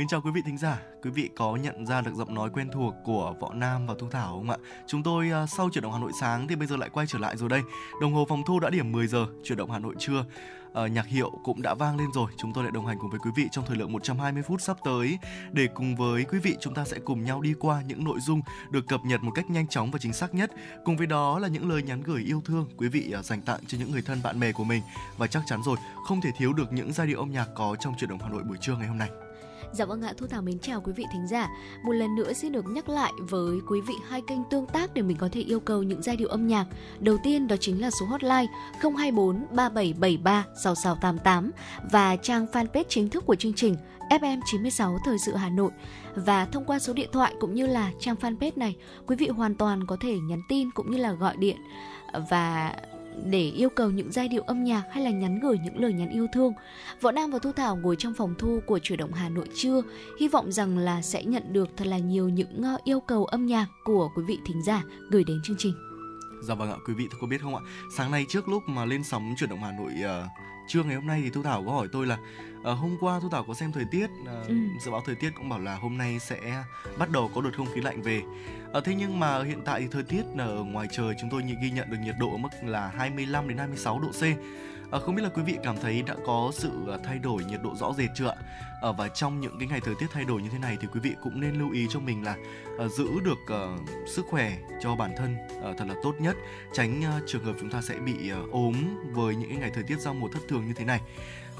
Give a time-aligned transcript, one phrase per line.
[0.00, 2.68] Mình chào quý vị thính giả, quý vị có nhận ra được giọng nói quen
[2.72, 4.56] thuộc của Võ Nam và Thu Thảo không ạ?
[4.86, 7.18] Chúng tôi uh, sau chuyển động Hà Nội sáng thì bây giờ lại quay trở
[7.18, 7.62] lại rồi đây.
[8.00, 10.24] Đồng hồ phòng thu đã điểm 10 giờ, chuyển động Hà Nội trưa.
[10.84, 12.30] Uh, nhạc hiệu cũng đã vang lên rồi.
[12.38, 14.76] Chúng tôi lại đồng hành cùng với quý vị trong thời lượng 120 phút sắp
[14.84, 15.18] tới
[15.52, 18.40] để cùng với quý vị chúng ta sẽ cùng nhau đi qua những nội dung
[18.70, 20.50] được cập nhật một cách nhanh chóng và chính xác nhất.
[20.84, 23.60] Cùng với đó là những lời nhắn gửi yêu thương quý vị uh, dành tặng
[23.66, 24.82] cho những người thân bạn bè của mình
[25.18, 27.94] và chắc chắn rồi không thể thiếu được những giai điệu âm nhạc có trong
[27.98, 29.10] chuyển động Hà Nội buổi trưa ngày hôm nay.
[29.72, 31.48] Dạ vâng ạ, Thu Thảo mến chào quý vị thính giả.
[31.82, 35.02] Một lần nữa xin được nhắc lại với quý vị hai kênh tương tác để
[35.02, 36.66] mình có thể yêu cầu những giai điệu âm nhạc.
[37.00, 38.46] Đầu tiên đó chính là số hotline
[38.82, 41.50] 024 3773 6688
[41.92, 43.76] và trang fanpage chính thức của chương trình
[44.10, 45.70] FM96 Thời sự Hà Nội.
[46.14, 49.54] Và thông qua số điện thoại cũng như là trang fanpage này, quý vị hoàn
[49.54, 51.56] toàn có thể nhắn tin cũng như là gọi điện
[52.30, 52.74] và
[53.24, 56.08] để yêu cầu những giai điệu âm nhạc hay là nhắn gửi những lời nhắn
[56.08, 56.52] yêu thương.
[57.00, 59.82] Võ Nam và Thu Thảo ngồi trong phòng thu của chủ động Hà Nội trưa,
[60.20, 63.46] hy vọng rằng là sẽ nhận được thật là nhiều những ờ, yêu cầu âm
[63.46, 65.74] nhạc của quý vị thính giả gửi đến chương trình.
[66.42, 67.60] Dạ vâng ạ, quý vị có biết không ạ?
[67.96, 70.30] Sáng nay trước lúc mà lên sóng chuyển động Hà Nội uh,
[70.68, 72.18] trưa ngày hôm nay thì Thu Thảo có hỏi tôi là
[72.60, 74.54] uh, hôm qua Thu Thảo có xem thời tiết, uh, ừ.
[74.80, 76.64] dự báo thời tiết cũng bảo là hôm nay sẽ
[76.98, 78.22] bắt đầu có đợt không khí lạnh về.
[78.72, 81.70] À, thế nhưng mà hiện tại thì thời tiết ở ngoài trời chúng tôi ghi
[81.70, 84.22] nhận được nhiệt độ ở mức là 25 đến 26 độ C.
[84.92, 87.60] À, không biết là quý vị cảm thấy đã có sự à, thay đổi nhiệt
[87.62, 88.34] độ rõ rệt chưa ạ?
[88.82, 91.00] À, và trong những cái ngày thời tiết thay đổi như thế này thì quý
[91.00, 92.36] vị cũng nên lưu ý cho mình là
[92.78, 93.60] à, giữ được à,
[94.06, 96.36] sức khỏe cho bản thân à, thật là tốt nhất,
[96.72, 98.74] tránh à, trường hợp chúng ta sẽ bị à, ốm
[99.12, 101.00] với những cái ngày thời tiết giao mùa thất thường như thế này.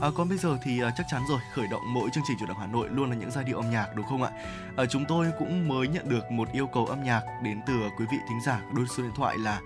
[0.01, 2.47] À, còn bây giờ thì à, chắc chắn rồi khởi động mỗi chương trình chủ
[2.47, 4.31] động Hà Nội luôn là những giai điệu âm nhạc đúng không ạ?
[4.77, 8.05] À, chúng tôi cũng mới nhận được một yêu cầu âm nhạc đến từ quý
[8.13, 9.61] vị thính giả đôi số điện thoại là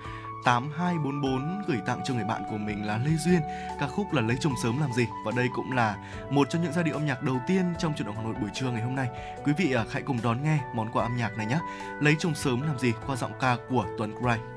[0.44, 3.40] 8244 gửi tặng cho người bạn của mình là Lê Duyên.
[3.80, 5.06] Ca khúc là lấy chồng sớm làm gì?
[5.24, 5.96] Và đây cũng là
[6.30, 8.50] một trong những giai điệu âm nhạc đầu tiên trong chuyển động Hà Nội buổi
[8.54, 9.08] trưa ngày hôm nay.
[9.44, 11.58] Quý vị à, hãy cùng đón nghe món quà âm nhạc này nhé.
[12.00, 12.92] Lấy chồng sớm làm gì?
[13.06, 14.53] Qua giọng ca của Tuấn cry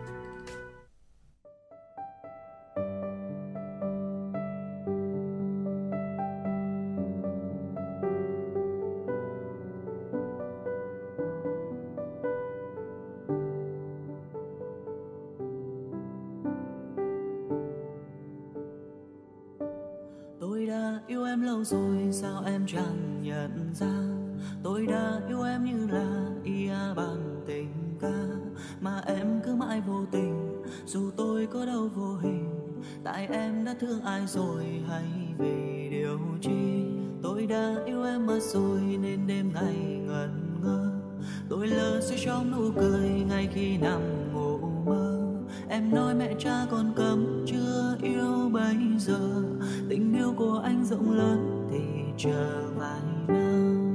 [22.77, 23.93] chẳng nhận ra.
[24.63, 28.23] Tôi đã yêu em như là ia bàn tình ca,
[28.81, 30.63] mà em cứ mãi vô tình.
[30.85, 32.49] Dù tôi có đâu vô hình,
[33.03, 35.05] tại em đã thương ai rồi hay
[35.37, 36.85] vì điều chi?
[37.23, 40.91] Tôi đã yêu em mất rồi nên đêm ngày ngẩn ngơ.
[41.49, 44.01] Tôi lơ suy trong nụ cười ngay khi nằm
[44.33, 45.33] ngủ mơ.
[45.69, 49.43] Em nói mẹ cha còn cấm chưa yêu bây giờ.
[49.89, 53.86] Tình yêu của anh rộng lớn thì chờ vài năm.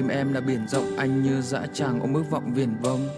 [0.00, 3.08] Tim em là biển rộng, anh như dã tràng ôm ước vọng viền vông.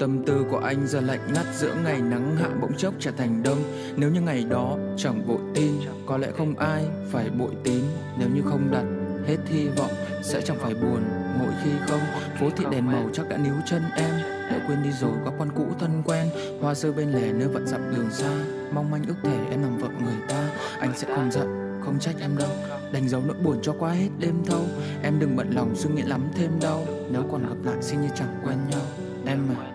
[0.00, 3.42] Tâm tư của anh giờ lạnh ngắt giữa ngày nắng hạ bỗng chốc trở thành
[3.42, 3.58] đông.
[3.96, 5.72] Nếu như ngày đó chẳng vội tin,
[6.06, 7.84] có lẽ không ai phải bội tín.
[8.18, 8.84] Nếu như không đặt
[9.26, 9.90] hết hy vọng,
[10.22, 11.02] sẽ chẳng phải buồn
[11.38, 12.00] mỗi khi không.
[12.40, 14.10] Phố thị đèn màu chắc đã níu chân em,
[14.50, 16.28] đã quên đi rồi các quan cũ thân quen.
[16.60, 18.32] Hoa rơi bên lề nơi vạn dặm đường xa,
[18.72, 20.48] mong manh ước thể em nằm vợ người ta.
[20.78, 22.48] Anh sẽ không giận không trách em đâu.
[22.92, 24.62] Đánh dấu nỗi buồn cho qua hết đêm thâu.
[25.02, 26.86] Em đừng bận lòng suy nghĩ lắm thêm đâu.
[27.10, 28.80] Nếu còn gặp lại xin như chẳng quen nhau.
[29.26, 29.72] Em à.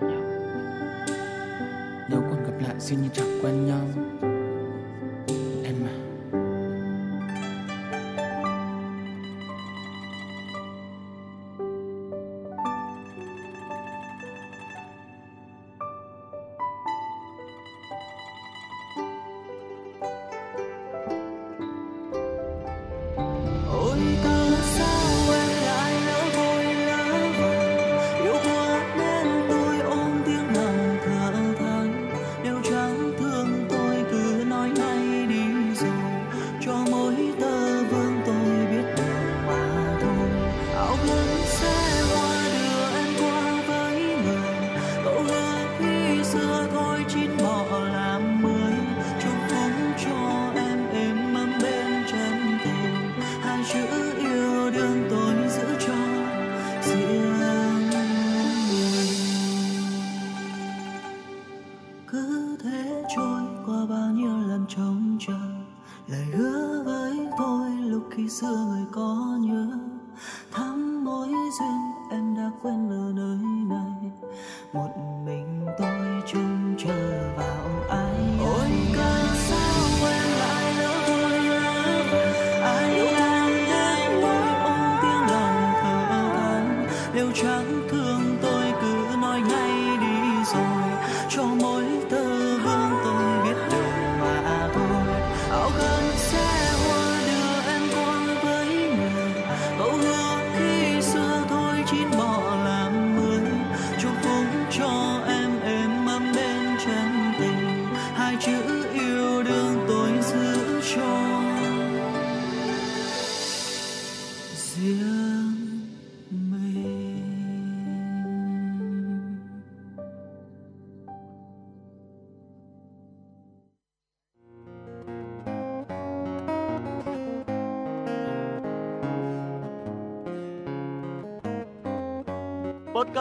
[2.09, 4.04] Nếu còn gặp lại xin như chẳng quen nhau.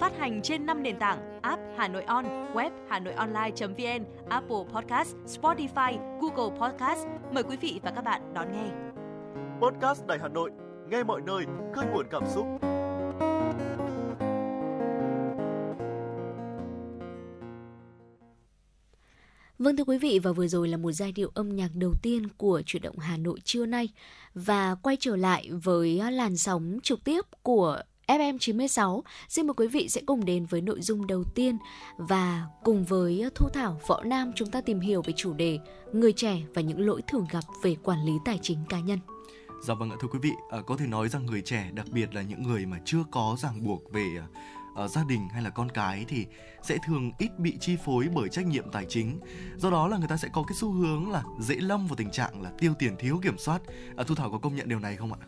[0.00, 2.24] Phát hành trên 5 nền tảng app Hà Nội On,
[2.54, 7.06] web hanoionline.vn, Apple Podcast, Spotify, Google Podcast.
[7.32, 8.70] Mời quý vị và các bạn đón nghe.
[9.60, 10.50] Podcast Đài Hà Nội,
[10.90, 11.44] nghe mọi nơi,
[11.74, 12.46] khơi nguồn cảm xúc.
[19.60, 22.28] Vâng thưa quý vị và vừa rồi là một giai điệu âm nhạc đầu tiên
[22.36, 23.88] của chuyển động Hà Nội trưa nay
[24.34, 27.82] và quay trở lại với làn sóng trực tiếp của
[28.18, 29.04] FM 96.
[29.28, 31.58] Xin mời quý vị sẽ cùng đến với nội dung đầu tiên
[31.96, 35.58] và cùng với Thu Thảo Võ Nam chúng ta tìm hiểu về chủ đề
[35.92, 38.98] người trẻ và những lỗi thường gặp về quản lý tài chính cá nhân.
[39.62, 42.14] Dạ vâng ạ thưa quý vị, à, có thể nói rằng người trẻ đặc biệt
[42.14, 44.26] là những người mà chưa có ràng buộc về à,
[44.76, 46.26] à gia đình hay là con cái thì
[46.62, 49.20] sẽ thường ít bị chi phối bởi trách nhiệm tài chính.
[49.56, 52.10] Do đó là người ta sẽ có cái xu hướng là dễ lâm vào tình
[52.10, 53.62] trạng là tiêu tiền thiếu kiểm soát.
[53.96, 55.18] À, Thu Thảo có công nhận điều này không ạ?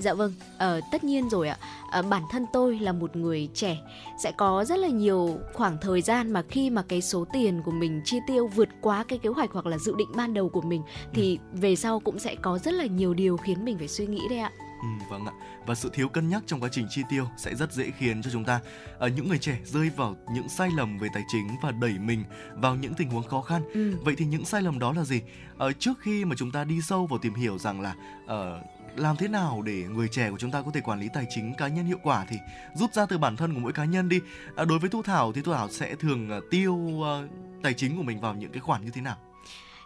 [0.00, 1.56] Dạ vâng, ờ, tất nhiên rồi ạ.
[1.90, 3.78] Ờ, bản thân tôi là một người trẻ
[4.18, 7.70] sẽ có rất là nhiều khoảng thời gian mà khi mà cái số tiền của
[7.70, 10.60] mình chi tiêu vượt quá cái kế hoạch hoặc là dự định ban đầu của
[10.62, 10.82] mình
[11.14, 14.20] thì về sau cũng sẽ có rất là nhiều điều khiến mình phải suy nghĩ
[14.30, 14.52] đấy ạ.
[14.82, 15.32] Ừ, vâng ạ.
[15.66, 18.30] Và sự thiếu cân nhắc trong quá trình chi tiêu sẽ rất dễ khiến cho
[18.32, 18.60] chúng ta
[18.98, 22.24] ở những người trẻ rơi vào những sai lầm về tài chính và đẩy mình
[22.54, 23.62] vào những tình huống khó khăn.
[23.74, 23.92] Ừ.
[24.04, 25.20] Vậy thì những sai lầm đó là gì?
[25.58, 27.94] Ở trước khi mà chúng ta đi sâu vào tìm hiểu rằng là
[28.26, 28.62] ờ,
[28.96, 31.54] làm thế nào để người trẻ của chúng ta có thể quản lý tài chính
[31.54, 32.36] cá nhân hiệu quả thì
[32.74, 34.20] rút ra từ bản thân của mỗi cá nhân đi.
[34.56, 37.28] À, đối với Thu Thảo thì Thu Thảo sẽ thường ờ, tiêu ờ,
[37.62, 39.16] tài chính của mình vào những cái khoản như thế nào?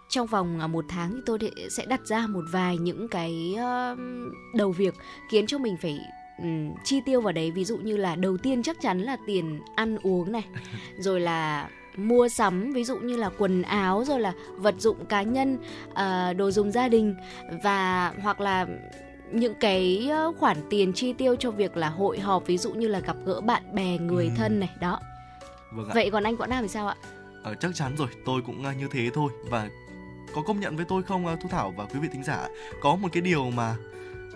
[0.09, 1.39] trong vòng à, một tháng thì tôi
[1.71, 3.55] sẽ đặt ra một vài những cái
[4.55, 4.95] đầu việc
[5.31, 5.99] khiến cho mình phải
[6.85, 9.99] chi tiêu vào đấy ví dụ như là đầu tiên chắc chắn là tiền ăn
[10.03, 10.45] uống này
[10.99, 15.23] rồi là mua sắm ví dụ như là quần áo rồi là vật dụng cá
[15.23, 15.59] nhân
[15.95, 17.15] ờ, đồ dùng gia đình
[17.63, 18.67] và hoặc là
[19.33, 22.89] những cái ờ, khoản tiền chi tiêu cho việc là hội họp ví dụ như
[22.89, 24.35] là gặp gỡ bạn bè người Ừm.
[24.37, 25.01] thân này đó
[25.73, 25.93] Vâng ạ.
[25.95, 26.97] vậy còn anh Quảng Nam thì sao ạ
[27.43, 29.69] Ờ, chắc chắn rồi, tôi cũng ờ, như thế thôi và
[30.35, 32.49] có công nhận với tôi không Thu Thảo và quý vị thính giả
[32.81, 33.77] có một cái điều mà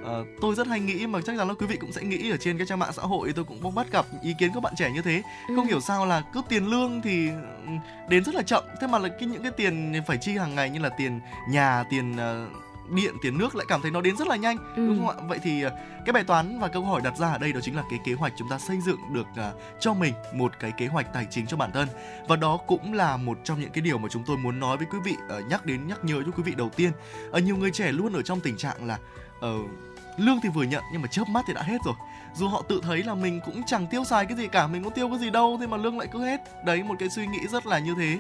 [0.05, 2.37] ờ, tôi rất hay nghĩ mà chắc chắn là quý vị cũng sẽ nghĩ ở
[2.37, 4.91] trên cái trang mạng xã hội tôi cũng bắt gặp ý kiến các bạn trẻ
[4.93, 5.23] như thế.
[5.47, 5.69] Không Ừ.
[5.69, 7.29] hiểu sao là cứ tiền lương thì
[7.67, 7.73] ừ,
[8.09, 8.65] đến rất là chậm.
[8.81, 11.85] Thế mà là cái những cái tiền phải chi hàng ngày như là tiền nhà
[11.91, 12.49] tiền ờ,
[12.91, 14.87] điện tiền nước lại cảm thấy nó đến rất là nhanh Ừ.
[14.87, 15.25] đúng không ạ?
[15.29, 15.71] Vậy thì ờ,
[16.07, 18.13] cái bài toán và câu hỏi đặt ra ở đây đó chính là cái kế
[18.13, 21.47] hoạch chúng ta xây dựng được ờ, cho mình một cái kế hoạch tài chính
[21.47, 21.89] cho bản thân.
[22.29, 24.87] Và đó cũng là một trong những cái điều mà chúng tôi muốn nói với
[24.91, 26.91] quý vị ờ, nhắc đến nhắc nhớ cho quý vị đầu tiên.
[27.31, 28.99] Ờ, nhiều người trẻ luôn ở trong tình trạng là
[29.41, 29.55] ờ,
[30.19, 31.95] lương thì vừa nhận nhưng mà chớp mắt thì đã hết rồi.
[32.35, 34.91] Dù họ tự thấy là mình cũng chẳng tiêu xài cái gì cả mình có
[34.91, 36.65] tiêu cái gì đâu thế mà lương lại cứ hết.
[36.65, 38.19] Đấy một cái suy nghĩ rất là như thế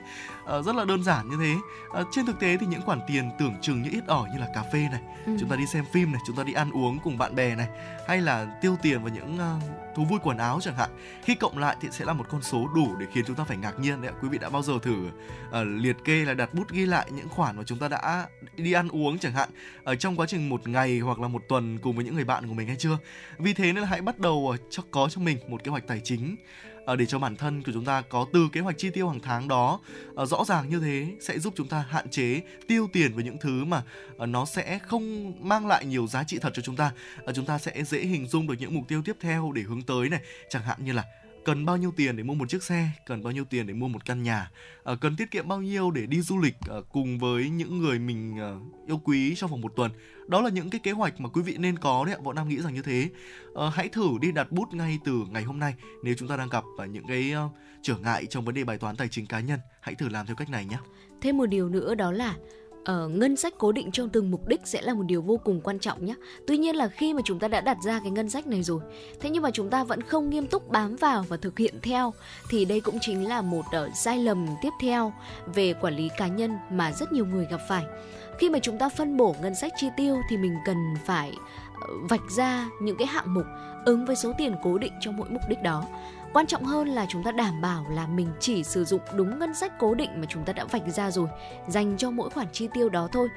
[0.58, 1.54] uh, rất là đơn giản như thế.
[2.00, 4.46] Uh, trên thực tế thì những khoản tiền tưởng chừng như ít ỏi như là
[4.54, 5.36] cà phê này ừ.
[5.40, 7.68] chúng ta đi xem phim này chúng ta đi ăn uống cùng bạn bè này
[8.08, 9.62] hay là tiêu tiền vào những uh,
[9.98, 10.90] thú vui quần áo chẳng hạn
[11.22, 13.56] khi cộng lại thì sẽ là một con số đủ để khiến chúng ta phải
[13.56, 14.18] ngạc nhiên đấy ạ.
[14.22, 17.28] Quý vị đã bao giờ thử uh, liệt kê là đặt bút ghi lại những
[17.28, 18.26] khoản mà chúng ta đã
[18.56, 19.48] đi ăn uống chẳng hạn
[19.84, 22.48] ở trong quá trình một ngày hoặc là một tuần cùng với những người bạn
[22.48, 22.98] của mình hay chưa?
[23.38, 25.86] Vì thế nên là hãy bắt đầu ờ, cho có cho mình một kế hoạch
[25.86, 26.36] tài chính.
[26.88, 29.20] Ờ, để cho bản thân của chúng ta có từ kế hoạch chi tiêu hàng
[29.20, 29.80] tháng đó
[30.14, 33.38] ờ, rõ ràng như thế sẽ giúp chúng ta hạn chế, tiêu tiền với những
[33.40, 33.82] thứ mà
[34.16, 36.92] ờ, nó sẽ không mang lại nhiều giá trị thật cho chúng ta.
[37.34, 40.08] Chúng ta sẽ dễ hình dung được những mục tiêu tiếp theo để hướng tới
[40.08, 40.20] này.
[40.50, 41.04] Chẳng hạn như là
[41.44, 43.88] cần bao nhiêu tiền để mua một chiếc xe cần bao nhiêu tiền để mua
[43.88, 44.50] một căn nhà
[44.84, 47.98] à, cần tiết kiệm bao nhiêu để đi du lịch à, cùng với những người
[47.98, 48.50] mình à,
[48.86, 49.90] yêu quý trong vòng một tuần.
[50.28, 52.48] Đó là những cái kế hoạch mà quý vị nên có đấy ạ bọn nam
[52.48, 53.08] nghĩ rằng như thế.
[53.54, 56.48] À, hãy thử đi đặt bút ngay từ ngày hôm nay nếu chúng ta đang
[56.48, 57.52] gặp à, những cái uh,
[57.82, 59.60] trở ngại trong vấn đề bài toán tài chính cá nhân.
[59.80, 60.78] Hãy thử làm theo cách này nhé.
[61.20, 62.34] Thêm một điều nữa đó là
[62.80, 65.60] uh, ngân sách cố định cho từng mục đích sẽ là một điều vô cùng
[65.60, 66.14] quan trọng nhé.
[66.46, 68.80] Tuy nhiên là khi mà chúng ta đã đặt ra cái ngân sách này rồi,
[69.20, 72.14] thế nhưng mà chúng ta vẫn không nghiêm túc bám vào và thực hiện theo
[72.50, 75.12] thì đây cũng chính là một uh, sai lầm tiếp theo
[75.54, 77.84] về quản lý cá nhân mà rất nhiều người gặp phải.
[78.38, 81.32] Khi mà chúng ta phân bổ ngân sách chi tiêu thì mình cần phải
[81.80, 83.44] ờ, vạch ra những cái hạng mục
[83.84, 85.84] ứng với số tiền cố định cho mỗi mục đích đó
[86.32, 89.54] quan trọng hơn là chúng ta đảm bảo là mình chỉ sử dụng đúng ngân
[89.54, 91.28] sách cố định mà chúng ta đã vạch ra rồi,
[91.68, 93.28] dành cho mỗi khoản chi tiêu đó thôi.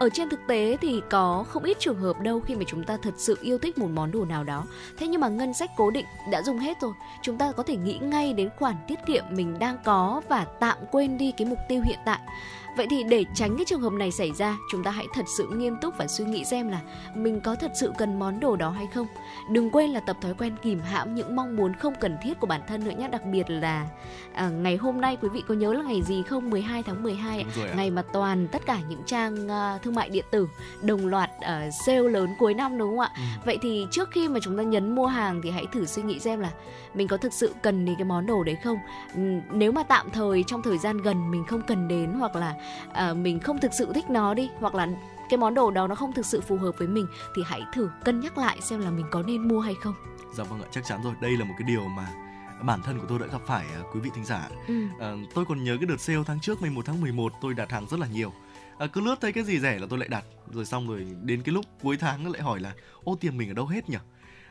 [0.00, 2.96] Ở trên thực tế thì có không ít trường hợp đâu khi mà chúng ta
[3.02, 4.64] thật sự yêu thích một món đồ nào đó.
[4.98, 7.76] Thế nhưng mà ngân sách cố định đã dùng hết rồi, chúng ta có thể
[7.76, 11.58] nghĩ ngay đến khoản tiết kiệm mình đang có và tạm quên đi cái mục
[11.68, 12.20] tiêu hiện tại.
[12.76, 15.48] Vậy thì để tránh cái trường hợp này xảy ra, chúng ta hãy thật sự
[15.48, 16.80] nghiêm túc và suy nghĩ xem là
[17.14, 19.06] mình có thật sự cần món đồ đó hay không.
[19.50, 22.46] Đừng quên là tập thói quen kìm hãm những mong muốn không cần thiết của
[22.46, 23.86] bản thân nữa nhé, đặc biệt là
[24.34, 26.50] à, ngày hôm nay quý vị có nhớ là ngày gì không?
[26.50, 30.24] 12 tháng 12 rồi ngày mà toàn tất cả những trang uh, thương mại điện
[30.30, 30.48] tử
[30.82, 33.10] đồng loạt uh, sale lớn cuối năm đúng không ạ?
[33.14, 33.22] Ừ.
[33.44, 36.18] Vậy thì trước khi mà chúng ta nhấn mua hàng thì hãy thử suy nghĩ
[36.18, 36.50] xem là
[36.94, 38.78] mình có thực sự cần đến cái món đồ đấy không?
[39.52, 42.54] Nếu mà tạm thời trong thời gian gần mình không cần đến hoặc là
[42.92, 44.88] à, mình không thực sự thích nó đi hoặc là
[45.28, 47.06] cái món đồ đó nó không thực sự phù hợp với mình
[47.36, 49.94] thì hãy thử cân nhắc lại xem là mình có nên mua hay không.
[50.34, 51.14] Dạ vâng ạ chắc chắn rồi.
[51.20, 52.06] Đây là một cái điều mà
[52.62, 54.48] bản thân của tôi đã gặp phải uh, quý vị thính giả.
[54.66, 54.84] Ừ.
[54.84, 57.86] uh, tôi còn nhớ cái đợt sale tháng trước 11 tháng 11 tôi đặt hàng
[57.90, 58.32] rất là nhiều.
[58.84, 60.24] Uh, cứ lướt thấy cái gì rẻ là tôi lại đặt.
[60.52, 62.72] Rồi xong rồi đến cái lúc cuối tháng lại hỏi là
[63.04, 63.98] ô tiền mình ở đâu hết nhỉ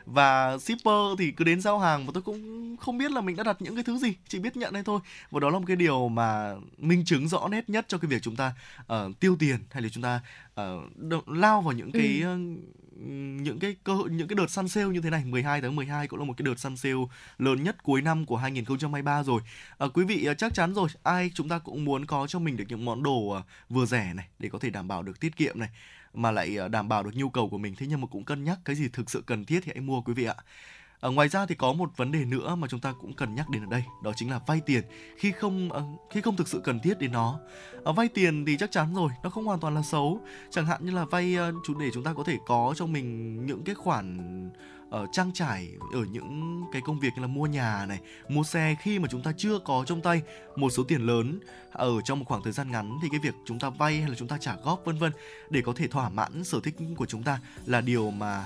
[0.06, 3.42] và shipper thì cứ đến giao hàng và tôi cũng không biết là mình đã
[3.42, 4.14] đặt những cái thứ gì.
[4.28, 5.00] Chỉ biết nhận hay thôi.
[5.30, 8.22] Và đó là một cái điều mà minh chứng rõ nét nhất cho cái việc
[8.22, 10.20] chúng ta uh, tiêu tiền hay là chúng ta
[10.60, 12.34] uh, lao vào những cái ừ.
[12.34, 12.58] uh,
[13.42, 15.24] những cái cơ hội những cái đợt săn sale như thế này.
[15.24, 16.94] 12 tháng 12 cũng là một cái đợt săn sale
[17.38, 19.42] lớn nhất cuối năm của 2023 rồi.
[19.78, 20.88] À, quý vị chắc chắn rồi.
[21.02, 24.28] Ai chúng ta cũng muốn có cho mình được những món đồ vừa rẻ này
[24.38, 25.68] để có thể đảm bảo được tiết kiệm này
[26.16, 28.44] mà lại ờ, đảm bảo được nhu cầu của mình thế nhưng mà cũng cân
[28.44, 30.34] nhắc cái gì thực sự cần thiết thì hãy mua quý vị ạ
[31.00, 33.50] À, ngoài ra thì có một vấn đề nữa mà chúng ta cũng cần nhắc
[33.50, 34.84] đến ở đây, đó chính là vay tiền
[35.16, 37.40] khi không ờ, khi không thực sự cần thiết đến nó.
[37.84, 40.20] Vay tiền thì chắc chắn rồi, nó không hoàn toàn là xấu.
[40.50, 43.64] Chẳng hạn như là vay chủ để chúng ta có thể có cho mình những
[43.64, 44.18] cái khoản
[44.88, 48.76] uh, trang trải ở những cái công việc như là mua nhà này, mua xe
[48.80, 50.22] khi mà chúng ta chưa có trong tay
[50.56, 51.40] một số tiền lớn
[51.72, 54.16] ở trong một khoảng thời gian ngắn thì cái việc chúng ta vay hay là
[54.18, 55.12] chúng ta trả góp vân vân
[55.50, 58.44] để có thể thỏa mãn sở thích của chúng ta là điều mà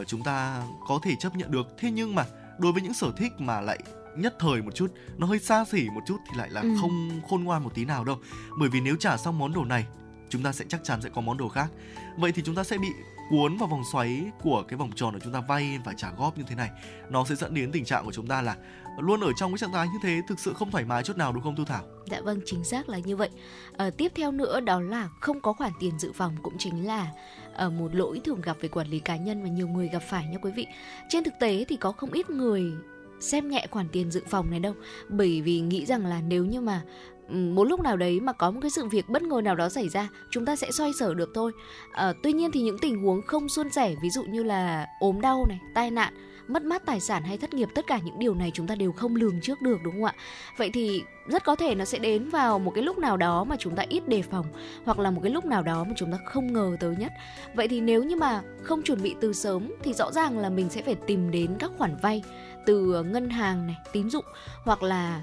[0.00, 1.66] uh, chúng ta có thể chấp nhận được.
[1.78, 2.24] Thế nhưng mà
[2.58, 3.78] đối với những sở thích mà lại
[4.16, 6.68] nhất thời một chút nó hơi xa xỉ một chút thì lại là ừ.
[6.80, 8.18] không khôn ngoan một tí nào đâu
[8.58, 9.86] bởi vì nếu trả xong món đồ này
[10.28, 11.68] chúng ta sẽ chắc chắn sẽ có món đồ khác
[12.16, 12.88] vậy thì chúng ta sẽ bị
[13.30, 16.38] cuốn vào vòng xoáy của cái vòng tròn để chúng ta vay và trả góp
[16.38, 16.70] như thế này.
[17.10, 18.56] Nó sẽ dẫn đến tình trạng của chúng ta là
[18.98, 21.32] luôn ở trong cái trạng thái như thế thực sự không thoải mái chút nào
[21.32, 21.82] đúng không thu thảo?
[22.06, 23.30] Dạ vâng chính xác là như vậy.
[23.76, 27.12] À, tiếp theo nữa đó là không có khoản tiền dự phòng cũng chính là
[27.54, 30.26] ở một lỗi thường gặp về quản lý cá nhân và nhiều người gặp phải
[30.26, 30.66] nha quý vị.
[31.08, 32.72] Trên thực tế thì có không ít người
[33.20, 34.74] xem nhẹ khoản tiền dự phòng này đâu
[35.08, 36.82] bởi vì nghĩ rằng là nếu như mà
[37.28, 39.88] một lúc nào đấy mà có một cái sự việc bất ngờ nào đó xảy
[39.88, 41.52] ra chúng ta sẽ xoay sở được thôi.
[41.92, 45.20] À, tuy nhiên thì những tình huống không suôn sẻ ví dụ như là ốm
[45.20, 46.14] đau này tai nạn
[46.48, 48.92] mất mát tài sản hay thất nghiệp tất cả những điều này chúng ta đều
[48.92, 50.14] không lường trước được đúng không ạ?
[50.56, 53.56] Vậy thì rất có thể nó sẽ đến vào một cái lúc nào đó mà
[53.58, 54.46] chúng ta ít đề phòng
[54.84, 57.12] hoặc là một cái lúc nào đó mà chúng ta không ngờ tới nhất.
[57.54, 60.68] Vậy thì nếu như mà không chuẩn bị từ sớm thì rõ ràng là mình
[60.70, 62.22] sẽ phải tìm đến các khoản vay
[62.66, 64.24] từ ngân hàng này tín dụng
[64.64, 65.22] hoặc là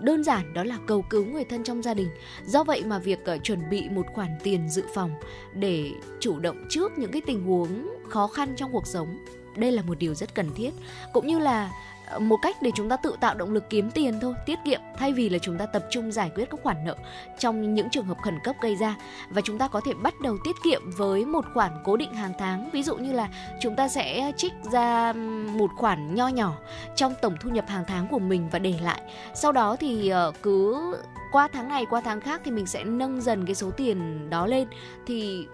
[0.00, 2.08] đơn giản đó là cầu cứu người thân trong gia đình.
[2.46, 5.10] Do vậy mà việc ờ, chuẩn bị một khoản tiền dự phòng
[5.54, 5.90] để
[6.20, 9.18] chủ động trước những cái tình huống khó khăn trong cuộc sống,
[9.56, 10.70] đây là một điều rất cần thiết
[11.12, 11.70] cũng như là
[12.20, 15.12] một cách để chúng ta tự tạo động lực kiếm tiền thôi, tiết kiệm, thay
[15.12, 16.96] vì là chúng ta tập trung giải quyết các khoản nợ
[17.38, 18.96] trong những trường hợp khẩn cấp gây ra.
[19.28, 22.32] Và chúng ta có thể bắt đầu tiết kiệm với một khoản cố định hàng
[22.38, 22.70] tháng.
[22.70, 23.28] Ví dụ như là
[23.60, 25.12] chúng ta sẽ trích ra
[25.52, 26.52] một khoản nho nhỏ
[26.96, 29.02] trong tổng thu nhập hàng tháng của mình và để lại.
[29.34, 30.94] Sau đó thì ờ, cứ
[31.32, 34.46] qua tháng này, qua tháng khác thì mình sẽ nâng dần cái số tiền đó
[34.46, 34.68] lên.
[35.06, 35.46] Thì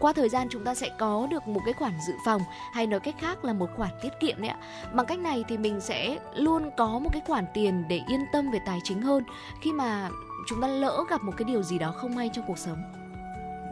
[0.00, 3.00] qua thời gian chúng ta sẽ có được một cái khoản dự phòng hay nói
[3.00, 4.56] cách khác là một khoản tiết kiệm đấy ạ.
[4.92, 8.50] Bằng cách này thì mình sẽ luôn có một cái khoản tiền để yên tâm
[8.50, 9.24] về tài chính hơn
[9.60, 10.08] khi mà
[10.48, 12.82] chúng ta lỡ gặp một cái điều gì đó không may trong cuộc sống.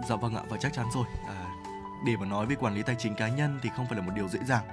[0.09, 1.05] Dạ vâng ạ và chắc chắn rồi.
[1.29, 1.47] À,
[2.07, 4.13] để mà nói về quản lý tài chính cá nhân thì không phải là một
[4.15, 4.65] điều dễ dàng.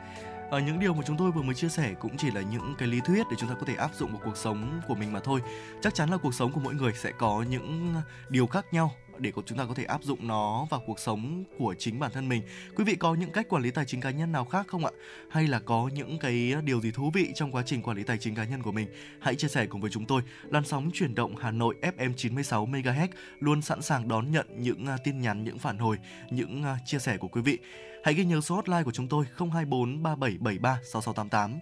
[0.54, 2.88] ở những điều mà chúng tôi vừa mới chia sẻ cũng chỉ là những cái
[2.88, 5.20] lý thuyết để chúng ta có thể áp dụng vào cuộc sống của mình mà
[5.20, 5.42] thôi.
[5.82, 7.96] Chắc chắn là cuộc sống của mỗi người sẽ có những
[8.30, 11.76] điều khác nhau để chúng ta có thể áp dụng nó vào cuộc sống của
[11.80, 12.42] chính bản thân mình.
[12.76, 14.92] Quý vị có những cách quản lý tài chính cá nhân nào khác không ạ?
[15.30, 18.18] Hay là có những cái điều gì thú vị trong quá trình quản lý tài
[18.18, 18.88] chính cá nhân của mình?
[19.20, 20.22] Hãy chia sẻ cùng với chúng tôi.
[20.50, 23.08] Lan sóng chuyển động Hà Nội FM 96 MHz
[23.40, 25.98] luôn sẵn sàng đón nhận những à, tin nhắn, những phản hồi,
[26.30, 27.60] những à, chia sẻ của quý vị.
[28.04, 31.60] Hãy ghi nhớ số hotline của chúng tôi 024 3773 6688.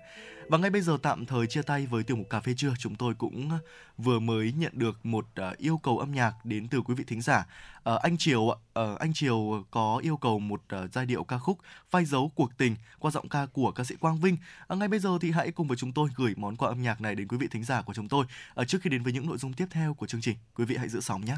[0.52, 2.96] Và ngay bây giờ tạm thời chia tay với tiểu mục cà phê trưa, chúng
[2.96, 3.58] tôi cũng ờ,
[3.98, 7.22] vừa mới nhận được một ờ, yêu cầu âm nhạc đến từ quý vị thính
[7.22, 7.46] giả.
[7.84, 8.56] Ờ, anh Triều uh,
[9.00, 10.62] anh Triều có yêu cầu một
[10.94, 11.58] giai điệu ca khúc
[11.90, 14.38] phai dấu cuộc tình qua giọng ca của ca sĩ Quang Vinh.
[14.70, 17.16] Ngay bây giờ thì hãy cùng với chúng tôi gửi món quà âm nhạc này
[17.16, 18.26] đến quý vị thính giả của chúng tôi.
[18.68, 20.90] Trước khi đến với những nội dung tiếp theo của chương trình, quý vị hãy
[20.90, 21.36] giữ sóng nhé.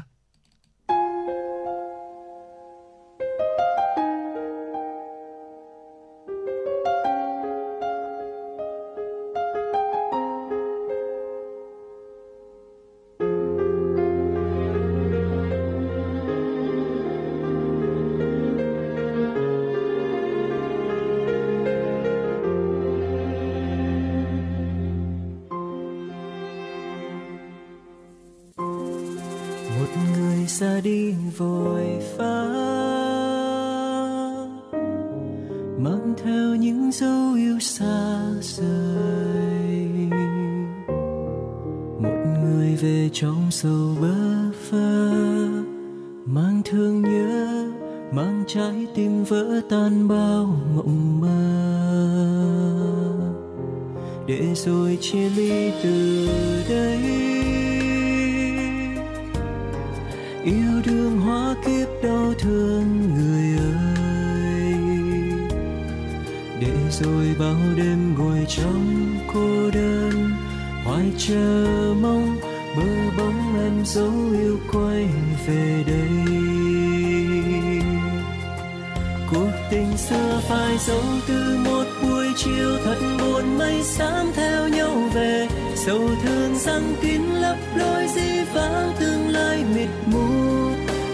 [87.02, 90.28] kín lấp đôi di vãng tương lai mịt mù.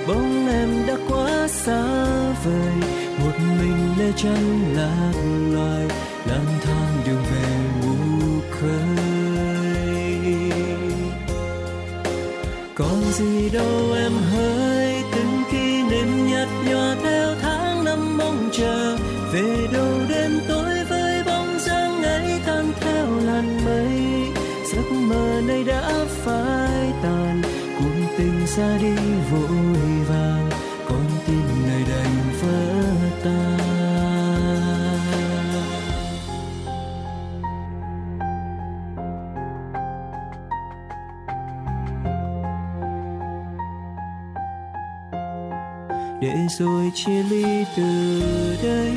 [0.08, 1.82] Bóng em đã quá xa
[2.44, 2.74] vời,
[3.18, 5.12] một mình lê chân lạc
[5.52, 5.86] loài,
[6.26, 7.48] lang thang đường về
[7.82, 9.10] mù khơi
[12.80, 13.89] còn gì đâu
[28.60, 28.94] ra đi,
[29.30, 29.48] vội
[30.08, 30.50] vàng,
[30.88, 32.84] con tim này đành vỡ
[33.24, 33.58] tan.
[46.20, 48.22] Để rồi chia ly từ
[48.62, 48.92] đây.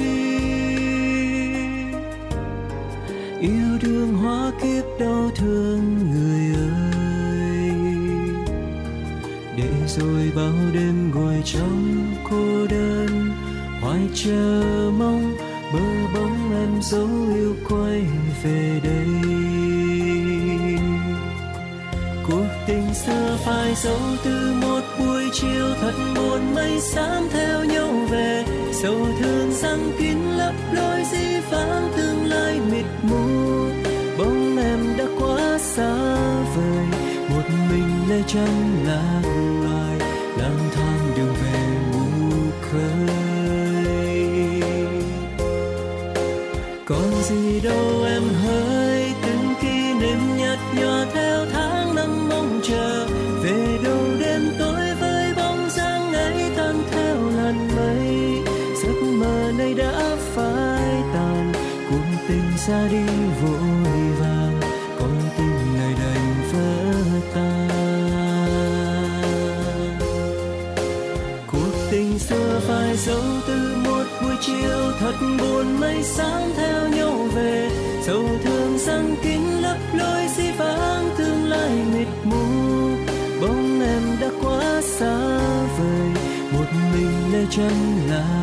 [3.39, 5.72] Yêu đương hóa kiếp đau thương.
[10.35, 13.31] bao đêm ngồi trong cô đơn.
[13.81, 15.35] Hoài chờ mong
[15.73, 15.79] mơ
[16.13, 18.01] bóng em dấu yêu quay
[18.43, 19.07] về đây.
[22.27, 27.89] Cuộc tình xưa phai dấu từ một buổi chiều, thật buồn mây xám theo nhau
[28.11, 28.45] về.
[28.71, 33.65] Sầu thương răng kín lấp đôi di vãng tương lai mịt mù.
[34.17, 36.15] Bóng em đã quá xa
[36.55, 36.85] vời,
[37.29, 38.49] một mình lê chân
[38.85, 39.52] lạc
[75.19, 77.69] chiều buồn mây sáng theo nhau về.
[78.01, 82.35] Sầu thương răng kín lấp lối di vãng tương lai mịt mù.
[83.41, 85.17] Bóng em đã quá xa
[85.77, 86.09] vời,
[86.53, 87.73] một mình lê chân
[88.09, 88.42] lạc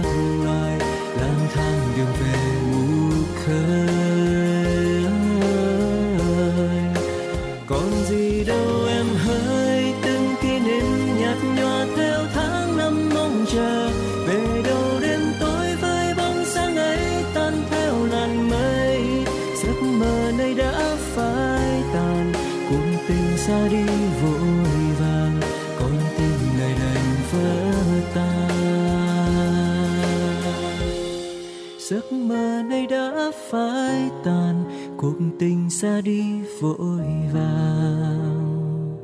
[35.40, 38.96] tình xa đi vội vàng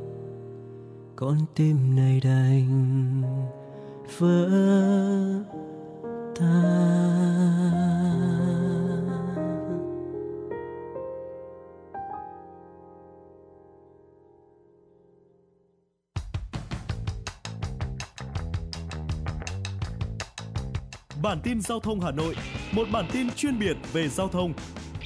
[1.15, 3.21] con tim này đành
[4.17, 4.49] vỡ
[6.39, 7.17] tan
[21.21, 22.35] Bản tin giao thông Hà Nội,
[22.71, 24.53] một bản tin chuyên biệt về giao thông.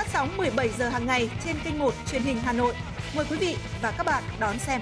[0.00, 2.74] Phát sóng 17 giờ hàng ngày trên kênh 1 truyền hình Hà Nội.
[3.16, 4.80] Mời quý vị và các bạn đón xem.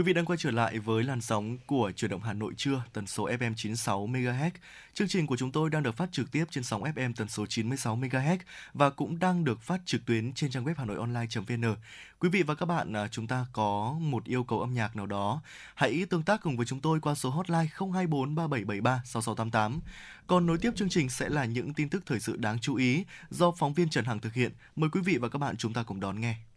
[0.00, 2.82] Quý vị đang quay trở lại với làn sóng của chuyển động Hà Nội trưa,
[2.92, 4.50] tần số FM 96 MHz.
[4.94, 7.46] Chương trình của chúng tôi đang được phát trực tiếp trên sóng FM tần số
[7.46, 8.36] 96 MHz
[8.74, 11.74] và cũng đang được phát trực tuyến trên trang web hanoionline.vn.
[12.18, 15.06] Quý vị và các bạn, à, chúng ta có một yêu cầu âm nhạc nào
[15.06, 15.42] đó,
[15.74, 19.80] hãy tương tác cùng với chúng tôi qua số hotline 024 3773 6688.
[20.26, 23.04] Còn nối tiếp chương trình sẽ là những tin tức thời sự đáng chú ý
[23.30, 24.52] do phóng viên Trần Hằng thực hiện.
[24.76, 26.49] Mời quý vị và các bạn chúng ta cùng đón nghe.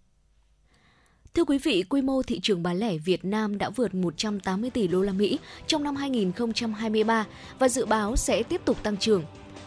[1.35, 4.87] Thưa quý vị, quy mô thị trường bán lẻ Việt Nam đã vượt 180 tỷ
[4.87, 7.25] đô la Mỹ trong năm 2023
[7.59, 9.23] và dự báo sẽ tiếp tục tăng trưởng.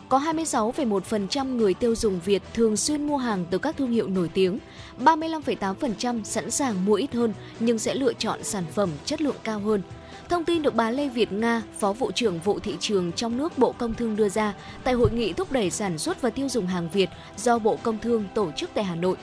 [0.09, 4.31] Có 26,1% người tiêu dùng Việt thường xuyên mua hàng từ các thương hiệu nổi
[4.35, 4.59] tiếng,
[4.99, 9.61] 35,8% sẵn sàng mua ít hơn nhưng sẽ lựa chọn sản phẩm chất lượng cao
[9.61, 9.83] hơn.
[10.29, 13.59] Thông tin được bà Lê Việt Nga, Phó vụ trưởng vụ thị trường trong nước
[13.59, 16.67] Bộ Công Thương đưa ra tại hội nghị thúc đẩy sản xuất và tiêu dùng
[16.67, 19.17] hàng Việt do Bộ Công Thương tổ chức tại Hà Nội.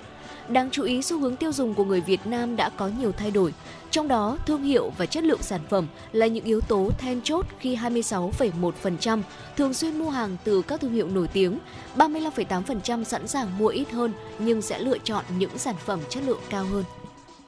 [0.49, 3.31] Đáng chú ý, xu hướng tiêu dùng của người Việt Nam đã có nhiều thay
[3.31, 3.53] đổi.
[3.91, 7.45] Trong đó, thương hiệu và chất lượng sản phẩm là những yếu tố then chốt
[7.59, 9.21] khi 26,1%
[9.57, 11.59] thường xuyên mua hàng từ các thương hiệu nổi tiếng,
[11.95, 16.39] 35,8% sẵn sàng mua ít hơn nhưng sẽ lựa chọn những sản phẩm chất lượng
[16.49, 16.83] cao hơn.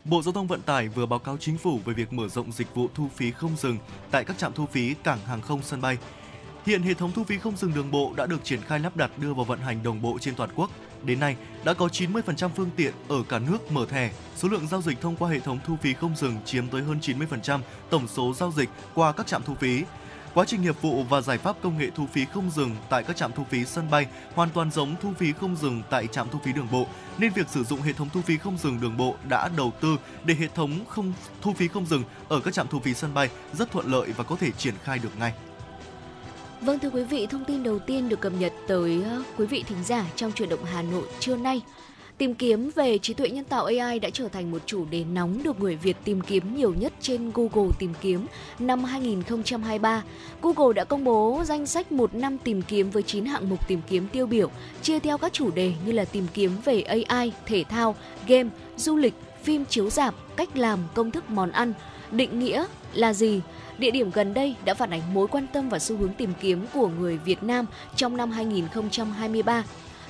[0.03, 2.75] Bộ Giao thông Vận tải vừa báo cáo chính phủ về việc mở rộng dịch
[2.75, 3.77] vụ thu phí không dừng
[4.11, 5.97] tại các trạm thu phí cảng hàng không sân bay.
[6.65, 9.11] Hiện hệ thống thu phí không dừng đường bộ đã được triển khai lắp đặt
[9.17, 10.69] đưa vào vận hành đồng bộ trên toàn quốc.
[11.05, 14.11] Đến nay, đã có 90% phương tiện ở cả nước mở thẻ.
[14.35, 16.99] Số lượng giao dịch thông qua hệ thống thu phí không dừng chiếm tới hơn
[17.01, 19.83] 90% tổng số giao dịch qua các trạm thu phí.
[20.33, 23.17] Quá trình nghiệp vụ và giải pháp công nghệ thu phí không dừng tại các
[23.17, 26.39] trạm thu phí sân bay hoàn toàn giống thu phí không dừng tại trạm thu
[26.43, 26.87] phí đường bộ,
[27.17, 29.97] nên việc sử dụng hệ thống thu phí không dừng đường bộ đã đầu tư
[30.23, 33.29] để hệ thống không thu phí không dừng ở các trạm thu phí sân bay
[33.53, 35.33] rất thuận lợi và có thể triển khai được ngay.
[36.65, 39.63] Vâng thưa quý vị, thông tin đầu tiên được cập nhật tới ờ, quý vị
[39.67, 41.61] thính giả trong chuyển động Hà Nội trưa nay.
[42.17, 45.43] Tìm kiếm về trí tuệ nhân tạo AI đã trở thành một chủ đề nóng
[45.43, 48.25] được người Việt tìm kiếm nhiều nhất trên Google tìm kiếm
[48.59, 50.03] năm 2023.
[50.41, 53.81] Google đã công bố danh sách một năm tìm kiếm với 9 hạng mục tìm
[53.89, 54.51] kiếm tiêu biểu,
[54.81, 57.95] chia theo các chủ đề như là tìm kiếm về AI, thể thao,
[58.27, 61.73] game, du lịch, phim chiếu rạp, cách làm, công thức món ăn,
[62.11, 63.41] định nghĩa là gì,
[63.77, 66.65] địa điểm gần đây đã phản ánh mối quan tâm và xu hướng tìm kiếm
[66.73, 69.63] của người Việt Nam trong năm 2023.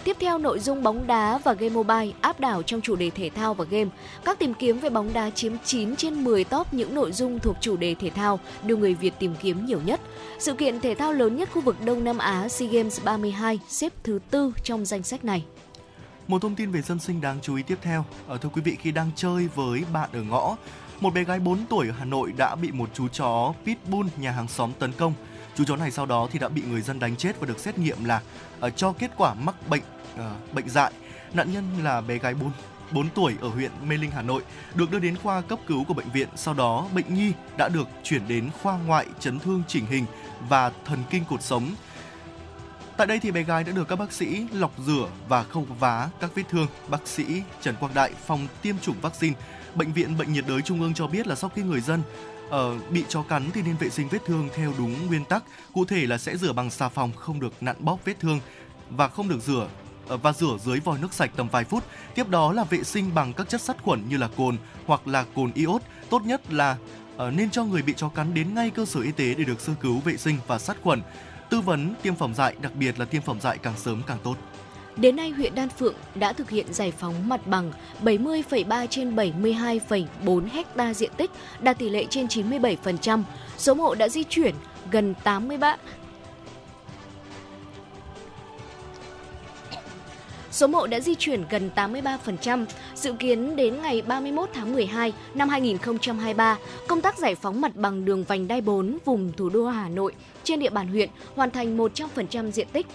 [0.04, 3.30] Tiếp theo nội dung bóng đá và game mobile áp đảo trong chủ đề thể
[3.30, 3.90] thao và game.
[4.26, 7.56] Các tìm kiếm về bóng đá chiếm 9 trên 10 top những nội dung thuộc
[7.62, 10.02] chủ đề thể thao được người Việt tìm kiếm nhiều nhất.
[10.40, 13.94] Sự kiện thể thao lớn nhất khu vực Đông Nam Á SEA Games 32 xếp
[14.04, 15.44] thứ tư trong danh sách này.
[16.28, 18.06] Một thông tin về dân sinh đáng chú ý tiếp theo.
[18.28, 20.58] Ở thưa quý vị khi đang chơi với bạn ở ngõ,
[21.00, 24.32] một bé gái 4 tuổi ở Hà Nội đã bị một chú chó pitbull nhà
[24.32, 25.14] hàng xóm tấn công.
[25.56, 27.78] Chú chó này sau đó thì đã bị người dân đánh chết và được xét
[27.78, 28.22] nghiệm là
[28.66, 29.82] uh, cho kết quả mắc bệnh
[30.14, 30.92] uh, bệnh dại.
[31.34, 32.52] Nạn nhân là bé gái 4
[32.92, 34.42] 4 tuổi ở huyện Mê Linh, Hà Nội,
[34.76, 36.28] được đưa đến khoa cấp cứu của bệnh viện.
[36.36, 40.06] Sau đó, bệnh nhi đã được chuyển đến khoa ngoại chấn thương chỉnh hình
[40.50, 41.76] và thần kinh cột sống.
[42.98, 46.10] Tại đây thì bé gái đã được các bác sĩ lọc rửa và khâu vá
[46.20, 46.68] các vết thương.
[46.88, 49.36] Bác sĩ Trần Quang Đại, phòng tiêm chủng vaccine,
[49.76, 52.02] Bệnh viện Bệnh nhiệt đới Trung ương cho biết là sau khi người dân
[52.48, 55.86] uh, bị chó cắn thì nên vệ sinh vết thương theo đúng nguyên tắc, cụ
[55.86, 58.40] thể là sẽ rửa bằng xà phòng không được nặn bóp vết thương
[58.90, 59.68] và không được rửa
[60.08, 61.84] ờ, và rửa dưới vòi nước sạch tầm vài phút.
[62.16, 65.26] Tiếp đó là vệ sinh bằng các chất sát khuẩn như là cồn hoặc là
[65.36, 65.82] cồn iốt.
[66.10, 66.78] Tốt nhất là
[67.16, 69.62] uh, nên cho người bị chó cắn đến ngay cơ sở y tế để được
[69.62, 71.02] sơ cứu vệ sinh và sát khuẩn.
[71.50, 74.36] Tư vấn tiêm phòng dại, đặc biệt là tiêm phòng dại càng sớm càng tốt.
[74.98, 77.72] Đến nay, huyện Đan Phượng đã thực hiện giải phóng mặt bằng
[78.04, 83.24] 70,3 trên 72,4 hecta diện tích, đạt tỷ lệ trên 97%.
[83.58, 84.56] Số mộ đã di chuyển
[84.92, 85.78] gần 83
[90.56, 95.50] Số mộ đã di chuyển gần 83%, dự kiến đến ngày 31 tháng 12 năm
[95.50, 99.90] 2023, công tác giải phóng mặt bằng đường vành đai 4 vùng thủ đô Hà
[99.90, 102.88] Nội trên địa bàn huyện hoàn thành 100% diện tích.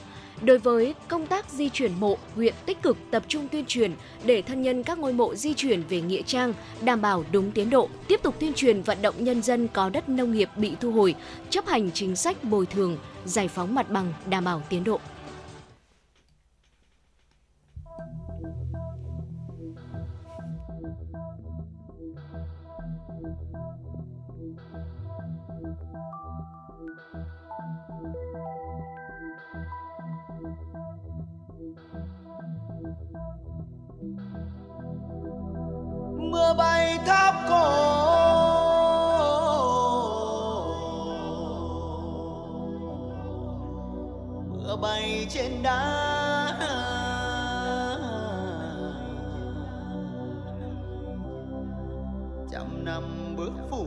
[0.42, 3.92] Đối với công tác di chuyển mộ, huyện tích cực tập trung tuyên truyền
[4.24, 7.70] để thân nhân các ngôi mộ di chuyển về nghĩa trang, đảm bảo đúng tiến
[7.70, 10.92] độ, tiếp tục tuyên truyền vận động nhân dân có đất nông nghiệp bị thu
[10.92, 11.14] hồi,
[11.50, 15.00] chấp hành chính sách bồi thường, giải phóng mặt bằng đảm bảo tiến độ.
[36.54, 37.70] Bay tháp cổ
[44.52, 46.06] mưa bay trên đá.
[52.52, 53.86] Trăm năm bước phủ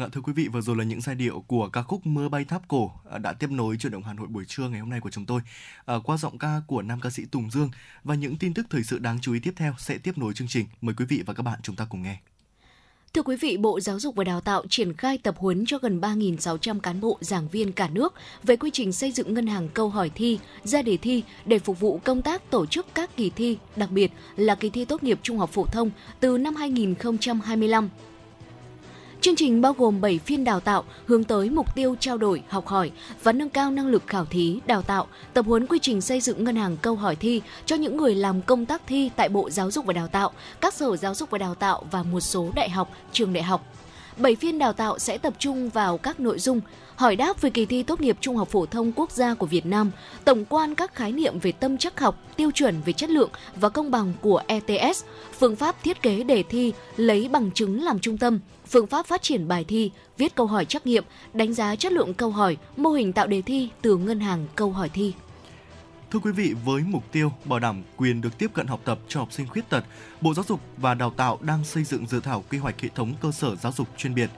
[0.00, 2.28] Vâng ạ, thưa quý vị, vừa rồi là những giai điệu của ca khúc Mưa
[2.28, 4.90] bay tháp cổ à, đã tiếp nối chuyển động Hà Nội buổi trưa ngày hôm
[4.90, 5.40] nay của chúng tôi
[5.86, 7.70] à, qua giọng ca của nam ca sĩ Tùng Dương
[8.04, 10.48] và những tin tức thời sự đáng chú ý tiếp theo sẽ tiếp nối chương
[10.48, 10.66] trình.
[10.80, 12.18] Mời quý vị và các bạn chúng ta cùng nghe.
[13.14, 16.00] Thưa quý vị, Bộ Giáo dục và Đào tạo triển khai tập huấn cho gần
[16.00, 19.88] 3.600 cán bộ giảng viên cả nước về quy trình xây dựng ngân hàng câu
[19.88, 23.58] hỏi thi, ra đề thi để phục vụ công tác tổ chức các kỳ thi,
[23.76, 27.88] đặc biệt là kỳ thi tốt nghiệp trung học phổ thông từ năm 2025.
[29.20, 32.66] Chương trình bao gồm 7 phiên đào tạo hướng tới mục tiêu trao đổi, học
[32.66, 32.90] hỏi
[33.22, 36.44] và nâng cao năng lực khảo thí, đào tạo, tập huấn quy trình xây dựng
[36.44, 39.70] ngân hàng câu hỏi thi cho những người làm công tác thi tại Bộ Giáo
[39.70, 40.30] dục và Đào tạo,
[40.60, 43.64] các sở giáo dục và đào tạo và một số đại học, trường đại học.
[44.16, 46.60] 7 phiên đào tạo sẽ tập trung vào các nội dung
[46.96, 49.66] hỏi đáp về kỳ thi tốt nghiệp trung học phổ thông quốc gia của Việt
[49.66, 49.90] Nam,
[50.24, 53.68] tổng quan các khái niệm về tâm trắc học, tiêu chuẩn về chất lượng và
[53.68, 55.04] công bằng của ETS,
[55.38, 58.38] phương pháp thiết kế đề thi lấy bằng chứng làm trung tâm,
[58.70, 61.04] phương pháp phát triển bài thi, viết câu hỏi trắc nghiệm,
[61.34, 64.72] đánh giá chất lượng câu hỏi, mô hình tạo đề thi từ ngân hàng câu
[64.72, 65.12] hỏi thi.
[66.10, 69.20] Thưa quý vị, với mục tiêu bảo đảm quyền được tiếp cận học tập cho
[69.20, 69.84] học sinh khuyết tật,
[70.20, 73.14] Bộ Giáo dục và Đào tạo đang xây dựng dự thảo quy hoạch hệ thống
[73.20, 74.30] cơ sở giáo dục chuyên biệt.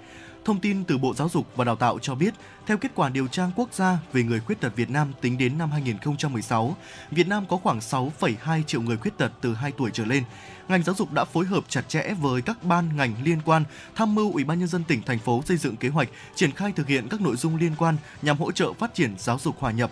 [0.44, 2.34] Thông tin từ Bộ Giáo dục và Đào tạo cho biết,
[2.66, 5.58] theo kết quả điều tra quốc gia về người khuyết tật Việt Nam tính đến
[5.58, 6.76] năm 2016,
[7.10, 10.22] Việt Nam có khoảng 6,2 triệu người khuyết tật từ 2 tuổi trở lên.
[10.68, 13.64] Ngành giáo dục đã phối hợp chặt chẽ với các ban ngành liên quan,
[13.94, 16.72] tham mưu Ủy ban nhân dân tỉnh thành phố xây dựng kế hoạch triển khai
[16.72, 19.70] thực hiện các nội dung liên quan nhằm hỗ trợ phát triển giáo dục hòa
[19.70, 19.90] nhập,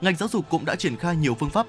[0.00, 1.66] ngành giáo dục cũng đã triển khai nhiều phương pháp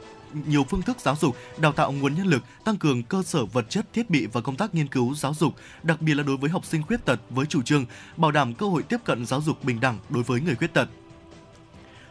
[0.47, 3.65] nhiều phương thức giáo dục, đào tạo nguồn nhân lực, tăng cường cơ sở vật
[3.69, 5.53] chất, thiết bị và công tác nghiên cứu giáo dục,
[5.83, 7.85] đặc biệt là đối với học sinh khuyết tật với chủ trương
[8.17, 10.89] bảo đảm cơ hội tiếp cận giáo dục bình đẳng đối với người khuyết tật.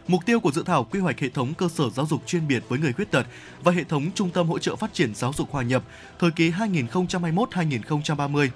[0.09, 2.62] Mục tiêu của dự thảo quy hoạch hệ thống cơ sở giáo dục chuyên biệt
[2.68, 3.27] với người khuyết tật
[3.64, 5.83] và hệ thống trung tâm hỗ trợ phát triển giáo dục hòa nhập
[6.18, 8.49] thời kỳ 2021-2030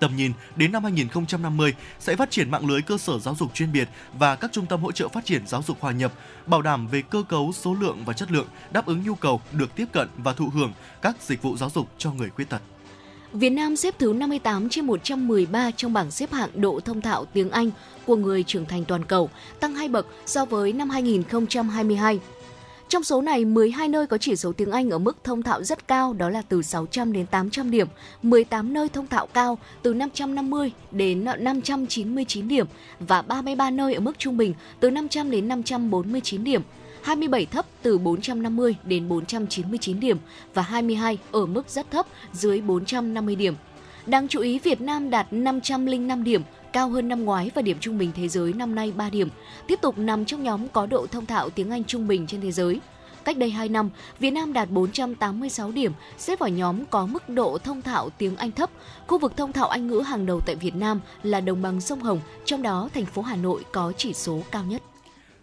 [0.00, 3.72] Tầm nhìn đến năm 2050 sẽ phát triển mạng lưới cơ sở giáo dục chuyên
[3.72, 3.88] biệt
[4.18, 6.12] và các trung tâm hỗ trợ phát triển giáo dục hòa nhập,
[6.46, 9.74] bảo đảm về cơ cấu, số lượng và chất lượng, đáp ứng nhu cầu được
[9.76, 10.72] tiếp cận và thụ hưởng
[11.02, 12.60] các dịch vụ giáo dục cho người khuyết tật.
[13.32, 17.50] Việt Nam xếp thứ 58 trên 113 trong bảng xếp hạng độ thông thạo tiếng
[17.50, 17.70] Anh
[18.06, 19.30] của người trưởng thành toàn cầu,
[19.60, 22.20] tăng 2 bậc so với năm 2022.
[22.88, 25.88] Trong số này, 12 nơi có chỉ số tiếng Anh ở mức thông thạo rất
[25.88, 27.88] cao, đó là từ 600 đến 800 điểm,
[28.22, 32.66] 18 nơi thông thạo cao từ 550 đến 599 điểm
[33.00, 36.62] và 33 nơi ở mức trung bình từ 500 đến 549 điểm.
[37.02, 40.18] 27 thấp từ 450 đến 499 điểm
[40.54, 43.54] và 22 ở mức rất thấp dưới 450 điểm.
[44.06, 46.42] Đáng chú ý, Việt Nam đạt 505 điểm,
[46.78, 49.28] cao hơn năm ngoái và điểm trung bình thế giới năm nay 3 điểm,
[49.66, 52.52] tiếp tục nằm trong nhóm có độ thông thạo tiếng Anh trung bình trên thế
[52.52, 52.80] giới.
[53.24, 57.58] Cách đây 2 năm, Việt Nam đạt 486 điểm, xếp vào nhóm có mức độ
[57.58, 58.70] thông thạo tiếng Anh thấp.
[59.06, 62.00] Khu vực thông thạo Anh ngữ hàng đầu tại Việt Nam là đồng bằng sông
[62.00, 64.82] Hồng, trong đó thành phố Hà Nội có chỉ số cao nhất.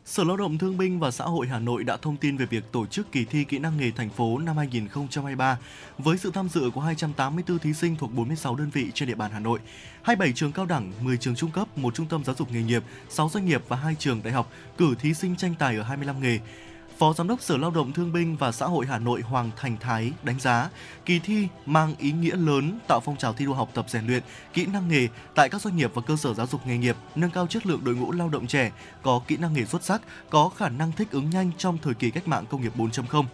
[0.05, 2.63] Sở Lao động Thương binh và Xã hội Hà Nội đã thông tin về việc
[2.71, 5.57] tổ chức kỳ thi kỹ năng nghề thành phố năm 2023
[5.97, 9.31] với sự tham dự của 284 thí sinh thuộc 46 đơn vị trên địa bàn
[9.31, 9.59] Hà Nội,
[10.01, 12.83] 27 trường cao đẳng, 10 trường trung cấp, một trung tâm giáo dục nghề nghiệp,
[13.09, 16.21] 6 doanh nghiệp và 2 trường đại học cử thí sinh tranh tài ở 25
[16.21, 16.39] nghề.
[16.97, 19.77] Phó Giám đốc Sở Lao động Thương binh và Xã hội Hà Nội Hoàng Thành
[19.79, 20.69] Thái đánh giá
[21.05, 24.23] kỳ thi mang ý nghĩa lớn tạo phong trào thi đua học tập rèn luyện,
[24.53, 27.31] kỹ năng nghề tại các doanh nghiệp và cơ sở giáo dục nghề nghiệp, nâng
[27.31, 28.71] cao chất lượng đội ngũ lao động trẻ
[29.01, 32.11] có kỹ năng nghề xuất sắc, có khả năng thích ứng nhanh trong thời kỳ
[32.11, 33.25] cách mạng công nghiệp 4.0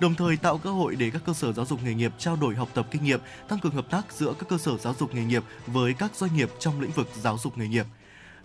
[0.00, 2.54] đồng thời tạo cơ hội để các cơ sở giáo dục nghề nghiệp trao đổi
[2.54, 5.24] học tập kinh nghiệm, tăng cường hợp tác giữa các cơ sở giáo dục nghề
[5.24, 7.86] nghiệp với các doanh nghiệp trong lĩnh vực giáo dục nghề nghiệp.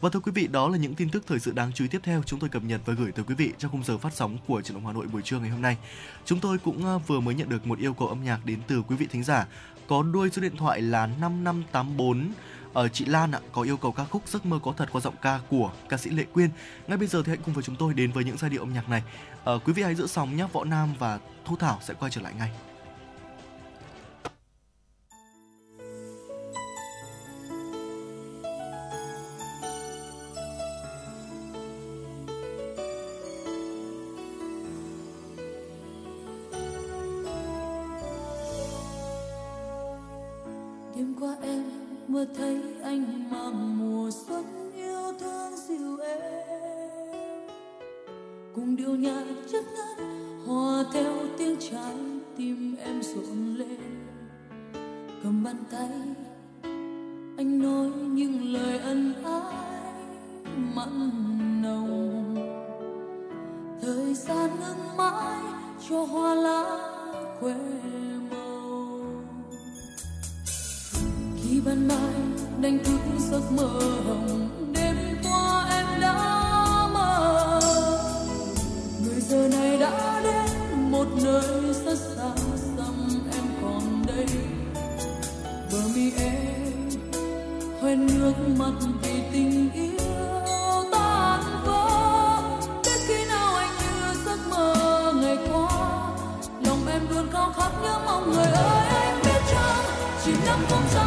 [0.01, 2.01] Và thưa quý vị, đó là những tin tức thời sự đáng chú ý tiếp
[2.03, 4.37] theo chúng tôi cập nhật và gửi tới quý vị trong khung giờ phát sóng
[4.47, 5.77] của truyền động Hà Nội buổi trưa ngày hôm nay.
[6.25, 8.83] Chúng tôi cũng à, vừa mới nhận được một yêu cầu âm nhạc đến từ
[8.87, 9.47] quý vị thính giả
[9.87, 12.31] có đuôi số điện thoại là 5584
[12.73, 15.01] ở ờ, chị Lan ạ có yêu cầu ca khúc giấc mơ có thật qua
[15.01, 16.49] giọng ca của ca sĩ Lệ Quyên.
[16.87, 18.73] Ngay bây giờ thì hãy cùng với chúng tôi đến với những giai điệu âm
[18.73, 19.03] nhạc này.
[19.45, 22.21] À, quý vị hãy giữ sóng nhé, Võ Nam và Thu Thảo sẽ quay trở
[22.21, 22.51] lại ngay.
[41.20, 41.63] Qua em,
[42.07, 47.47] mơ thấy anh mang mùa xuân yêu thương dịu em.
[48.55, 50.05] Cùng điệu nhạc chất ngất,
[50.45, 51.95] hòa theo tiếng trái
[52.38, 53.80] tim em rộn lên.
[55.24, 55.89] Cầm bàn tay,
[57.38, 59.93] anh nói những lời ân ái,
[60.76, 61.11] mặn
[61.61, 62.36] nồng.
[63.82, 65.41] Thời gian ngưng mãi
[65.89, 66.63] cho hoa lá
[67.41, 68.06] quên
[71.68, 72.15] ban mai
[72.61, 72.99] đánh thức
[73.32, 73.68] giấc mơ
[74.07, 74.49] hồng.
[74.74, 76.13] Đêm qua em đã
[76.93, 77.59] mơ.
[79.03, 82.32] Người giờ này đã đến một nơi rất xa
[82.78, 84.28] xăm em còn đây.
[85.72, 86.89] Bờ mi em
[87.82, 91.89] hoen nước mắt vì tình yêu tan vỡ.
[92.86, 95.70] Đến khi nào anh như giấc mơ ngày qua,
[96.65, 98.88] lòng em luôn khao khát nhớ mong người ơi.
[98.88, 99.86] Anh biết chăng,
[100.26, 101.06] chỉ năm không sao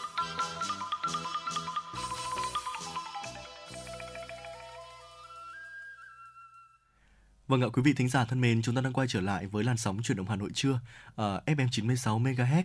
[7.51, 9.63] Vâng ạ, quý vị thính giả thân mến, chúng ta đang quay trở lại với
[9.63, 12.63] làn sóng chuyển động Hà Nội trưa uh, FM 96 MHz.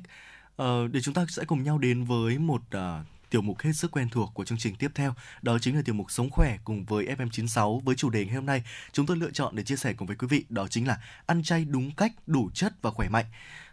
[0.63, 3.91] Uh, để chúng ta sẽ cùng nhau đến với một uh, tiểu mục hết sức
[3.91, 6.85] quen thuộc của chương trình tiếp theo, đó chính là tiểu mục Sống khỏe cùng
[6.85, 8.63] với FM 96 với chủ đề ngày hôm nay
[8.93, 11.43] chúng tôi lựa chọn để chia sẻ cùng với quý vị đó chính là ăn
[11.43, 13.27] chay đúng cách, đủ chất và khỏe mạnh.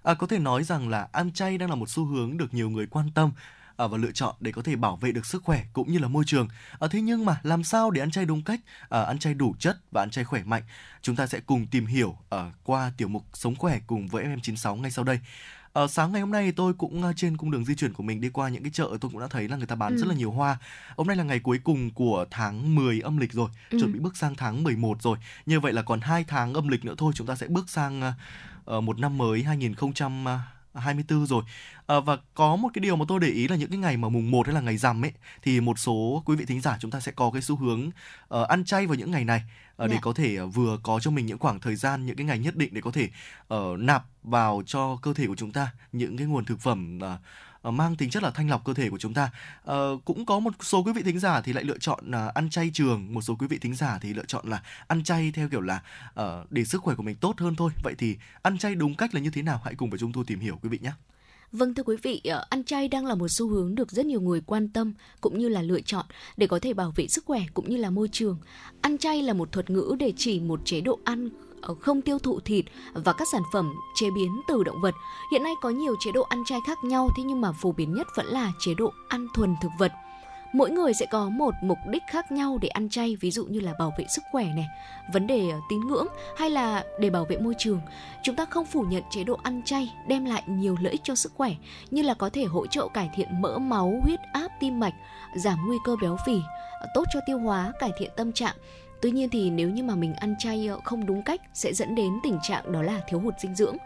[0.04, 2.70] À, có thể nói rằng là ăn chay đang là một xu hướng được nhiều
[2.70, 3.32] người quan tâm
[3.78, 6.08] à, và lựa chọn để có thể bảo vệ được sức khỏe cũng như là
[6.08, 6.48] môi trường.
[6.80, 8.60] À, thế nhưng mà làm sao để ăn chay đúng cách,
[8.90, 10.64] à, ăn chay đủ chất và ăn chay khỏe mạnh?
[11.02, 14.76] Chúng ta sẽ cùng tìm hiểu ở qua tiểu mục Sống khỏe cùng với FM96
[14.76, 15.20] ngay sau đây.
[15.74, 18.22] Ờ, sáng ngày hôm nay tôi cũng uh, trên cung đường di chuyển của mình
[18.22, 19.98] đi qua những cái chợ tôi cũng đã thấy là người ta bán Ừ.
[19.98, 20.58] rất là nhiều hoa.
[20.98, 23.78] Hôm nay là ngày cuối cùng của tháng 10 âm lịch rồi, Ừ.
[23.80, 25.18] chuẩn bị bước sang tháng 11 rồi.
[25.46, 28.02] Như vậy là còn hai tháng âm lịch nữa thôi chúng ta sẽ bước sang
[28.78, 29.44] uh, một năm mới
[30.76, 31.44] 2024 rồi.
[31.86, 34.10] Ờ, và có một cái điều mà tôi để ý là những cái ngày mà
[34.10, 35.12] mùng 1 hay là ngày rằm ấy
[35.42, 37.90] thì một số quý vị thính giả chúng ta sẽ có cái xu hướng
[38.28, 39.42] ờ, ăn chay vào những ngày này
[39.76, 40.00] ờ, để Dạ.
[40.02, 42.56] có thể ờ, vừa có cho mình những khoảng thời gian những cái ngày nhất
[42.56, 43.10] định để có thể
[43.48, 47.18] ờ, nạp vào cho cơ thể của chúng ta những cái nguồn thực phẩm ờ,
[47.64, 49.32] Ờ, mang tính chất là thanh lọc cơ thể của chúng ta.
[49.66, 52.50] à, cũng có một số quý vị thính giả thì lại lựa chọn à, ăn
[52.50, 55.50] chay trường, một số quý vị thính giả thì lựa chọn là ăn chay theo
[55.50, 55.82] kiểu là
[56.16, 57.72] à, để sức khỏe của mình tốt hơn thôi.
[57.84, 59.62] Vậy thì ăn chay đúng cách là như thế nào?
[59.64, 60.92] Hãy cùng với chúng tôi tìm hiểu quý vị nhé.
[61.52, 64.42] Vâng thưa quý vị, ăn chay đang là một xu hướng được rất nhiều người
[64.46, 66.06] quan tâm cũng như là lựa chọn
[66.38, 68.38] để có thể bảo vệ sức khỏe cũng như là môi trường.
[68.82, 71.30] Ăn chay là một thuật ngữ để chỉ một chế độ ăn
[71.64, 74.96] Ờ, không tiêu thụ thịt và các sản phẩm chế biến từ động vật.
[75.32, 77.94] Hiện nay có nhiều chế độ ăn chay khác nhau thế nhưng mà phổ biến
[77.94, 79.92] nhất vẫn là chế độ ăn thuần thực vật.
[80.54, 83.60] Mỗi người sẽ có một mục đích khác nhau để ăn chay, ví dụ như
[83.60, 84.66] là bảo vệ sức khỏe này,
[85.14, 86.08] vấn đề ờ, tín ngưỡng
[86.38, 87.82] hay là để bảo vệ môi trường.
[88.24, 91.16] Chúng ta không phủ nhận chế độ ăn chay đem lại nhiều lợi ích cho
[91.16, 91.56] sức khỏe
[91.92, 94.94] như là có thể hỗ trợ cải thiện mỡ máu, huyết áp, tim mạch,
[95.36, 96.40] giảm nguy cơ béo phì,
[96.82, 98.56] ờ, tốt cho tiêu hóa, cải thiện tâm trạng.
[99.04, 101.96] Tuy nhiên thì nếu như mà mình ăn chay ờ, không đúng cách sẽ dẫn
[101.96, 103.78] đến tình trạng đó là thiếu hụt dinh dưỡng.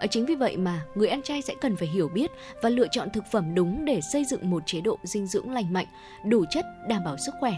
[0.00, 2.30] ở Chính vì vậy mà người ăn chay sẽ cần phải hiểu biết
[2.62, 5.72] và lựa chọn thực phẩm đúng để xây dựng một chế độ dinh dưỡng lành
[5.72, 5.86] mạnh,
[6.24, 7.52] đủ chất, đảm bảo sức khỏe.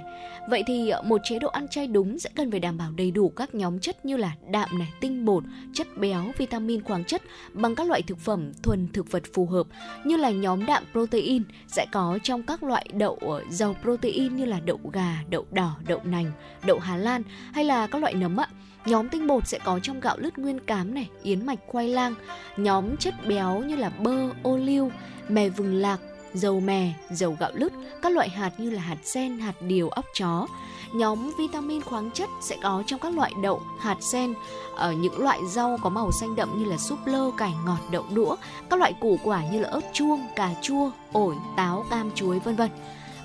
[0.51, 3.11] Vậy thì ờ, một chế độ ăn chay đúng sẽ cần phải đảm bảo đầy
[3.11, 5.45] đủ các nhóm chất như là đạm này, tinh bột,
[5.75, 9.66] chất béo, vitamin, khoáng chất bằng các loại thực phẩm thuần thực vật phù hợp
[10.05, 13.19] như là nhóm đạm protein sẽ có trong các loại đậu
[13.51, 16.33] giàu protein như là đậu gà, đậu đỏ, đậu nành,
[16.66, 17.07] đậu Hà Lan
[17.52, 18.48] hay là các loại nấm ạ.
[18.86, 22.14] Nhóm tinh bột sẽ có trong gạo lứt nguyên cám này, yến mạch khoai lang.
[22.56, 24.90] Nhóm chất béo như là bơ, ô liu,
[25.28, 25.98] mè vừng lạc,
[26.34, 30.04] dầu mè, dầu gạo lứt, các loại hạt như là hạt sen, hạt điều, óc
[30.14, 30.46] chó.
[30.92, 34.34] Nhóm vitamin khoáng chất sẽ có trong các loại đậu, hạt sen,
[34.76, 38.04] ở những loại rau có màu xanh đậm như là súp lơ, cải ngọt, đậu
[38.14, 38.36] đũa,
[38.70, 42.56] các loại củ quả như là ớt chuông, cà chua, ổi, táo, cam, chuối vân
[42.56, 42.70] vân.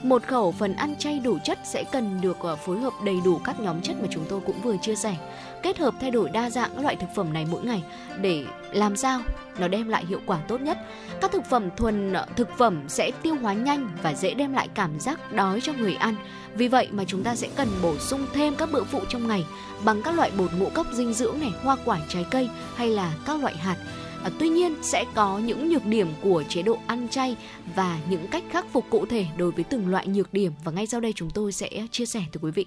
[0.04, 3.40] Một khẩu phần ăn chay đủ chất sẽ cần được ờ, phối hợp đầy đủ
[3.44, 5.16] các nhóm chất mà chúng tôi cũng vừa chia sẻ.
[5.64, 7.84] Kết hợp thay đổi đa dạng các loại thực phẩm này mỗi ngày
[8.22, 9.22] để làm sao
[9.58, 10.78] nó đem lại hiệu quả tốt nhất.
[11.22, 14.68] Các thực phẩm thuần ờ, thực phẩm sẽ tiêu hóa nhanh và dễ đem lại
[14.74, 16.16] cảm giác đói cho người ăn.
[16.56, 19.46] Vì vậy mà chúng ta sẽ cần bổ sung thêm các bữa phụ trong ngày
[19.86, 23.14] bằng các loại bột ngũ cốc dinh dưỡng này, hoa quả trái cây hay là
[23.26, 23.76] các loại hạt.
[24.24, 27.38] À, tuy nhiên sẽ có những nhược điểm của chế độ ăn chay
[27.76, 30.88] và những cách khắc phục cụ thể đối với từng loại nhược điểm và ngay
[30.88, 32.66] sau đây chúng tôi sẽ chia sẻ tới quý vị.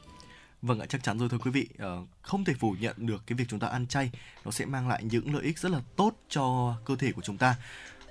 [0.62, 1.68] Vâng ạ, chắc chắn rồi thưa quý vị.
[1.78, 4.10] Ờ, không thể phủ nhận được cái việc chúng ta ăn chay
[4.44, 7.36] nó sẽ mang lại những lợi ích rất là tốt cho cơ thể của chúng
[7.36, 7.54] ta.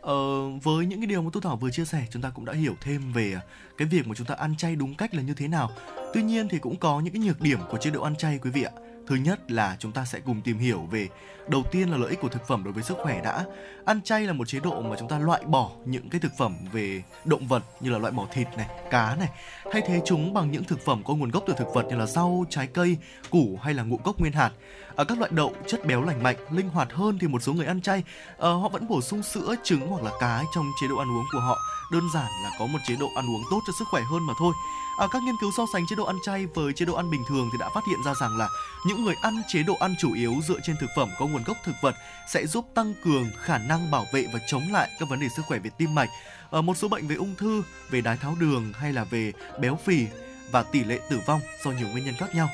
[0.02, 2.54] Ờ, với những cái điều mà tu thảo vừa chia sẻ chúng ta cũng đã
[2.54, 3.36] hiểu thêm về
[3.78, 5.72] cái việc mà chúng ta ăn chay đúng cách là như thế nào
[6.14, 8.50] tuy nhiên thì cũng có những cái nhược điểm của chế độ ăn chay quý
[8.50, 8.72] vị ạ
[9.08, 11.08] thứ nhất là chúng ta sẽ cùng tìm hiểu về
[11.48, 13.46] đầu tiên là lợi ích của thực phẩm đối với sức khỏe đã.
[13.86, 16.56] Ăn chay là một chế độ mà chúng ta loại bỏ những cái thực phẩm
[16.72, 19.30] về động vật như là loại bỏ thịt này cá này
[19.72, 22.06] thay thế chúng bằng những thực phẩm có nguồn gốc từ thực vật như là
[22.06, 22.98] rau trái cây
[23.30, 24.52] củ hay là ngũ cốc nguyên hạt.
[24.96, 27.66] Ở các loại đậu chất béo lành mạnh linh hoạt hơn thì một số người
[27.66, 28.04] ăn chay
[28.36, 31.26] uh, họ vẫn bổ sung sữa trứng hoặc là cá trong chế độ ăn uống
[31.34, 31.58] của họ.
[31.92, 34.34] Đơn giản là có một chế độ ăn uống tốt cho sức khỏe hơn mà
[34.40, 34.54] thôi.
[34.98, 37.24] À, các nghiên cứu so sánh chế độ ăn chay với chế độ ăn bình
[37.28, 38.50] thường thì đã phát hiện ra rằng là
[38.86, 41.58] những người ăn chế độ ăn chủ yếu dựa trên thực phẩm có nguồn gốc
[41.64, 41.96] thực vật
[42.28, 45.46] sẽ giúp tăng cường khả năng bảo vệ và chống lại các vấn đề sức
[45.46, 46.10] khỏe về tim mạch,
[46.50, 49.76] ở một số bệnh về ung thư, về đái tháo đường hay là về béo
[49.76, 50.08] phì
[50.52, 52.50] và tỷ lệ tử vong do nhiều nguyên nhân khác nhau.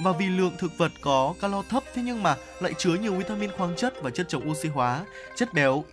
[0.00, 3.50] Và vì lượng thực vật có calo thấp thế nhưng mà lại chứa nhiều vitamin
[3.58, 5.04] khoáng chất và chất chống oxy hóa,
[5.36, 5.84] chất béo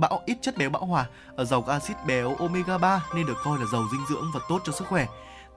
[0.00, 3.58] bão ít chất béo bão hòa, ở giàu axit béo omega 3 nên được coi
[3.58, 5.06] là giàu dinh dưỡng và tốt cho sức khỏe.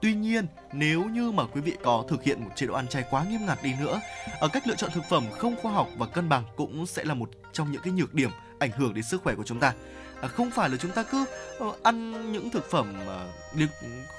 [0.00, 3.04] Tuy nhiên, nếu như mà quý vị có thực hiện một chế độ ăn chay
[3.10, 4.00] quá nghiêm ngặt đi nữa,
[4.40, 7.14] ở cách lựa chọn thực phẩm không khoa học và cân bằng cũng sẽ là
[7.14, 9.72] một trong những cái nhược điểm ảnh hưởng đến sức khỏe của chúng ta
[10.20, 11.24] à, không phải là chúng ta cứ
[11.64, 13.70] uh, ăn những thực phẩm uh,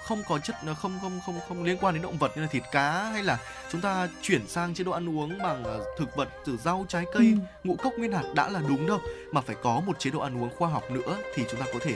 [0.04, 2.64] không có chất không không không không liên quan đến động vật như là thịt
[2.72, 3.40] cá hay là
[3.72, 5.64] chúng ta chuyển sang chế độ ăn uống bằng
[5.98, 7.40] thực vật từ rau trái cây ừ.
[7.64, 9.00] ngũ cốc nguyên hạt đã là đúng đâu
[9.32, 11.80] mà phải có một chế độ ăn uống khoa học nữa thì chúng ta có
[11.82, 11.96] thể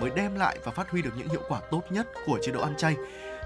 [0.00, 2.60] mới đem lại và phát huy được những hiệu quả tốt nhất của chế độ
[2.60, 2.96] ăn chay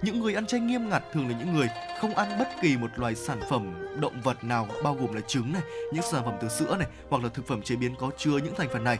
[0.02, 1.68] những người ăn chay nghiêm ngặt thường là những người
[2.00, 5.52] không ăn bất kỳ một loài sản phẩm động vật nào bao gồm là trứng
[5.52, 8.38] này, những sản phẩm từ sữa này hoặc là thực phẩm chế biến có chứa
[8.38, 8.98] những thành phần này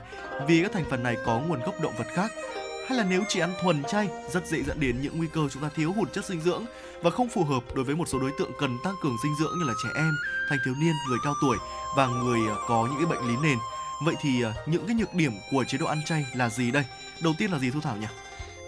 [0.48, 2.32] vì các thành phần này có nguồn gốc động vật khác
[2.88, 5.62] hay là nếu chỉ ăn thuần chay rất dễ dẫn đến những nguy cơ chúng
[5.62, 6.64] ta thiếu hụt chất dinh dưỡng
[7.02, 9.58] và không phù hợp đối với một số đối tượng cần tăng cường dinh dưỡng
[9.58, 10.12] như là trẻ em,
[10.48, 11.56] thanh thiếu niên, người cao tuổi
[11.96, 13.58] và người à, có những cái bệnh lý nền.
[14.04, 16.84] Vậy thì à, những cái nhược điểm của chế độ ăn chay là gì đây?
[17.22, 18.06] Đầu tiên là gì Thu Thảo nhỉ?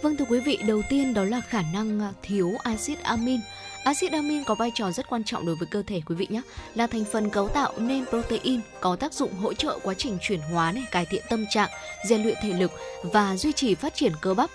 [0.02, 3.40] Vâng thưa quý vị, đầu tiên đó là khả năng à, thiếu axit amin.
[3.84, 6.40] Axit amin có vai trò rất quan trọng đối với cơ thể quý vị nhé,
[6.74, 10.40] là thành phần cấu tạo nên protein, có tác dụng hỗ trợ quá trình chuyển
[10.40, 11.70] hóa này, cải thiện tâm trạng,
[12.08, 12.72] rèn luyện thể lực
[13.02, 14.50] và duy trì phát triển cơ bắp.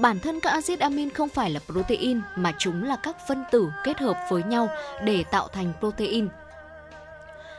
[0.00, 3.68] Bản thân các axit amin không phải là protein mà chúng là các phân tử
[3.84, 4.68] kết hợp với nhau
[5.04, 6.28] để tạo thành protein.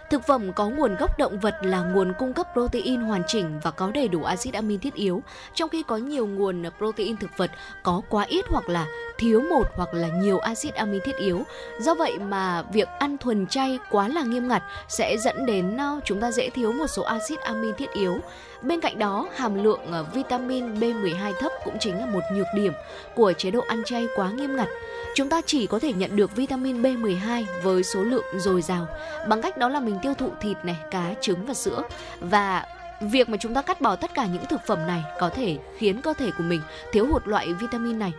[0.10, 3.72] Thực phẩm có nguồn gốc động vật là nguồn cung cấp protein hoàn chỉnh và
[3.72, 7.52] có đầy đủ axit amin thiết yếu, trong khi có nhiều nguồn protein thực vật
[7.84, 8.88] có quá ít hoặc là
[9.18, 11.42] thiếu một hoặc là nhiều axit amin thiết yếu.
[11.80, 16.00] Do vậy mà việc ăn thuần chay quá là nghiêm ngặt sẽ dẫn đến ờ,
[16.06, 18.20] chúng ta dễ thiếu một số axit amin thiết yếu.
[18.66, 22.74] Bên cạnh đó, hàm lượng ờ, vitamin B12 thấp cũng chính là một nhược điểm
[23.16, 24.68] của chế độ ăn chay quá nghiêm ngặt.
[25.16, 28.88] Chúng ta chỉ có thể nhận được vitamin B12 với số lượng dồi dào
[29.28, 31.82] bằng cách đó là mình tiêu thụ thịt này, cá, trứng và sữa
[32.20, 32.66] và
[33.02, 36.02] việc mà chúng ta cắt bỏ tất cả những thực phẩm này có thể khiến
[36.02, 36.62] cơ thể của mình
[36.92, 38.14] thiếu hụt loại vitamin này.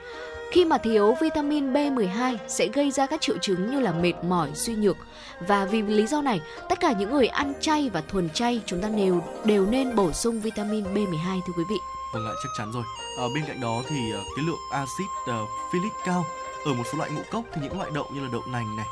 [0.51, 4.51] Khi mà thiếu vitamin B12 sẽ gây ra các triệu chứng như là mệt mỏi,
[4.55, 4.97] suy nhược.
[5.41, 8.81] Và vì lý do này, tất cả những người ăn chay và thuần chay chúng
[8.83, 11.77] ta đều đều nên bổ sung vitamin B12 thưa quý vị.
[12.15, 12.85] Vâng ạ, chắc chắn rồi.
[13.19, 16.25] À, bên cạnh đó thì ờ, cái lượng axit ờ, uh, folic cao
[16.65, 18.87] ở một số loại ngũ cốc thì những loại đậu như là đậu nành này,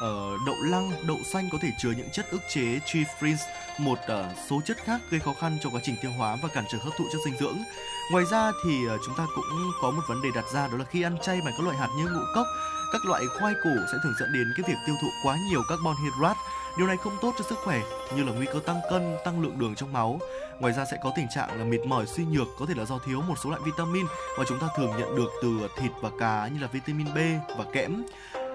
[0.00, 3.36] ở đậu lăng, đậu xanh có thể chứa những chất ức chế trifrins,
[3.78, 6.64] một uh, số chất khác gây khó khăn cho quá trình tiêu hóa và cản
[6.72, 7.58] trở hấp thụ chất dinh dưỡng.
[8.12, 9.44] Ngoài ra thì uh, chúng ta cũng
[9.82, 11.88] có một vấn đề đặt ra đó là khi ăn chay bằng các loại hạt
[11.96, 12.46] như ngũ cốc,
[12.92, 15.96] các loại khoai củ sẽ thường dẫn đến cái việc tiêu thụ quá nhiều carbon
[16.04, 16.40] hydrate.
[16.78, 17.80] Điều này không tốt cho sức khỏe
[18.16, 20.20] như là nguy cơ tăng cân, tăng lượng đường trong máu.
[20.60, 22.98] Ngoài ra sẽ có tình trạng là mệt mỏi, suy nhược có thể là do
[23.06, 24.06] thiếu một số loại vitamin
[24.38, 27.18] mà chúng ta thường nhận được từ thịt và cá như là vitamin B
[27.58, 28.02] và kẽm.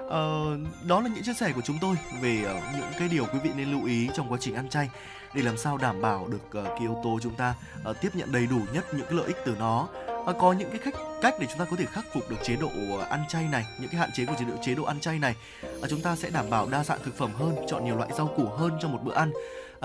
[0.10, 3.40] Ờ, đó là những chia sẻ của chúng tôi về uh, những cái điều quý
[3.44, 4.90] vị nên lưu ý trong quá trình ăn chay
[5.34, 7.56] để làm sao đảm bảo được uh, cái yếu tố chúng ta
[7.90, 9.88] uh, tiếp nhận đầy đủ nhất những cái lợi ích từ nó.
[10.30, 12.56] Uh, có những cái cách cách để chúng ta có thể khắc phục được chế
[12.56, 12.70] độ
[13.10, 15.36] ăn chay này những cái hạn chế của chế độ chế độ ăn chay này.
[15.80, 18.28] Uh, chúng ta sẽ đảm bảo đa dạng thực phẩm hơn chọn nhiều loại rau
[18.28, 19.32] củ hơn trong một bữa ăn.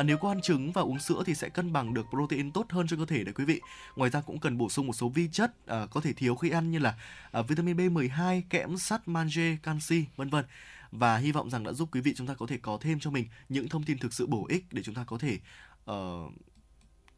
[0.01, 2.67] À, nếu có ăn trứng và uống sữa thì sẽ cân bằng được protein tốt
[2.71, 3.61] hơn cho cơ thể đấy quý vị.
[3.97, 6.51] Ngoài ra cũng cần bổ sung một số vi chất à, có thể thiếu khi
[6.51, 6.95] ăn như là
[7.33, 10.45] à, vitamin B12, kẽm, sắt, magie, canxi, vân vân.
[10.91, 13.11] Và hy vọng rằng đã giúp quý vị chúng ta có thể có thêm cho
[13.11, 15.39] mình những thông tin thực sự bổ ích để chúng ta có thể
[15.91, 16.33] uh,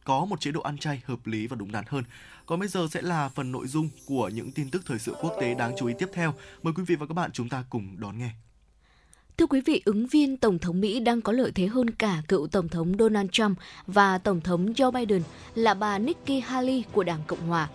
[0.04, 2.04] có một chế độ ăn chay hợp lý và đúng đắn hơn.
[2.46, 5.36] Còn bây giờ sẽ là phần nội dung của những tin tức thời sự quốc
[5.40, 6.34] tế đáng chú ý tiếp theo.
[6.62, 8.30] Mời quý vị và các bạn chúng ta cùng đón nghe.
[9.42, 12.46] Thưa quý vị, ứng viên Tổng thống Mỹ đang có lợi thế hơn cả cựu
[12.46, 15.22] Tổng thống Donald Trump và Tổng thống Joe Biden
[15.54, 17.68] là bà Nikki Haley của Đảng Cộng Hòa.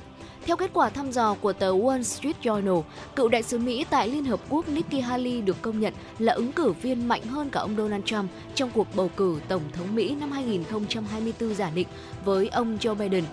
[0.46, 2.84] Theo kết quả thăm dò của tờ Wall Street Journal,
[3.16, 6.52] cựu đại sứ Mỹ tại Liên Hợp Quốc Nikki Haley được công nhận là ứng
[6.52, 10.16] cử viên mạnh hơn cả ông Donald Trump trong cuộc bầu cử Tổng thống Mỹ
[10.20, 11.88] năm 2024 giả định
[12.26, 13.24] với ông Joe Biden.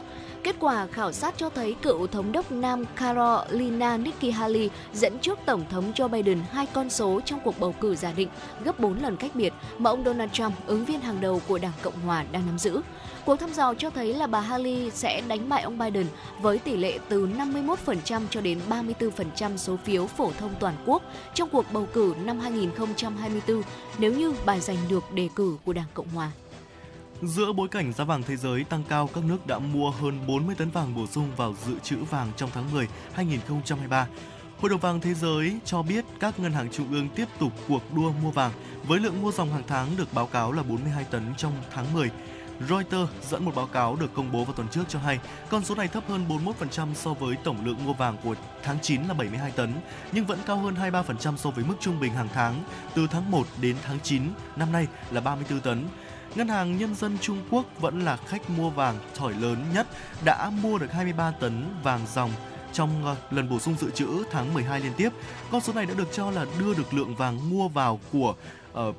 [0.45, 5.39] Kết quả khảo sát cho thấy cựu thống đốc Nam Carolina Nikki Haley dẫn trước
[5.47, 8.29] Tổng thống Joe Biden hai con số trong cuộc bầu cử giả định
[8.65, 11.73] gấp 4 lần cách biệt mà ông Donald Trump, ứng viên hàng đầu của Đảng
[11.83, 12.81] Cộng Hòa, đang nắm giữ.
[13.25, 16.07] Cuộc thăm dò cho thấy là bà Haley sẽ đánh bại ông Biden
[16.41, 17.29] với tỷ lệ từ
[18.07, 21.03] 51% cho đến 34% số phiếu phổ thông toàn quốc
[21.35, 23.63] trong cuộc bầu cử năm 2024
[23.99, 26.31] nếu như bà giành được đề cử của Đảng Cộng Hòa.
[27.23, 30.55] Giữa bối cảnh giá vàng thế giới tăng cao, các nước đã mua hơn 40
[30.55, 34.07] tấn vàng bổ sung vào dự trữ vàng trong tháng 10 2023.
[34.61, 37.83] Hội đồng vàng thế giới cho biết các ngân hàng trung ương tiếp tục cuộc
[37.95, 38.53] đua mua vàng
[38.87, 42.11] với lượng mua dòng hàng tháng được báo cáo là 42 tấn trong tháng 10.
[42.69, 45.19] Reuters dẫn một báo cáo được công bố vào tuần trước cho hay
[45.51, 49.03] con số này thấp hơn 41% so với tổng lượng mua vàng của tháng 9
[49.03, 49.73] là 72 tấn,
[50.13, 53.47] nhưng vẫn cao hơn 23% so với mức trung bình hàng tháng từ tháng 1
[53.61, 54.23] đến tháng 9
[54.57, 55.85] năm nay là 34 tấn.
[56.35, 59.87] Ngân hàng Nhân dân Trung Quốc vẫn là khách mua vàng thỏi lớn nhất,
[60.25, 62.31] đã mua được 23 tấn vàng dòng
[62.73, 65.09] trong ờ, lần bổ sung dự trữ tháng 12 liên tiếp.
[65.51, 68.35] Con số này đã được cho là đưa được lượng vàng mua vào của
[68.73, 68.97] ờ, uh,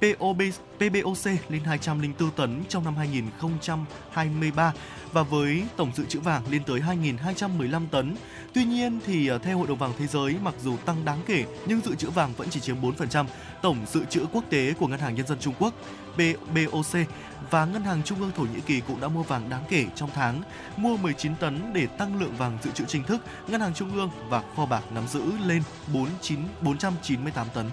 [0.00, 0.42] POB,
[0.78, 4.72] PBOC lên 204 tấn trong năm 2023
[5.12, 8.16] và với tổng dự trữ vàng lên tới 2.215 tấn.
[8.54, 11.44] Tuy nhiên thì ờ, theo Hội đồng vàng thế giới mặc dù tăng đáng kể
[11.66, 13.24] nhưng dự trữ vàng vẫn chỉ chiếm 4%
[13.62, 15.74] tổng dự trữ quốc tế của Ngân hàng Nhân dân Trung Quốc.
[16.16, 17.06] BOC
[17.50, 20.10] và Ngân hàng Trung ương Thổ Nhĩ Kỳ cũng đã mua vàng đáng kể trong
[20.14, 20.42] tháng,
[20.76, 23.20] mua 19 tấn để tăng lượng vàng dự trữ chính thức.
[23.48, 25.62] Ngân hàng Trung ương và kho bạc nắm giữ lên
[25.94, 27.66] 49 498 tấn.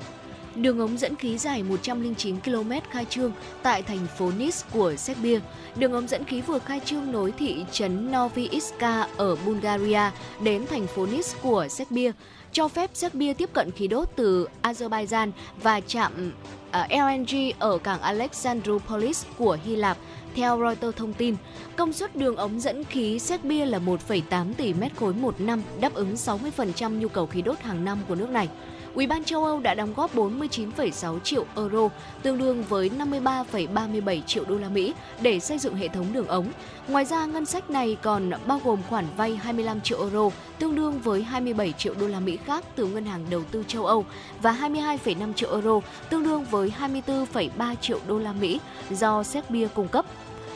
[0.55, 3.31] Đường ống dẫn khí dài 109 km khai trương
[3.63, 5.39] tại thành phố Nice của Serbia.
[5.75, 10.01] Đường ống dẫn khí vừa khai trương nối thị trấn Novi Iska ở Bulgaria
[10.41, 12.11] đến thành phố Nice của Serbia,
[12.57, 15.31] cho phép Serbia tiếp cận khí đốt từ Azerbaijan
[15.63, 16.31] và chạm
[16.71, 19.97] ờ, LNG ở cảng Alexandroupolis của Hy Lạp.
[20.35, 21.35] Theo Reuters thông tin,
[21.75, 25.93] công suất đường ống dẫn khí Serbia là 1,8 tỷ mét khối một năm, đáp
[25.93, 28.49] ứng 60% nhu cầu khí đốt hàng năm của nước này.
[28.97, 31.89] Ủy ban châu Âu đã đóng góp 49,6 triệu euro,
[32.23, 36.51] tương đương với 53,37 triệu đô la Mỹ để xây dựng hệ thống đường ống.
[36.87, 40.29] Ngoài ra, ngân sách này còn bao gồm khoản vay 25 triệu euro,
[40.59, 43.85] tương đương với 27 triệu đô la Mỹ khác từ Ngân hàng Đầu tư châu
[43.85, 44.05] Âu
[44.41, 45.79] và 22,5 triệu euro,
[46.09, 50.05] tương đương với 24,3 triệu đô la Mỹ do Serbia cung cấp.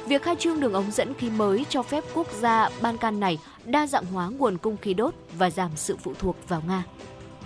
[0.06, 3.88] Việc khai trương đường ống dẫn khí mới cho phép quốc gia Balkan này đa
[3.88, 6.84] dạng hóa nguồn cung khí đốt và giảm sự phụ thuộc vào Nga.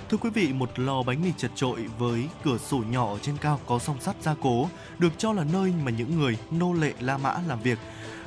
[0.10, 3.38] Thưa quý vị, một lò bánh mì chật trội với cửa sổ nhỏ ở trên
[3.38, 6.93] cao có song sắt gia cố được cho là nơi mà những người nô lệ
[6.99, 7.80] La Mã làm việc.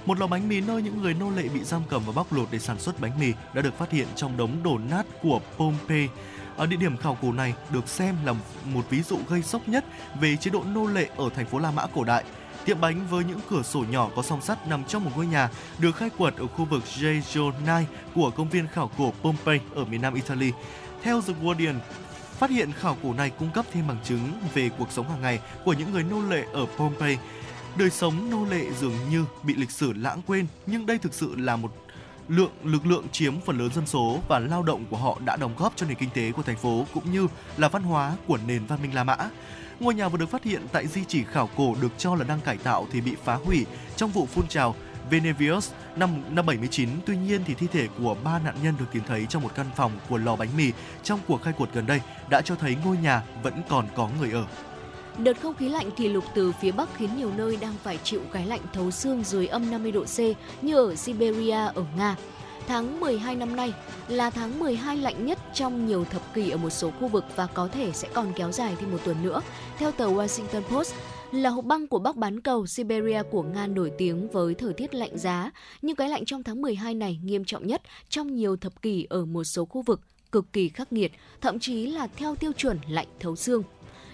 [0.07, 2.49] Một lò bánh mì nơi những người nô lệ bị giam cầm và bóc lột
[2.51, 6.09] để sản xuất bánh mì đã được phát hiện trong đống đổ nát của Pompeii.
[6.57, 9.85] Ở địa điểm khảo cổ này được xem là một ví dụ gây sốc nhất
[10.21, 12.25] về chế độ nô lệ ở thành phố La Mã cổ đại.
[12.65, 15.51] Tiệm bánh với những cửa sổ nhỏ có song sắt nằm trong một ngôi nhà
[15.79, 20.03] được khai quật ở khu vực Gegionai của công viên khảo cổ Pompeii ở miền
[20.03, 20.53] nam Italy.
[21.09, 21.81] Theo The Guardian,
[22.39, 25.41] phát hiện khảo cổ này cung cấp thêm bằng chứng về cuộc sống hàng ngày
[25.65, 27.17] của những người nô lệ ở Pompeii.
[27.77, 31.35] Đời sống nô lệ dường như bị lịch sử lãng quên, nhưng đây thực sự
[31.37, 31.73] là một
[32.29, 35.55] lượng lực lượng chiếm phần lớn dân số và lao động của họ đã đóng
[35.59, 38.67] góp cho nền kinh tế của thành phố cũng như là văn hóa của nền
[38.67, 39.17] văn minh La Mã.
[39.81, 42.41] Ngôi nhà vừa được phát hiện tại di chỉ khảo cổ được cho là đang
[42.41, 44.75] cải tạo thì bị phá hủy trong vụ phun trào
[45.11, 46.89] Venevius năm năm 79.
[47.07, 49.67] Tuy nhiên thì thi thể của ba nạn nhân được tìm thấy trong một căn
[49.77, 52.01] phòng của lò bánh mì trong cuộc khai quật gần đây
[52.31, 54.47] đã cho thấy ngôi nhà vẫn còn có người ở.
[55.19, 58.21] Đợt không khí lạnh kỷ lục từ phía Bắc khiến nhiều nơi đang phải chịu
[58.33, 60.19] cái lạnh thấu xương dưới âm 50 độ C
[60.63, 62.17] như ở Siberia ở Nga.
[62.69, 63.73] Tháng 12 năm nay
[64.09, 67.47] là tháng 12 lạnh nhất trong nhiều thập kỷ ở một số khu vực và
[67.47, 69.43] có thể sẽ còn kéo dài thêm một tuần nữa.
[69.79, 70.95] Theo tờ Washington Post,
[71.33, 74.95] là hộp băng của Bắc bán cầu Siberia của Nga nổi tiếng với thời tiết
[74.95, 75.51] lạnh giá,
[75.83, 79.25] nhưng cái lạnh trong tháng 12 này nghiêm trọng nhất trong nhiều thập kỷ ở
[79.25, 80.01] một số khu vực
[80.33, 83.63] cực kỳ khắc nghiệt, thậm chí là theo tiêu chuẩn lạnh thấu xương.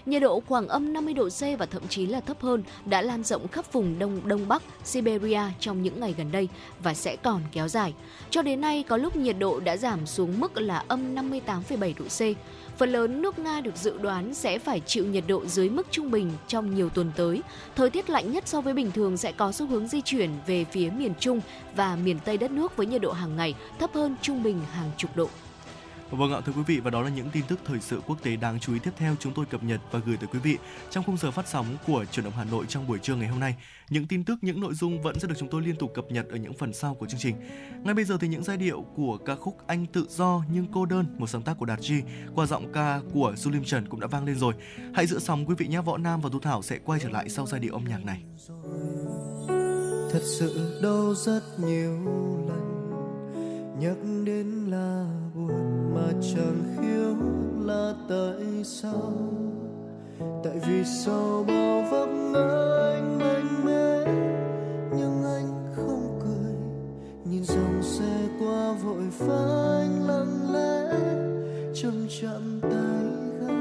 [0.05, 3.23] Nhiệt độ khoảng âm 50 độ C và thậm chí là thấp hơn đã lan
[3.23, 6.49] rộng khắp vùng Đông Đông Bắc Siberia trong những ngày gần đây
[6.83, 7.93] và sẽ còn kéo dài.
[8.29, 12.05] Cho đến nay có lúc nhiệt độ đã giảm xuống mức là âm 58,7 độ
[12.05, 12.37] C.
[12.77, 16.11] Phần lớn nước Nga được dự đoán sẽ phải chịu nhiệt độ dưới mức trung
[16.11, 17.41] bình trong nhiều tuần tới.
[17.75, 20.65] Thời tiết lạnh nhất so với bình thường sẽ có xu hướng di chuyển về
[20.65, 21.41] phía miền Trung
[21.75, 24.91] và miền Tây đất nước với nhiệt độ hàng ngày thấp hơn trung bình hàng
[24.97, 25.29] chục độ.
[26.11, 28.35] Vâng ạ thưa quý vị và đó là những tin tức thời sự quốc tế
[28.35, 30.57] đáng chú ý tiếp theo chúng tôi cập nhật và gửi tới quý vị
[30.89, 33.39] trong khung giờ phát sóng của truyền động Hà Nội trong buổi trưa ngày hôm
[33.39, 33.55] nay.
[33.89, 36.25] Những tin tức, những nội dung vẫn sẽ được chúng tôi liên tục cập nhật
[36.29, 37.35] ở những phần sau của chương trình.
[37.83, 40.85] Ngay bây giờ thì những giai điệu của ca khúc Anh tự do nhưng cô
[40.85, 42.01] đơn, một sáng tác của Đạt Chi
[42.35, 44.53] qua giọng ca của Du Lim Trần cũng đã vang lên rồi.
[44.93, 47.29] Hãy giữ sóng quý vị nhé, Võ Nam và Thu Thảo sẽ quay trở lại
[47.29, 48.21] sau giai điệu âm nhạc này.
[50.11, 51.91] Thật sự đâu rất nhiều
[52.37, 52.44] lần
[53.79, 55.05] nhắc đến là
[55.35, 57.15] buồn mà chẳng khiếu
[57.65, 59.13] là tại sao?
[60.43, 62.49] Tại vì sau bao vấp ngã
[62.93, 64.11] anh mạnh mẽ,
[64.97, 66.53] nhưng anh không cười.
[67.25, 70.99] Nhìn dòng xe qua vội vã anh lặng lẽ,
[71.73, 73.05] chậm chậm tay
[73.41, 73.55] ga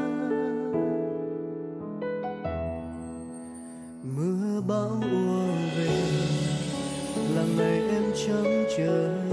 [4.02, 5.46] mưa bão ùa
[5.76, 6.02] về,
[7.34, 9.23] là ngày em chẳng chờ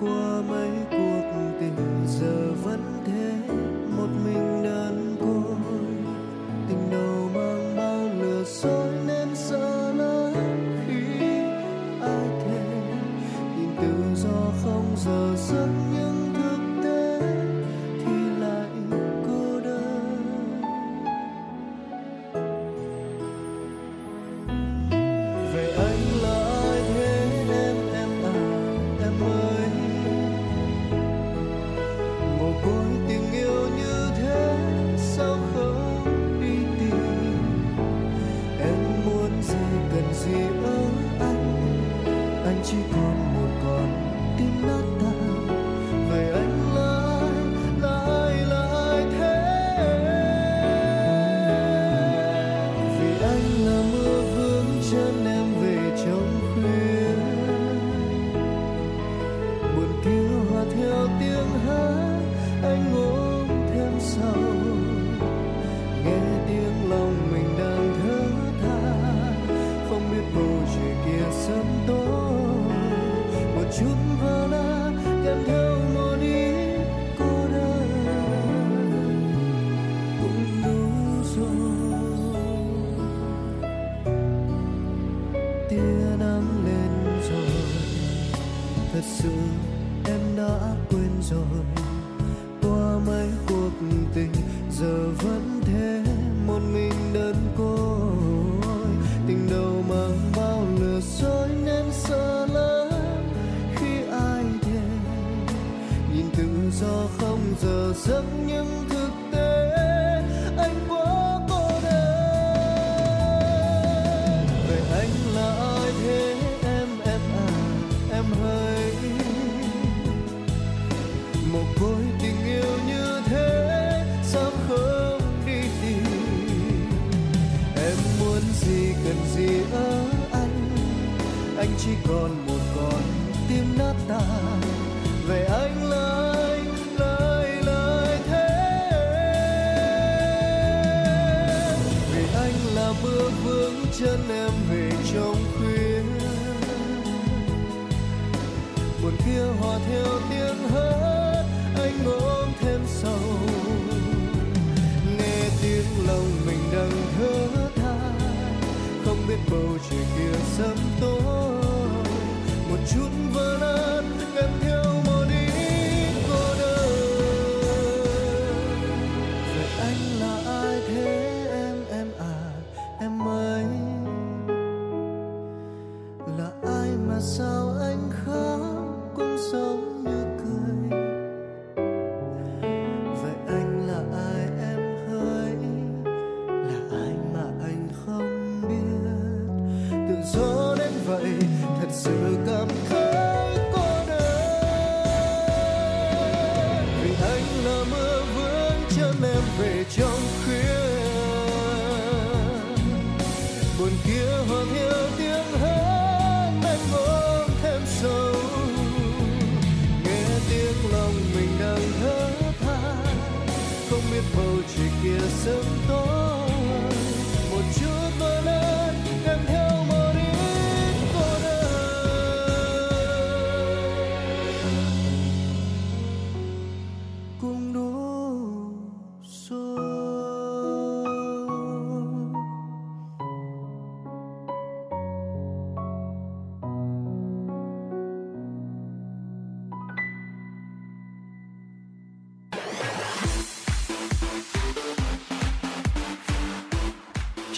[0.00, 1.22] qua mấy cuộc
[1.60, 3.54] tình, giờ vẫn thế.
[3.96, 5.56] Một mình đơn côi
[6.68, 8.97] tình đầu mang bao lừa dối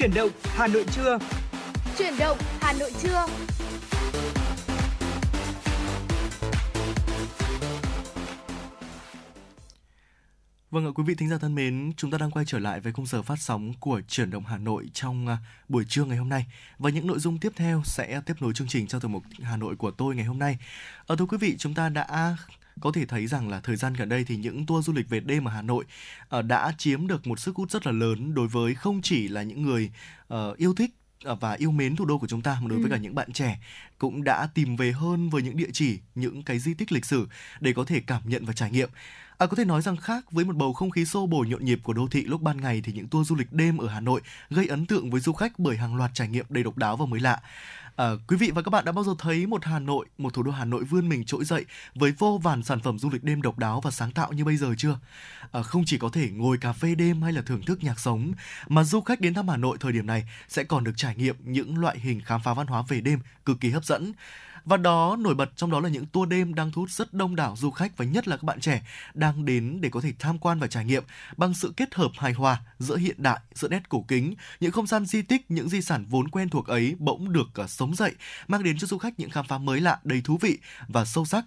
[0.00, 1.18] Chuyển động Hà Nội trưa.
[1.98, 3.26] Chuyển động Hà Nội trưa.
[10.70, 12.92] Vâng ạ, quý vị thính giả thân mến, chúng ta đang quay trở lại với
[12.92, 15.38] khung giờ phát sóng của Chuyển động Hà Nội trong uh,
[15.68, 16.46] buổi trưa ngày hôm nay.
[16.78, 19.56] Và những nội dung tiếp theo sẽ tiếp nối chương trình trong tiểu mục Hà
[19.56, 20.58] Nội của tôi ngày hôm nay.
[20.98, 22.36] Ở ờ, thưa quý vị, chúng ta đã
[22.80, 25.20] có thể thấy rằng là thời gian gần đây thì những tour du lịch về
[25.20, 25.84] đêm ở Hà Nội
[26.36, 29.42] uh, đã chiếm được một sức hút rất là lớn đối với không chỉ là
[29.42, 29.90] những người
[30.34, 30.90] uh, yêu thích
[31.22, 32.94] và yêu mến thủ đô của chúng ta mà đối với ừ.
[32.94, 33.60] cả những bạn trẻ
[33.98, 37.28] cũng đã tìm về hơn với những địa chỉ, những cái di tích lịch sử
[37.60, 38.90] để có thể cảm nhận và trải nghiệm.
[39.38, 41.80] À, có thể nói rằng khác với một bầu không khí xô bồ nhộn nhịp
[41.82, 44.20] của đô thị lúc ban ngày thì những tour du lịch đêm ở Hà Nội
[44.50, 47.06] gây ấn tượng với du khách bởi hàng loạt trải nghiệm đầy độc đáo và
[47.06, 47.40] mới lạ.
[47.96, 50.42] À, quý vị và các bạn đã bao giờ thấy một Hà Nội, một thủ
[50.42, 51.64] đô Hà Nội vươn mình trỗi dậy
[51.94, 54.56] với vô vàn sản phẩm du lịch đêm độc đáo và sáng tạo như bây
[54.56, 54.98] giờ chưa?
[55.52, 58.32] À, không chỉ có thể ngồi cà phê đêm hay là thưởng thức nhạc sống,
[58.68, 61.36] mà du khách đến thăm Hà Nội thời điểm này sẽ còn được trải nghiệm
[61.44, 64.12] những loại hình khám phá văn hóa về đêm cực kỳ hấp dẫn.
[64.64, 67.36] Và đó nổi bật trong đó là những tour đêm đang thu hút rất đông
[67.36, 68.82] đảo du khách và nhất là các bạn trẻ
[69.14, 71.04] đang đến để có thể tham quan và trải nghiệm
[71.36, 74.86] bằng sự kết hợp hài hòa giữa hiện đại, giữa nét cổ kính, những không
[74.86, 78.14] gian di tích, những di sản vốn quen thuộc ấy bỗng được uh, sống dậy,
[78.48, 80.58] mang đến cho du khách những khám phá mới lạ, đầy thú vị
[80.88, 81.44] và sâu sắc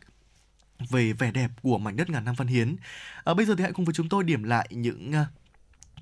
[0.90, 2.76] về vẻ đẹp của mảnh đất ngàn năm văn hiến.
[3.24, 5.43] À, bây giờ thì hãy cùng với chúng tôi điểm lại những uh,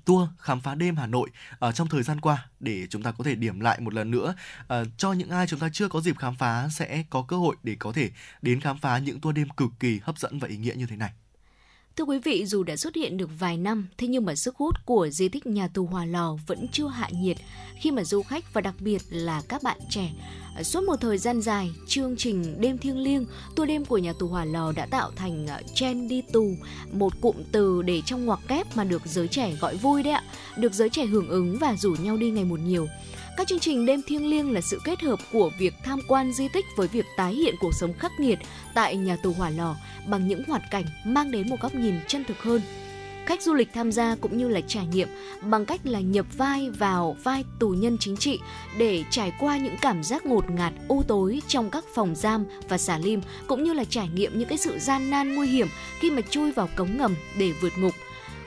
[0.04, 3.24] tour khám phá đêm Hà Nội ở trong thời gian qua để chúng ta có
[3.24, 6.18] thể điểm lại một lần nữa uh, cho những ai chúng ta chưa có dịp
[6.18, 8.10] khám phá sẽ có cơ hội để có thể
[8.42, 10.96] đến khám phá những tour đêm cực kỳ hấp dẫn và ý nghĩa như thế
[10.96, 11.10] này.
[11.96, 14.74] Thưa quý vị, dù đã xuất hiện được vài năm, thế nhưng mà sức hút
[14.84, 17.36] của di tích nhà tù Hòa Lò vẫn chưa hạ nhiệt
[17.80, 20.10] khi mà du khách và đặc biệt là các bạn trẻ
[20.56, 23.26] à, Suốt một thời gian dài, chương trình Đêm thiêng liêng,
[23.56, 26.54] tour đêm của nhà tù Hòa Lò đã tạo thành à, chen đi tù,
[26.92, 30.22] một cụm từ để trong ngoặc kép mà được giới trẻ gọi vui đấy ạ,
[30.56, 32.88] được giới trẻ hưởng ứng và rủ nhau đi ngày một nhiều.
[33.36, 36.48] Các chương trình đêm thiêng liêng là sự kết hợp của việc tham quan di
[36.48, 38.38] tích với việc tái hiện cuộc sống khắc nghiệt
[38.74, 39.76] tại nhà tù Hỏa Lò
[40.06, 42.60] bằng những hoạt cảnh mang đến một góc nhìn chân thực hơn.
[43.26, 45.08] Khách du lịch tham gia cũng như là trải nghiệm
[45.42, 48.40] bằng cách là nhập vai vào vai tù nhân chính trị
[48.78, 52.78] để trải qua những cảm giác ngột ngạt, u tối trong các phòng giam và
[52.78, 55.68] xà lim, cũng như là trải nghiệm những cái sự gian nan nguy hiểm
[56.00, 57.94] khi mà chui vào cống ngầm để vượt ngục.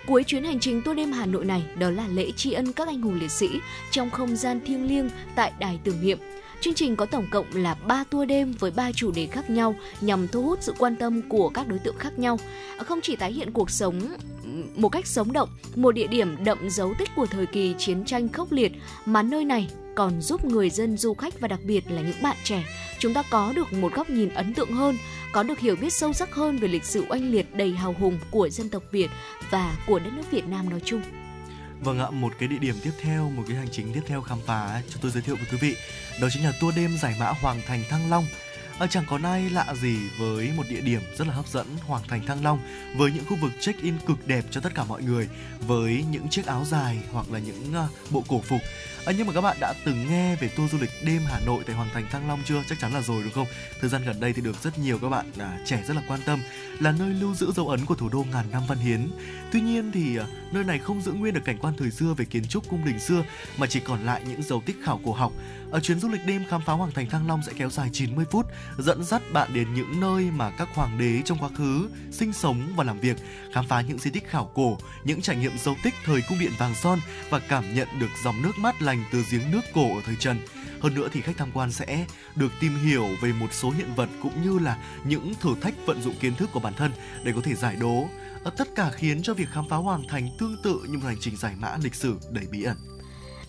[0.08, 2.88] Cuối chuyến hành trình tour đêm Hà Nội này đó là lễ tri ân các
[2.88, 3.50] anh hùng liệt sĩ
[3.92, 6.18] trong không gian thiêng liêng tại đài tưởng niệm.
[6.62, 9.76] Chương trình có tổng cộng là 3 tour đêm với 3 chủ đề khác nhau
[10.02, 12.40] nhằm thu hút sự quan tâm của các đối tượng khác nhau.
[12.78, 14.02] Không chỉ tái hiện cuộc sống
[14.76, 18.30] một cách sống động, một địa điểm đậm dấu tích của thời kỳ chiến tranh
[18.30, 18.72] khốc liệt
[19.06, 22.38] mà nơi này còn giúp người dân du khách và đặc biệt là những bạn
[22.44, 22.64] trẻ
[23.00, 24.98] chúng ta có được một góc nhìn ấn tượng hơn,
[25.32, 28.20] có được hiểu biết sâu sắc hơn về lịch sử oanh liệt đầy hào hùng
[28.32, 29.10] của dân tộc Việt
[29.50, 31.02] và của đất nước Việt Nam nói chung.
[31.82, 34.38] Vâng ạ, một cái địa điểm tiếp theo, một cái hành trình tiếp theo khám
[34.46, 35.76] phá cho tôi giới thiệu với quý vị,
[36.22, 38.26] đó chính là tour đêm giải mã Hoàng Thành Thăng Long
[38.80, 42.02] à, chẳng có ai lạ gì với một địa điểm rất là hấp dẫn Hoàng
[42.08, 42.60] Thành Thăng Long
[42.96, 45.30] với những khu vực check-in cực đẹp cho tất cả mọi người
[45.68, 48.62] với những chiếc áo dài hoặc là những uh, bộ cổ phục
[49.06, 51.64] À, nhưng mà các bạn đã từng nghe về tour du lịch đêm Hà Nội
[51.68, 52.64] tại Hoàng Thành Thăng Long chưa?
[52.70, 53.48] Chắc chắn là rồi đúng không?
[53.82, 56.20] Thời gian gần đây thì được rất nhiều các bạn à, trẻ rất là quan
[56.26, 56.40] tâm
[56.80, 59.10] là nơi lưu giữ dấu ấn của thủ đô ngàn năm văn hiến.
[59.52, 62.26] Tuy nhiên thì à, nơi này không giữ nguyên được cảnh quan thời xưa về
[62.26, 63.24] kiến trúc cung đình xưa
[63.58, 65.32] mà chỉ còn lại những dấu tích khảo cổ học.
[65.76, 68.26] Ở chuyến du lịch đêm khám phá Hoàng Thành Thăng Long sẽ kéo dài 90
[68.32, 68.46] phút,
[68.78, 72.74] dẫn dắt bạn đến những nơi mà các hoàng đế trong quá khứ sinh sống
[72.76, 73.18] và làm việc,
[73.54, 76.52] khám phá những di tích khảo cổ, những trải nghiệm dấu tích thời cung điện
[76.58, 77.00] vàng son
[77.30, 80.38] và cảm nhận được dòng nước mát lành từ giếng nước cổ ở thời Trần.
[80.82, 82.06] Hơn nữa thì khách tham quan sẽ
[82.36, 86.02] được tìm hiểu về một số hiện vật cũng như là những thử thách vận
[86.02, 86.92] dụng kiến thức của bản thân
[87.24, 88.08] để có thể giải đố.
[88.44, 91.20] Ờ, tất cả khiến cho việc khám phá Hoàng Thành tương tự như một hành
[91.20, 92.95] trình giải mã lịch sử đầy bí ẩn.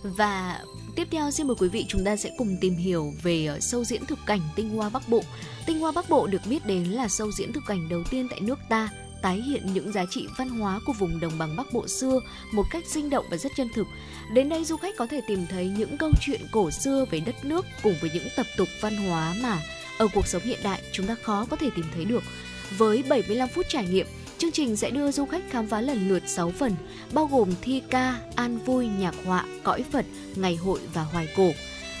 [0.03, 0.59] Và
[0.95, 3.83] tiếp theo xin mời quý vị chúng ta sẽ cùng tìm hiểu về ờ, sâu
[3.83, 5.21] diễn thực cảnh Tinh Hoa Bắc Bộ.
[5.65, 8.41] Tinh Hoa Bắc Bộ được biết đến là sâu diễn thực cảnh đầu tiên tại
[8.41, 8.89] nước ta
[9.21, 12.19] tái hiện những giá trị văn hóa của vùng đồng bằng Bắc Bộ xưa
[12.51, 13.87] một cách sinh động và rất chân thực.
[14.33, 17.45] Đến đây du khách có thể tìm thấy những câu chuyện cổ xưa về đất
[17.45, 19.61] nước cùng với những tập tục văn hóa mà
[19.97, 22.23] ở cuộc sống hiện đại chúng ta khó có thể tìm thấy được.
[22.77, 24.07] Với 75 phút trải nghiệm,
[24.37, 26.75] chương trình sẽ đưa du khách khám phá lần lượt 6 phần,
[27.13, 31.51] bao gồm thi ca, an vui, nhạc họa, cõi Phật, ngày hội và hoài cổ.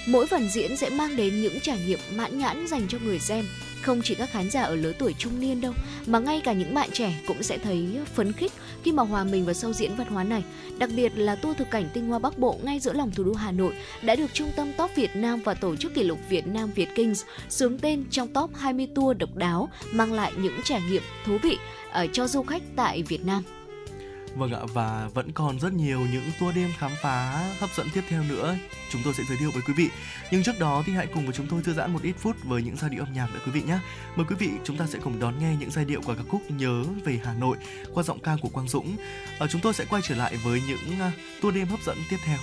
[0.07, 3.45] Mỗi phần diễn sẽ mang đến những trải nghiệm mãn nhãn dành cho người xem
[3.81, 5.73] không chỉ các khán giả ở lứa tuổi trung niên đâu,
[6.07, 8.51] mà ngay cả những bạn trẻ cũng sẽ thấy phấn khích
[8.83, 10.43] khi mà hòa mình vào sâu diễn văn hóa này.
[10.77, 13.33] Đặc biệt là tour thực cảnh tinh hoa Bắc Bộ ngay giữa lòng thủ đô
[13.33, 16.47] Hà Nội đã được Trung tâm Top Việt Nam và tổ chức kỷ lục Việt
[16.47, 20.81] Nam Việt Kings sướng tên trong top 20 tour độc đáo mang lại những trải
[20.89, 21.57] nghiệm thú vị
[22.13, 23.43] cho du khách tại Việt Nam.
[24.35, 28.03] Vâng ạ, và vẫn còn rất nhiều những tour đêm khám phá hấp dẫn tiếp
[28.09, 28.57] theo nữa
[28.89, 29.89] chúng tôi sẽ giới thiệu với quý vị.
[30.31, 32.61] Nhưng trước đó thì hãy cùng với chúng tôi thư giãn một ít phút với
[32.61, 33.79] những giai điệu âm nhạc nữa quý vị nhé.
[34.15, 36.51] Mời quý vị chúng ta sẽ cùng đón nghe những giai điệu của ca khúc
[36.51, 37.57] Nhớ về Hà Nội
[37.93, 38.95] qua giọng ca của Quang Dũng.
[39.39, 42.17] Ở chúng tôi sẽ quay trở lại với những à, tour đêm hấp dẫn tiếp
[42.25, 42.37] theo.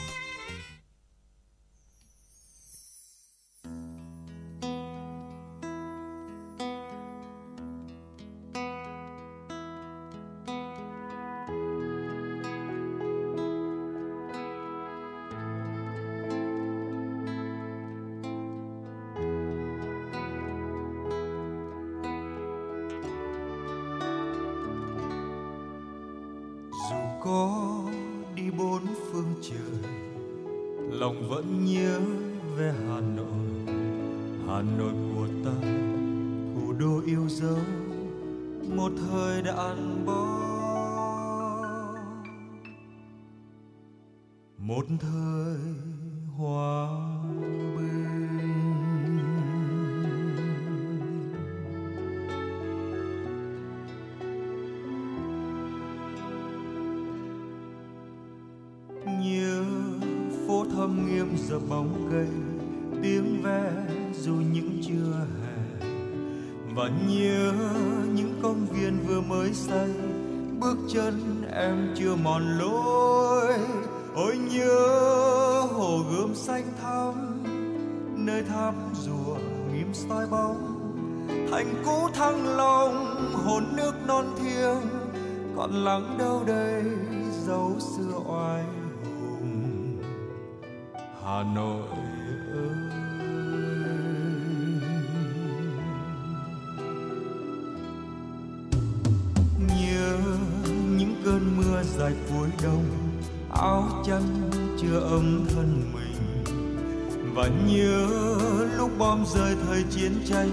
[109.24, 110.50] Rời rơi thời chiến tranh,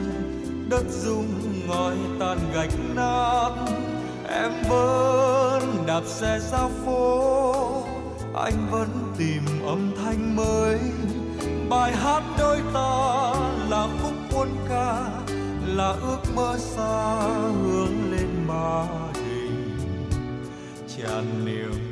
[0.70, 1.28] đất rung
[1.68, 3.52] ngói tan gạch nát.
[4.30, 7.84] Em vẫn đạp xe ra phố,
[8.36, 10.80] anh vẫn tìm âm thanh mới.
[11.70, 13.34] Bài hát đôi ta
[13.70, 15.10] là khúc quân ca,
[15.68, 17.22] là ước mơ xa
[17.64, 19.78] hướng lên ba đình.
[20.98, 21.91] Tràn niềm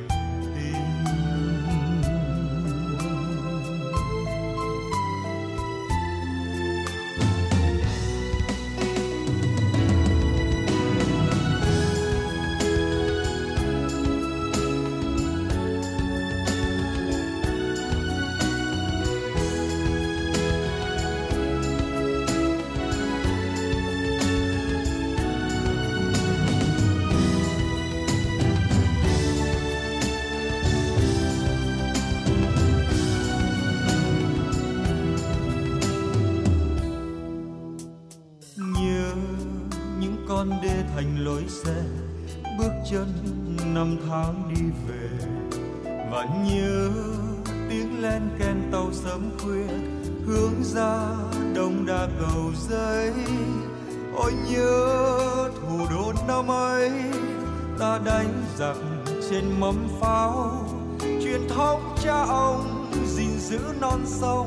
[64.06, 64.39] giữ non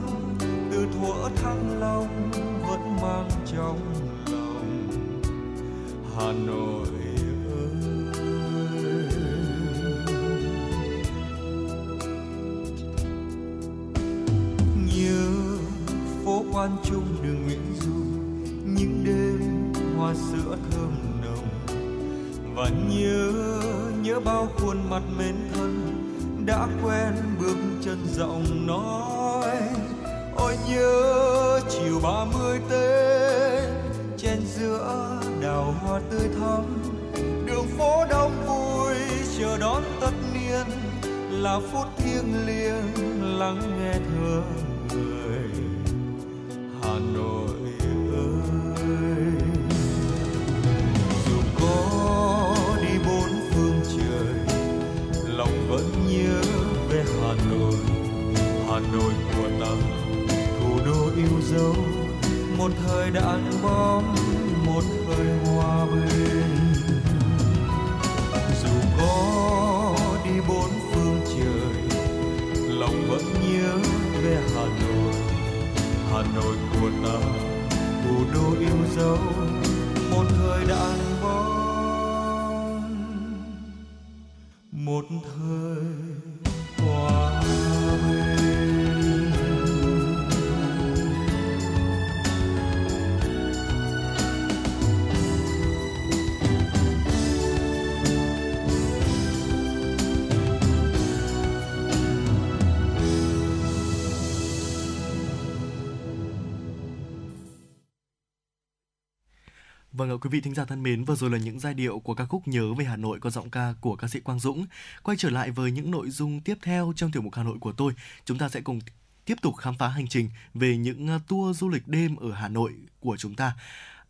[110.12, 112.14] Vâng ạ, quý vị thính giả thân mến, vừa rồi là những giai điệu của
[112.14, 114.66] ca khúc Nhớ về Hà Nội có giọng ca của ca sĩ Quang Dũng.
[115.02, 117.72] Quay trở lại với những nội dung tiếp theo trong tiểu mục Hà Nội của
[117.72, 117.93] tôi,
[118.24, 118.78] chúng ta sẽ cùng
[119.24, 122.48] tiếp tục khám phá hành trình về những ờ, tour du lịch đêm ở Hà
[122.48, 123.56] Nội của chúng ta.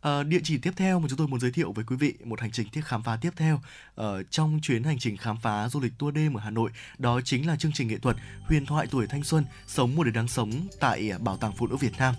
[0.01, 2.41] À, địa chỉ tiếp theo mà chúng tôi muốn giới thiệu với quý vị một
[2.41, 3.61] hành trình tiếp khám phá tiếp theo
[3.95, 7.21] ở trong chuyến hành trình khám phá du lịch tour đêm ở Hà Nội đó
[7.21, 10.27] chính là chương trình nghệ thuật Huyền thoại tuổi thanh xuân sống một đời đáng
[10.27, 12.15] sống tại Bảo tàng Phụ nữ Việt Nam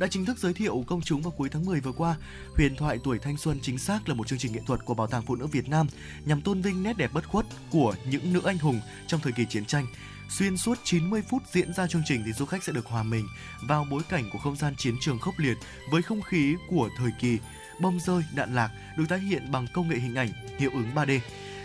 [0.00, 2.16] đã chính thức giới thiệu công chúng vào cuối tháng 10 vừa qua.
[2.56, 5.06] Huyền thoại tuổi thanh xuân chính xác là một chương trình nghệ thuật của Bảo
[5.06, 5.86] tàng Phụ nữ Việt Nam
[6.24, 9.46] nhằm tôn vinh nét đẹp bất khuất của những nữ anh hùng trong thời kỳ
[9.46, 9.86] chiến tranh.
[10.28, 13.26] Xuyên suốt 90 phút diễn ra chương trình thì du khách sẽ được hòa mình
[13.68, 15.56] vào bối cảnh của không gian chiến trường khốc liệt
[15.90, 17.38] với không khí của thời kỳ
[17.80, 20.28] bom rơi, đạn lạc được tái hiện bằng công nghệ hình ảnh
[20.58, 21.20] hiệu ứng 3D.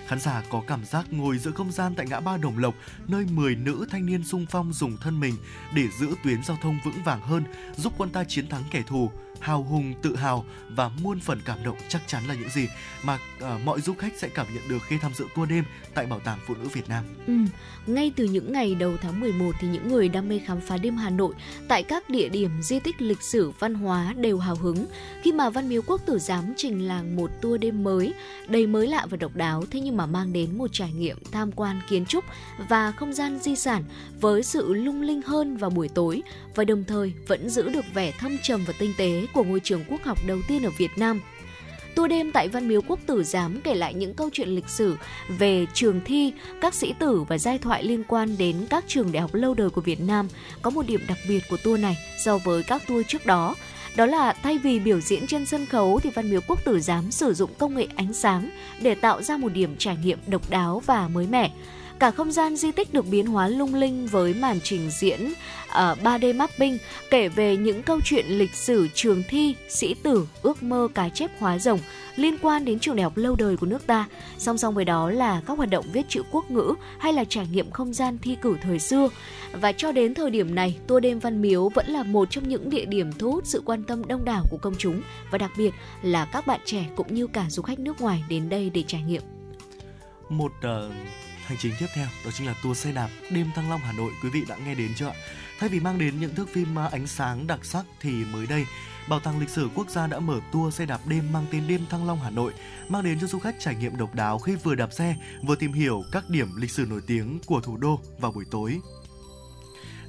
[0.08, 2.76] Khán giả có cảm giác ngồi giữa không gian tại ngã ba Đồng Lộc,
[3.08, 5.36] nơi 10 nữ thanh niên sung phong dùng thân mình
[5.76, 7.44] để giữ tuyến giao thông vững vàng hơn,
[7.76, 11.64] giúp quân ta chiến thắng kẻ thù, hào hùng, tự hào và muôn phần cảm
[11.64, 12.68] động chắc chắn là những gì
[13.04, 15.64] mà uh, mọi du khách sẽ cảm nhận được khi tham dự tour đêm
[15.94, 17.04] tại Bảo tàng Phụ nữ Việt Nam.
[17.28, 17.34] Ừ,
[17.88, 20.98] ngay từ những ngày đầu tháng 11 thì những người đam mê khám phá đêm
[20.98, 21.34] Hà Nội
[21.68, 24.86] tại các địa điểm di tích lịch sử văn hóa đều hào hứng
[25.24, 28.14] khi mà Văn Miếu Quốc Tử Giám trình làng một tour đêm mới
[28.48, 31.52] đầy mới lạ và độc đáo thế nhưng mà mang đến một trải nghiệm tham
[31.52, 32.24] quan kiến trúc
[32.70, 33.84] và không gian di sản
[34.22, 36.22] với sự lung linh hơn vào buổi tối
[36.56, 39.84] và đồng thời vẫn giữ được vẻ thâm trầm và tinh tế của ngôi trường
[39.90, 41.22] quốc học đầu tiên ở Việt Nam.
[41.96, 44.98] Tua đêm tại Văn Miếu Quốc Tử Giám kể lại những câu chuyện lịch sử
[45.28, 49.22] về trường thi, các sĩ tử và giai thoại liên quan đến các trường đại
[49.22, 50.28] học lâu đời của Việt Nam.
[50.62, 53.56] Có một điểm đặc biệt của tour này so với các tour trước đó,
[53.96, 57.12] đó là thay vì biểu diễn trên sân khấu thì Văn Miếu Quốc Tử Giám
[57.12, 58.50] sử dụng công nghệ ánh sáng
[58.82, 61.52] để tạo ra một điểm trải nghiệm độc đáo và mới mẻ.
[62.00, 65.34] Cả không gian di tích được biến hóa lung linh với màn trình diễn
[65.68, 66.78] à, uh, 3D mapping
[67.10, 71.32] kể về những câu chuyện lịch sử trường thi, sĩ tử, ước mơ cá chép
[71.40, 71.80] hóa rồng
[72.16, 74.08] liên quan đến trường đại học lâu đời của nước ta.
[74.38, 77.48] Song song với đó là các hoạt động viết chữ quốc ngữ hay là trải
[77.48, 79.10] nghiệm không gian thi cử thời xưa.
[79.52, 82.70] Và cho đến thời điểm này, tour đêm Văn Miếu vẫn là một trong những
[82.70, 85.02] địa điểm thu hút sự quan tâm đông đảo của công chúng
[85.32, 88.50] và đặc biệt là các bạn trẻ cũng như cả du khách nước ngoài đến
[88.50, 89.22] đây để trải nghiệm.
[90.30, 90.92] Một uh,
[91.46, 94.12] hành trình tiếp theo đó chính là tour xe đạp đêm Thăng Long Hà Nội
[94.24, 95.14] quý vị đã nghe đến chưa ạ?
[95.60, 98.66] Thay vì mang đến những thước phim à, ánh sáng đặc sắc thì mới đây
[99.08, 101.86] Bảo tàng lịch sử quốc gia đã mở tour xe đạp đêm mang tên đêm
[101.90, 102.54] Thăng Long Hà Nội,
[102.90, 105.74] mang đến cho du khách trải nghiệm độc đáo khi vừa đạp xe, vừa tìm
[105.74, 108.80] hiểu các điểm lịch sử nổi tiếng của thủ đô vào buổi tối.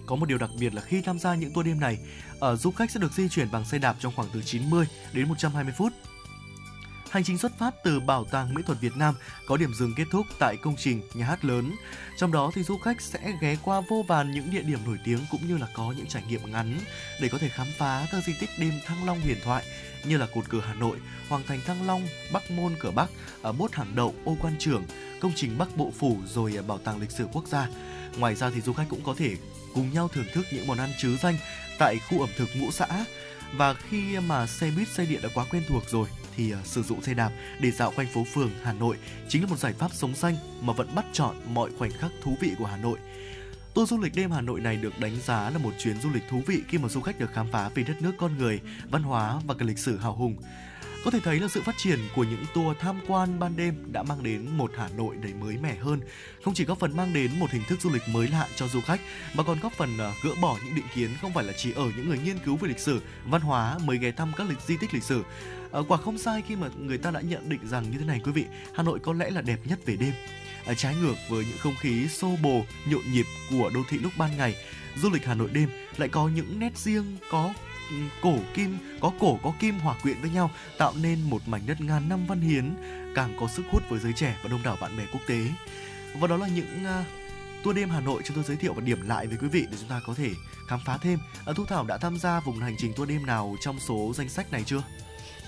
[0.06, 1.98] Có một điều đặc biệt là khi tham gia những tour đêm này,
[2.40, 5.28] ở du khách sẽ được di chuyển bằng xe đạp trong khoảng từ 90 đến
[5.28, 5.92] 120 phút
[7.10, 9.14] Hành trình xuất phát từ Bảo tàng Mỹ thuật Việt Nam
[9.46, 11.72] có điểm dừng kết thúc tại công trình nhà hát lớn.
[12.16, 15.20] Trong đó thì du khách sẽ ghé qua vô vàn những địa điểm nổi tiếng
[15.30, 16.78] cũng như là có những trải nghiệm ngắn
[17.20, 19.64] để có thể khám phá các di tích đêm Thăng Long huyền thoại
[20.04, 20.96] như là cột cờ Hà Nội,
[21.28, 23.10] Hoàng thành Thăng Long, Bắc môn cửa Bắc,
[23.42, 24.84] ở bốt hàng đậu, ô quan trưởng,
[25.20, 27.68] công trình Bắc Bộ phủ rồi bảo tàng lịch sử quốc gia.
[28.18, 29.36] Ngoài ra thì du khách cũng có thể
[29.74, 31.38] cùng nhau thưởng thức những món ăn trứ danh
[31.78, 32.86] tại khu ẩm thực ngũ xã
[33.52, 36.82] và khi mà xe buýt xe điện đã quá quen thuộc rồi thì uh, sử
[36.82, 37.30] dụng xe đạp
[37.60, 38.96] để dạo quanh phố phường Hà Nội
[39.28, 42.36] chính là một giải pháp sống xanh mà vẫn bắt chọn mọi khoảnh khắc thú
[42.40, 42.98] vị của Hà Nội.
[43.74, 46.22] Tour du lịch đêm Hà Nội này được đánh giá là một chuyến du lịch
[46.30, 48.60] thú vị khi mà du khách được khám phá về đất nước con người,
[48.90, 50.36] văn hóa và cả lịch sử hào hùng.
[51.04, 54.02] Có thể thấy là sự phát triển của những tour tham quan ban đêm đã
[54.02, 56.00] mang đến một Hà Nội đầy mới mẻ hơn,
[56.44, 58.80] không chỉ góp phần mang đến một hình thức du lịch mới lạ cho du
[58.80, 59.00] khách
[59.34, 61.90] mà còn góp phần à, gỡ bỏ những định kiến không phải là chỉ ở
[61.96, 64.76] những người nghiên cứu về lịch sử, văn hóa mới ghé thăm các lịch di
[64.76, 65.22] tích lịch sử
[65.72, 68.20] à, quả không sai khi mà người ta đã nhận định rằng như thế này
[68.24, 68.44] quý vị,
[68.74, 70.12] Hà Nội có lẽ là đẹp nhất về đêm.
[70.66, 74.12] à, trái ngược với những không khí xô bồ, nhộn nhịp của đô thị lúc
[74.18, 74.54] ban ngày,
[74.96, 77.52] du lịch Hà Nội đêm lại có những nét riêng có
[77.90, 81.62] ừ, cổ kim có cổ có kim hòa quyện với nhau tạo nên một mảnh
[81.66, 82.74] đất ngàn năm văn hiến
[83.14, 85.40] càng có sức hút với giới trẻ và đông đảo bạn bè quốc tế
[86.20, 87.06] và đó là những uh,
[87.64, 89.76] tour đêm Hà Nội chúng tôi giới thiệu và điểm lại với quý vị để
[89.80, 90.30] chúng ta có thể
[90.68, 91.18] khám phá thêm.
[91.50, 94.28] Uh, Thu Thảo đã tham gia vùng hành trình tour đêm nào trong số danh
[94.28, 94.82] sách này chưa?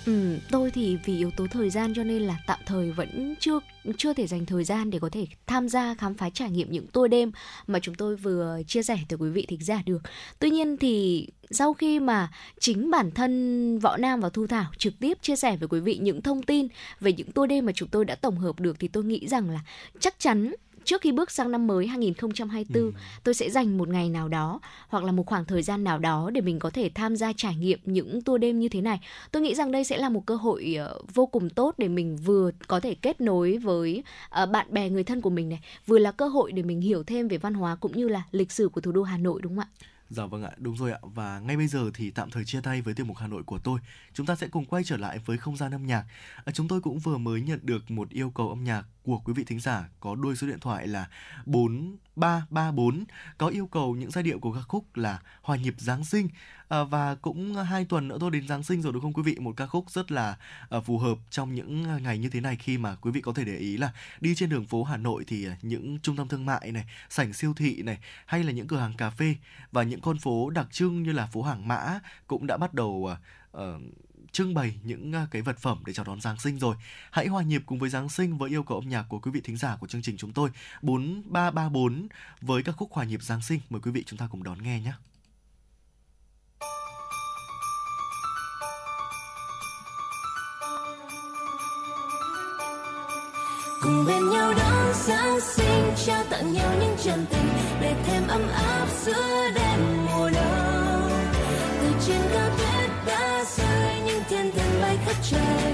[0.08, 3.60] Ừ, tôi thì vì yếu tố thời gian cho nên là tạm thời vẫn chưa
[3.96, 6.86] chưa thể dành thời gian để có thể tham gia khám phá trải nghiệm những
[6.86, 7.32] tour đêm
[7.66, 9.98] mà chúng tôi vừa chia sẻ tới quý vị thính giả được.
[10.38, 12.30] Tuy nhiên thì sau khi mà
[12.60, 15.98] chính bản thân Võ Nam và Thu Thảo trực tiếp chia sẻ với quý vị
[16.02, 16.68] những thông tin
[17.00, 19.50] về những tour đêm mà chúng tôi đã tổng hợp được thì tôi nghĩ rằng
[19.50, 19.60] là
[20.00, 20.52] chắc chắn
[20.88, 22.92] trước khi bước sang năm mới 2024 Ừ.
[23.24, 26.30] tôi sẽ dành một ngày nào đó hoặc là một khoảng thời gian nào đó
[26.32, 29.00] để mình có thể tham gia trải nghiệm những tour đêm như thế này.
[29.32, 32.16] Tôi nghĩ rằng đây sẽ là một cơ hội ờ, vô cùng tốt để mình
[32.16, 35.98] vừa có thể kết nối với ờ, bạn bè người thân của mình này, vừa
[35.98, 38.68] là cơ hội để mình hiểu thêm về văn hóa cũng như là lịch sử
[38.68, 39.86] của thủ đô Hà Nội đúng không ạ?
[40.10, 40.98] Dạ vâng ạ, đúng rồi ạ.
[41.02, 43.58] Và ngay bây giờ thì tạm thời chia tay với tiểu mục Hà Nội của
[43.58, 43.80] tôi.
[44.14, 46.04] Chúng ta sẽ cùng quay trở lại với không gian âm nhạc.
[46.44, 49.32] À, chúng tôi cũng vừa mới nhận được một yêu cầu âm nhạc của quý
[49.32, 51.08] vị thính giả có đuôi số điện thoại là
[51.46, 53.04] 4334
[53.38, 56.28] có yêu cầu những giai điệu của ca khúc là Hòa nhịp Giáng sinh
[56.68, 59.36] à, và cũng hai tuần nữa thôi đến Giáng sinh rồi đúng không quý vị
[59.40, 60.36] một ca khúc rất là
[60.70, 63.32] à, phù hợp trong những ờ, ngày như thế này khi mà quý vị có
[63.32, 66.46] thể để ý là đi trên đường phố Hà Nội thì những trung tâm thương
[66.46, 69.34] mại này sảnh siêu thị này hay là những cửa hàng cà phê
[69.72, 73.10] và những con phố đặc trưng như là phố Hàng Mã cũng đã bắt đầu
[73.56, 73.60] uh,
[74.32, 76.76] trưng bày những cái vật phẩm để chào đón Giáng sinh rồi.
[77.10, 79.40] Hãy hòa nhịp cùng với Giáng sinh với yêu cầu âm nhạc của quý vị
[79.44, 80.50] thính giả của chương trình chúng tôi
[80.82, 82.08] 4334
[82.40, 83.60] với các khúc hòa nhịp Giáng sinh.
[83.70, 84.92] Mời quý vị chúng ta cùng đón nghe nhé.
[93.82, 97.48] Cùng bên nhau đón Giáng sinh, trao tặng nhau những chân tình,
[97.80, 101.10] để thêm ấm áp giữa đêm mùa đông.
[101.80, 105.72] Từ trên cao tuyết đã rơi những thiên thần bay khắp trời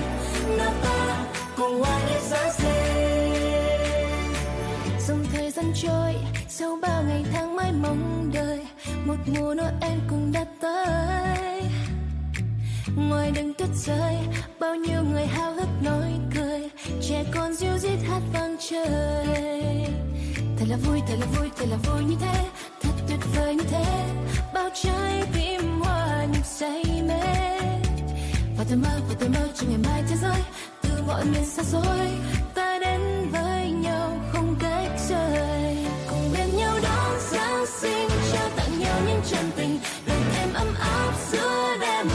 [0.59, 1.27] nào ta
[1.57, 3.33] cùng hoa nhịp Giáng sinh.
[5.09, 6.15] Dòng thời gian trôi,
[6.49, 8.67] sau bao ngày tháng mãi mong đợi,
[9.05, 11.54] một mùa Noel cũng đã tới
[12.97, 14.17] ngoài đường tuyết rơi,
[14.61, 16.61] bao nhiêu người háo hức nói cười.
[17.09, 19.87] Trẻ con ríu rít hát vang trời.
[20.59, 22.45] Thật là vui, thật là vui, thật là vui như thế.
[22.83, 23.85] Thật tuyệt vời như thế.
[24.55, 27.59] Bao trái tim hoa nhịp say mê.
[28.59, 30.41] Và tôi mơ, và tôi mơ cho ngày mai thế giới.
[30.83, 32.09] Từ mọi miền xa xôi,
[32.55, 33.01] ta đến
[33.33, 35.77] với nhau không cách rời.
[36.11, 39.79] Cùng bên nhau đón Giáng sinh, trao tặng nhau những chân tình.
[40.07, 42.07] Để thêm ấm áp giữa đêm.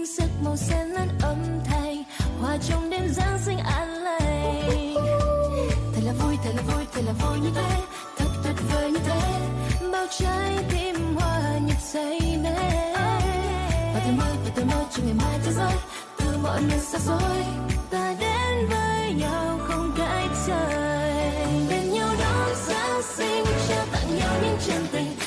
[0.00, 2.02] Những giấc màu xen lẫn âm thanh,
[2.40, 4.94] hòa trong đêm giáng sinh an lành.
[5.94, 7.80] Thật là vui, thật là vui, thật là vui như thế,
[8.16, 9.20] thật tuyệt vời như thế.
[9.92, 12.54] Bao trái tim hòa nhịp say mê.
[13.94, 15.74] Và tôi mơ, và tôi mơ cho ngày mai thế giới,
[16.18, 17.44] từ mọi nơi xa xôi.
[17.90, 24.34] Ta đến với nhau không cách rời bên nhau đón giáng sinh, trao tặng nhau
[24.42, 25.19] những chân tình.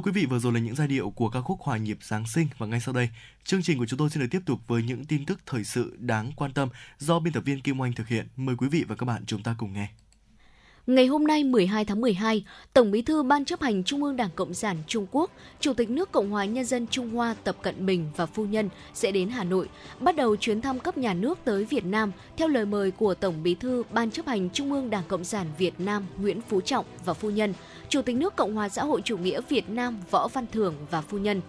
[0.00, 2.26] Thưa quý vị, vừa rồi là những giai điệu của ca khúc Hòa nhịp Giáng
[2.26, 3.08] sinh và ngay sau đây,
[3.44, 5.96] chương trình của chúng tôi xin được tiếp tục với những tin tức thời sự
[5.98, 6.68] đáng quan tâm
[6.98, 8.26] do biên tập viên Kim Oanh thực hiện.
[8.36, 9.88] Mời quý vị và các bạn chúng ta cùng nghe.
[10.86, 14.30] Ngày hôm nay 12 tháng 12, Tổng Bí thư Ban chấp hành Trung ương Đảng
[14.34, 17.86] Cộng sản Trung Quốc, Chủ tịch nước Cộng hòa Nhân dân Trung Hoa Tập Cận
[17.86, 19.68] Bình và phu nhân sẽ đến Hà Nội,
[20.00, 23.42] bắt đầu chuyến thăm cấp nhà nước tới Việt Nam theo lời mời của Tổng
[23.42, 26.84] Bí thư Ban chấp hành Trung ương Đảng Cộng sản Việt Nam Nguyễn Phú Trọng
[27.04, 27.54] và phu nhân,
[27.90, 31.00] Chủ tịch nước Cộng hòa xã hội chủ nghĩa Việt Nam Võ Văn Thưởng và
[31.00, 31.40] phu nhân.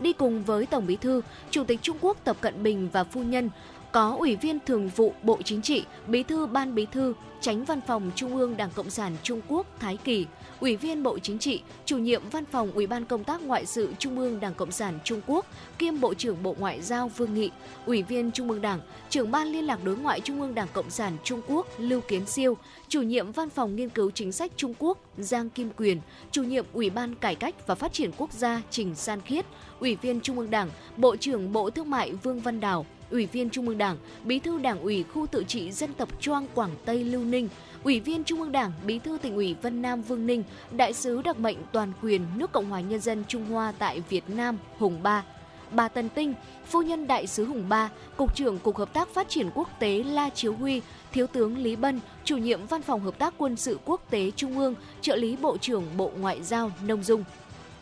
[0.00, 3.22] Đi cùng với Tổng Bí thư, Chủ tịch Trung Quốc Tập Cận Bình và phu
[3.22, 3.50] nhân
[3.92, 7.80] có Ủy viên Thường vụ Bộ Chính trị, Bí thư Ban Bí thư, Tránh Văn
[7.86, 10.26] phòng Trung ương Đảng Cộng sản Trung Quốc Thái Kỳ,
[10.60, 13.92] Ủy viên Bộ Chính trị, Chủ nhiệm Văn phòng Ủy ban Công tác Ngoại sự
[13.98, 15.46] Trung ương Đảng Cộng sản Trung Quốc,
[15.78, 17.50] kiêm Bộ trưởng Bộ Ngoại giao Vương Nghị,
[17.86, 18.80] Ủy viên Trung ương Đảng,
[19.10, 22.26] Trưởng ban Liên lạc Đối ngoại Trung ương Đảng Cộng sản Trung Quốc Lưu Kiến
[22.26, 22.56] Siêu,
[22.90, 26.00] Chủ nhiệm Văn phòng Nghiên cứu Chính sách Trung Quốc Giang Kim Quyền,
[26.30, 29.46] Chủ nhiệm Ủy ban Cải cách và Phát triển Quốc gia Trình San Khiết,
[29.80, 33.50] Ủy viên Trung ương Đảng, Bộ trưởng Bộ Thương mại Vương Văn Đào, Ủy viên
[33.50, 37.04] Trung ương Đảng, Bí thư Đảng ủy khu tự trị dân tộc Choang Quảng Tây
[37.04, 37.48] Lưu Ninh,
[37.84, 41.22] Ủy viên Trung ương Đảng, Bí thư tỉnh ủy Vân Nam Vương Ninh, Đại sứ
[41.22, 45.02] đặc mệnh toàn quyền nước Cộng hòa Nhân dân Trung Hoa tại Việt Nam Hùng
[45.02, 45.24] Ba,
[45.72, 46.34] bà Tần Tinh,
[46.66, 50.02] phu nhân đại sứ Hùng Ba, cục trưởng Cục Hợp tác Phát triển Quốc tế
[50.02, 53.78] La Chiếu Huy, thiếu tướng Lý Bân, chủ nhiệm Văn phòng Hợp tác Quân sự
[53.84, 57.24] Quốc tế Trung ương, trợ lý Bộ trưởng Bộ Ngoại giao Nông Dung.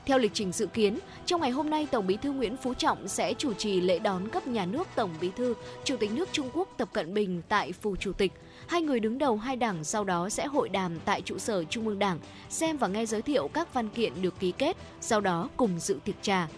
[0.06, 3.08] Theo lịch trình dự kiến, trong ngày hôm nay, Tổng Bí thư Nguyễn Phú Trọng
[3.08, 6.50] sẽ chủ trì lễ đón cấp nhà nước Tổng Bí thư, Chủ tịch nước Trung
[6.52, 8.32] Quốc Tập Cận Bình tại phủ Chủ tịch.
[8.66, 11.86] Hai người đứng đầu hai đảng sau đó sẽ hội đàm tại trụ sở Trung
[11.86, 12.18] ương Đảng,
[12.48, 15.98] xem và nghe giới thiệu các văn kiện được ký kết, sau đó cùng dự
[16.04, 16.48] tiệc trà.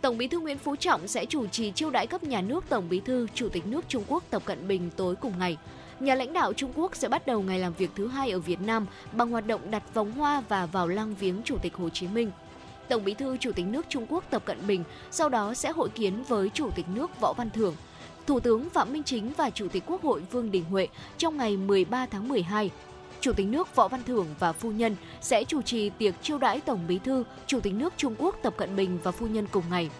[0.00, 2.88] Tổng Bí thư Nguyễn Phú Trọng sẽ chủ trì chiêu đãi cấp nhà nước Tổng
[2.88, 5.56] Bí thư Chủ tịch nước Trung Quốc Tập Cận Bình tối cùng ngày.
[6.00, 8.60] Nhà lãnh đạo Trung Quốc sẽ bắt đầu ngày làm việc thứ hai ở Việt
[8.60, 12.08] Nam bằng hoạt động đặt vòng hoa và vào lăng viếng Chủ tịch Hồ Chí
[12.08, 12.30] Minh.
[12.88, 15.88] Tổng Bí thư Chủ tịch nước Trung Quốc Tập Cận Bình sau đó sẽ hội
[15.88, 17.74] kiến với Chủ tịch nước Võ Văn Thưởng,
[18.26, 21.56] Thủ tướng Phạm Minh Chính và Chủ tịch Quốc hội Vương Đình Huệ trong ngày
[21.56, 22.70] 13 tháng 12.
[23.20, 26.60] Chủ tịch nước Võ Văn Thưởng và phu nhân sẽ chủ trì tiệc chiêu đãi
[26.60, 29.64] Tổng Bí thư, Chủ tịch nước Trung Quốc Tập Cận Bình và phu nhân cùng
[29.70, 29.90] ngày.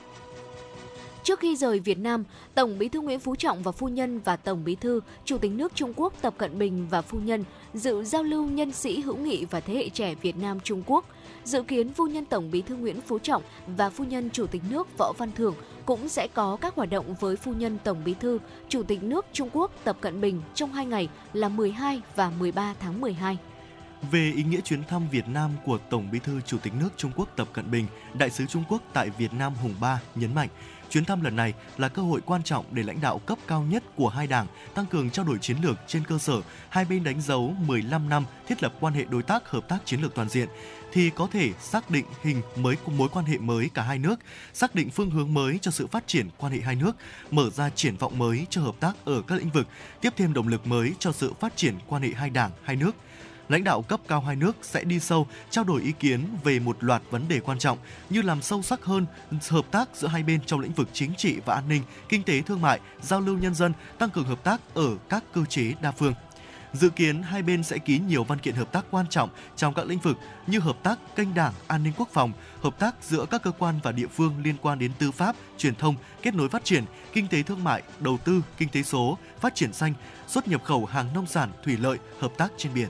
[1.27, 2.24] Trước khi rời Việt Nam,
[2.55, 5.51] Tổng Bí thư Nguyễn Phú Trọng và phu nhân và Tổng Bí thư, Chủ tịch
[5.51, 7.44] nước Trung Quốc Tập Cận Bình và phu nhân
[7.74, 11.05] dự giao lưu nhân sĩ hữu nghị và thế hệ trẻ Việt Nam Trung Quốc.
[11.44, 14.62] Dự kiến phu nhân Tổng Bí thư Nguyễn Phú Trọng và phu nhân Chủ tịch
[14.70, 15.55] nước Võ Văn Thưởng
[15.86, 18.39] cũng sẽ có các hoạt động với phu nhân Tổng Bí thư,
[18.69, 22.74] Chủ tịch nước Trung Quốc Tập Cận Bình trong hai ngày là 12 và 13
[22.81, 23.39] tháng 12.
[24.10, 27.12] Về ý nghĩa chuyến thăm Việt Nam của Tổng Bí thư Chủ tịch nước Trung
[27.16, 30.48] Quốc Tập Cận Bình, Đại sứ Trung Quốc tại Việt Nam Hùng Ba nhấn mạnh,
[30.90, 33.82] chuyến thăm lần này là cơ hội quan trọng để lãnh đạo cấp cao nhất
[33.97, 37.20] của hai đảng tăng cường trao đổi chiến lược trên cơ sở hai bên đánh
[37.20, 40.48] dấu 15 năm thiết lập quan hệ đối tác hợp tác chiến lược toàn diện
[40.93, 44.20] thì có thể xác định hình mới của mối quan hệ mới cả hai nước,
[44.52, 46.93] xác định phương hướng mới cho sự phát triển quan hệ hai nước,
[47.31, 49.66] mở ra triển vọng mới cho hợp tác ở các lĩnh vực,
[50.01, 52.94] tiếp thêm động lực mới cho sự phát triển quan hệ hai đảng, hai nước
[53.48, 56.77] lãnh đạo cấp cao hai nước sẽ đi sâu trao đổi ý kiến về một
[56.85, 57.78] loạt vấn đề quan trọng
[58.10, 59.06] như làm sâu sắc hơn
[59.48, 62.43] hợp tác giữa hai bên trong lĩnh vực chính trị và an ninh, kinh tế
[62.43, 65.90] thương mại, giao lưu nhân dân, tăng cường hợp tác ở các cơ chế đa
[65.93, 66.14] phương.
[66.73, 69.86] Dự kiến hai bên sẽ ký nhiều văn kiện hợp tác quan trọng trong các
[69.86, 70.16] lĩnh vực
[70.47, 72.32] như hợp tác kênh đảng, an ninh quốc phòng,
[72.62, 75.74] hợp tác giữa các cơ quan và địa phương liên quan đến tư pháp, truyền
[75.74, 79.55] thông, kết nối phát triển, kinh tế thương mại, đầu tư, kinh tế số, phát
[79.55, 79.94] triển xanh,
[80.27, 82.89] xuất nhập khẩu hàng nông sản, thủy lợi, hợp tác trên biển.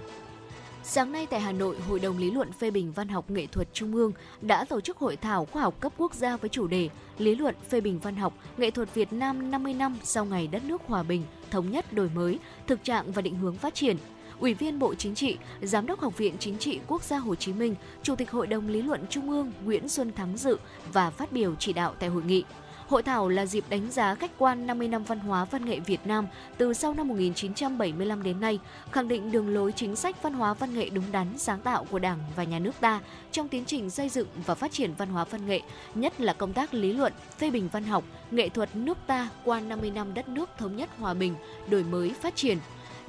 [0.88, 3.68] Sáng nay tại Hà Nội, Hội đồng lý luận phê bình văn học nghệ thuật
[3.72, 6.88] Trung ương đã tổ chức hội thảo khoa học cấp quốc gia với chủ đề
[7.18, 10.64] Lý luận phê bình văn học nghệ thuật Việt Nam 50 năm sau ngày đất
[10.64, 13.96] nước hòa bình, thống nhất đổi mới, thực trạng và định hướng phát triển.
[14.40, 17.52] Ủy viên Bộ Chính trị, Giám đốc Học viện Chính trị Quốc gia Hồ Chí
[17.52, 20.58] Minh, Chủ tịch Hội đồng lý luận Trung ương Nguyễn Xuân Thắng dự
[20.92, 22.44] và phát biểu chỉ đạo tại hội nghị.
[22.88, 26.06] Hội thảo là dịp đánh giá khách quan 50 năm văn hóa văn nghệ Việt
[26.06, 26.26] Nam
[26.58, 28.58] từ sau năm 1975 đến nay,
[28.90, 31.98] khẳng định đường lối chính sách văn hóa văn nghệ đúng đắn, sáng tạo của
[31.98, 33.00] Đảng và Nhà nước ta
[33.32, 35.60] trong tiến trình xây dựng và phát triển văn hóa văn nghệ,
[35.94, 39.60] nhất là công tác lý luận, phê bình văn học, nghệ thuật nước ta qua
[39.60, 41.34] 50 năm đất nước thống nhất hòa bình,
[41.70, 42.58] đổi mới phát triển.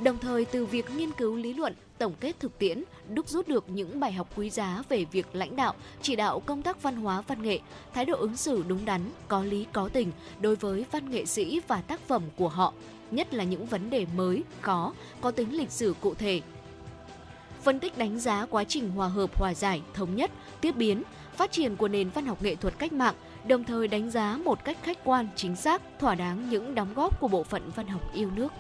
[0.04, 2.84] Đồng thời từ việc nghiên cứu lý luận, tổng kết thực tiễn,
[3.14, 6.62] đúc rút được những bài học quý giá về việc lãnh đạo, chỉ đạo công
[6.62, 7.60] tác văn hóa văn nghệ,
[7.94, 10.12] thái độ ứng xử đúng đắn, có lý có tình
[10.42, 12.74] đối với văn nghệ sĩ và tác phẩm của họ,
[13.12, 16.42] nhất là những vấn đề mới, khó, có tính lịch sử cụ thể.
[17.64, 21.04] Phân tích đánh giá quá trình hòa hợp, hòa giải, thống nhất, tiếp biến,
[21.36, 23.16] phát triển của nền văn học nghệ thuật cách mạng,
[23.48, 27.20] đồng thời đánh giá một cách khách quan, chính xác, thỏa đáng những đóng góp
[27.20, 28.54] của bộ phận văn học yêu nước.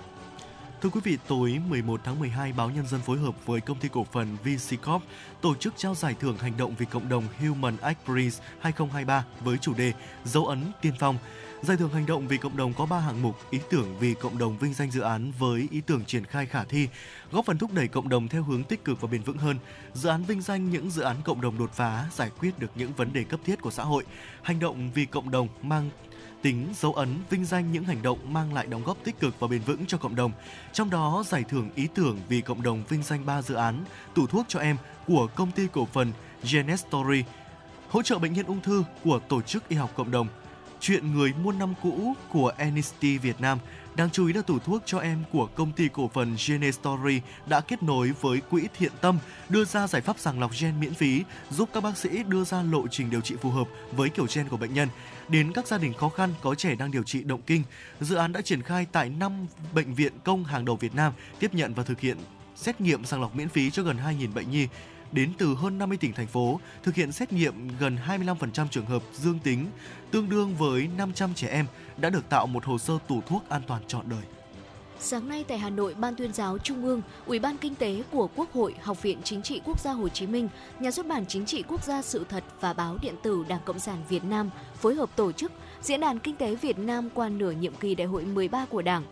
[0.81, 3.89] Thưa quý vị, tối 11 tháng 12, báo Nhân dân phối hợp với công ty
[3.89, 5.01] cổ phần VCCorp
[5.41, 9.57] tổ chức trao giải thưởng hành động vì cộng đồng Human Act Prize 2023 với
[9.57, 9.93] chủ đề
[10.25, 11.17] Dấu ấn tiên phong.
[11.61, 14.37] Giải thưởng hành động vì cộng đồng có 3 hạng mục, ý tưởng vì cộng
[14.37, 16.87] đồng vinh danh dự án với ý tưởng triển khai khả thi,
[17.31, 19.57] góp phần thúc đẩy cộng đồng theo hướng tích cực và bền vững hơn.
[19.93, 22.93] Dự án vinh danh những dự án cộng đồng đột phá, giải quyết được những
[22.93, 24.03] vấn đề cấp thiết của xã hội.
[24.41, 25.89] Hành động vì cộng đồng mang
[26.47, 29.47] tính dấu ấn vinh danh những hành động mang lại đóng góp tích cực và
[29.47, 30.31] bền vững cho cộng đồng.
[30.73, 33.83] Trong đó, giải thưởng ý tưởng vì cộng đồng vinh danh 3 dự án
[34.15, 36.11] tủ thuốc cho em của công ty cổ phần
[36.51, 37.23] Genestory,
[37.89, 40.27] hỗ trợ bệnh nhân ung thư của tổ chức y học cộng đồng,
[40.79, 43.59] chuyện người muôn năm cũ của Amnesty Việt Nam
[43.97, 47.61] Đáng chú ý là tủ thuốc cho em của công ty cổ phần Genestory đã
[47.61, 49.19] kết nối với Quỹ Thiện Tâm,
[49.49, 52.63] đưa ra giải pháp sàng lọc gen miễn phí, giúp các bác sĩ đưa ra
[52.63, 54.89] lộ trình điều trị phù hợp với kiểu gen của bệnh nhân.
[55.29, 57.63] Đến các gia đình khó khăn có trẻ đang điều trị động kinh,
[57.99, 61.53] dự án đã triển khai tại 5 bệnh viện công hàng đầu Việt Nam, tiếp
[61.53, 62.17] nhận và thực hiện
[62.55, 64.67] xét nghiệm sàng lọc miễn phí cho gần 2.000 bệnh nhi
[65.11, 69.03] đến từ hơn 50 tỉnh thành phố, thực hiện xét nghiệm gần 25% trường hợp
[69.13, 69.65] dương tính,
[70.11, 71.65] tương đương với 500 trẻ em
[71.97, 74.23] đã được tạo một hồ sơ tủ thuốc an toàn trọn đời.
[74.99, 78.29] Sáng nay tại Hà Nội, Ban tuyên giáo Trung ương, Ủy ban Kinh tế của
[78.35, 80.49] Quốc hội, Học viện Chính trị Quốc gia Hồ Chí Minh,
[80.79, 83.79] Nhà xuất bản Chính trị Quốc gia Sự thật và báo điện tử Đảng Cộng
[83.79, 85.51] sản Việt Nam phối hợp tổ chức
[85.81, 89.03] Diễn đàn Kinh tế Việt Nam qua nửa nhiệm kỳ đại hội 13 của Đảng.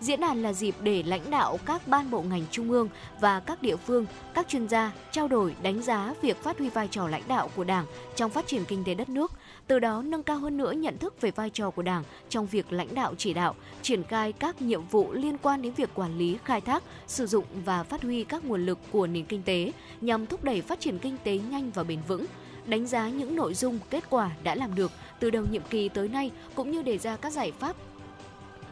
[0.00, 2.88] Diễn đàn là dịp để lãnh đạo các ban bộ ngành trung ương
[3.20, 6.88] và các địa phương, các chuyên gia trao đổi đánh giá việc phát huy vai
[6.88, 9.32] trò lãnh đạo của Đảng trong phát triển kinh tế đất nước,
[9.66, 12.72] từ đó nâng cao hơn nữa nhận thức về vai trò của Đảng trong việc
[12.72, 16.38] lãnh đạo chỉ đạo, triển khai các nhiệm vụ liên quan đến việc quản lý,
[16.44, 20.26] khai thác, sử dụng và phát huy các nguồn lực của nền kinh tế nhằm
[20.26, 22.26] thúc đẩy phát triển kinh tế nhanh và bền vững.
[22.66, 26.08] Đánh giá những nội dung kết quả đã làm được từ đầu nhiệm kỳ tới
[26.08, 27.76] nay cũng như đề ra các giải pháp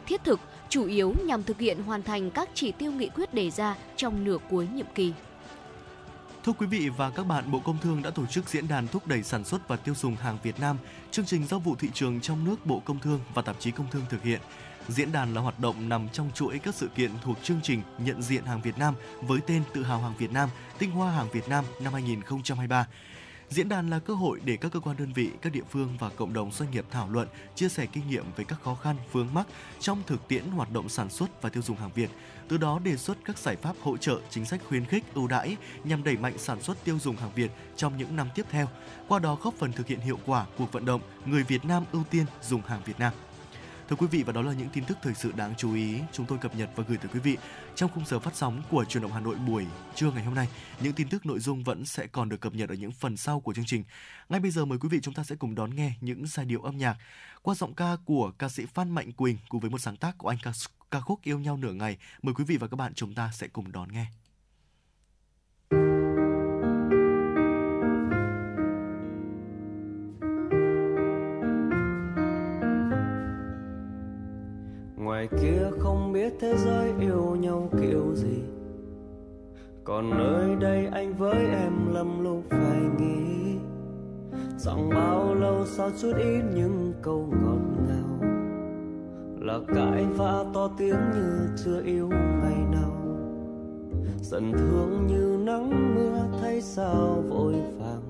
[0.05, 0.39] thiết thực
[0.69, 4.23] chủ yếu nhằm thực hiện hoàn thành các chỉ tiêu nghị quyết đề ra trong
[4.23, 5.13] nửa cuối nhiệm kỳ.
[6.45, 9.07] Thưa quý vị và các bạn, Bộ Công Thương đã tổ chức diễn đàn thúc
[9.07, 10.77] đẩy sản xuất và tiêu dùng hàng Việt Nam,
[11.11, 13.87] chương trình giao vụ thị trường trong nước Bộ Công Thương và tạp chí Công
[13.91, 14.39] Thương thực hiện.
[14.87, 18.21] Diễn đàn là hoạt động nằm trong chuỗi các sự kiện thuộc chương trình nhận
[18.21, 20.49] diện hàng Việt Nam với tên Tự hào hàng Việt Nam,
[20.79, 22.87] tinh hoa hàng Việt Nam năm 2023
[23.49, 26.09] Diễn đàn là cơ hội để các cơ quan đơn vị, các địa phương và
[26.09, 29.33] cộng đồng doanh nghiệp thảo luận, chia sẻ kinh nghiệm về các khó khăn, vướng
[29.33, 29.47] mắc
[29.79, 32.09] trong thực tiễn hoạt động sản xuất và tiêu dùng hàng Việt,
[32.47, 35.57] từ đó đề xuất các giải pháp hỗ trợ, chính sách khuyến khích, ưu đãi
[35.83, 38.67] nhằm đẩy mạnh sản xuất tiêu dùng hàng Việt trong những năm tiếp theo,
[39.07, 42.03] qua đó góp phần thực hiện hiệu quả cuộc vận động người Việt Nam ưu
[42.03, 43.13] tiên dùng hàng Việt Nam.
[43.89, 46.25] Thưa quý vị và đó là những tin tức thời sự đáng chú ý chúng
[46.25, 47.37] tôi cập nhật và gửi tới quý vị
[47.75, 49.65] trong khung giờ phát sóng của truyền động Hà Nội buổi
[49.95, 50.47] trưa ngày hôm nay.
[50.79, 53.39] Những tin tức nội dung vẫn sẽ còn được cập nhật ở những phần sau
[53.39, 53.83] của chương trình.
[54.29, 56.61] Ngay bây giờ mời quý vị chúng ta sẽ cùng đón nghe những giai điệu
[56.61, 56.97] âm nhạc
[57.41, 60.29] qua giọng ca của ca sĩ Phan Mạnh Quỳnh cùng với một sáng tác của
[60.29, 60.51] anh ca,
[60.91, 61.97] ca khúc Yêu nhau nửa ngày.
[62.21, 64.05] Mời quý vị và các bạn chúng ta sẽ cùng đón nghe.
[75.17, 78.41] Ngoài kia không biết thế giới yêu nhau kiểu gì.
[79.83, 83.57] Còn nơi đây anh với em lầm lúc phải nghĩ.
[84.57, 88.29] Rằng bao lâu sau chút ít những câu ngọt ngào.
[89.39, 92.09] Là cãi vã to tiếng như chưa yêu
[92.41, 92.91] ngày nào.
[94.21, 98.01] Giận thương như nắng mưa thấy sao vội vàng.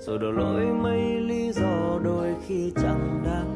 [0.00, 3.51] Rồi đổ lỗi mấy lý do đôi khi chẳng đáng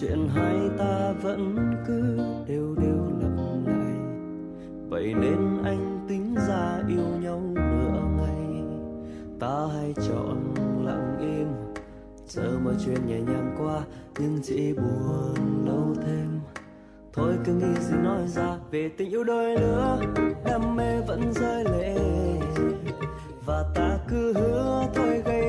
[0.00, 1.56] chuyện hai ta vẫn
[1.86, 2.16] cứ
[2.48, 3.30] đều đều lặp
[3.66, 3.94] lại.
[4.88, 8.62] Vậy nên anh tính ra yêu nhau nửa ngày.
[9.40, 10.54] Ta hay chọn
[10.84, 11.46] lặng im
[12.28, 13.80] chờ mọi chuyện nhẹ nhàng qua,
[14.18, 16.40] nhưng chỉ buồn lâu thêm.
[17.12, 19.98] Thôi cứ nghĩ gì nói ra về tình yêu đôi lứa,
[20.44, 21.96] đam mê vẫn rơi lệ.
[23.46, 25.41] Và ta cứ hứa thôi gây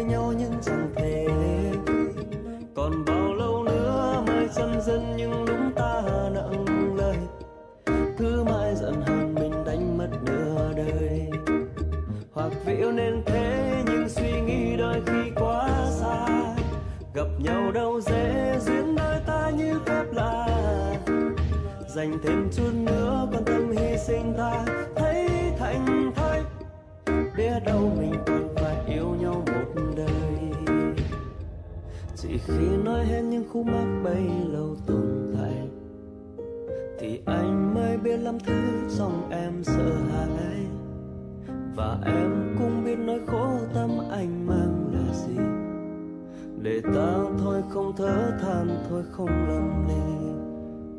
[17.14, 20.48] gặp nhau đâu dễ duyên đôi ta như phép lạ.
[21.88, 24.65] Dành thêm chút nữa quan tâm hy sinh ta
[24.95, 25.30] thấy
[25.60, 26.41] thành thơi,
[27.38, 30.85] biết đâu mình còn phải yêu nhau một đời.
[32.15, 35.68] Chỉ khi nói hết những khúc mắc bấy lâu tồn tại,
[36.99, 38.61] thì anh mới biết lắm thứ
[38.98, 40.65] trong em sợ hãi.
[41.76, 45.52] Và em cũng biết nỗi khổ tâm anh mang là gì
[46.64, 50.34] để ta thôi không thở than, thôi không lầm lì.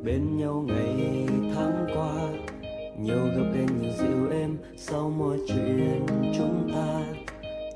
[0.05, 2.15] Bên nhau ngày tháng qua,
[2.99, 4.57] nhiều gặp ghềnh nhiều dịu êm.
[4.77, 6.07] Sau mọi chuyện
[6.39, 7.01] chúng ta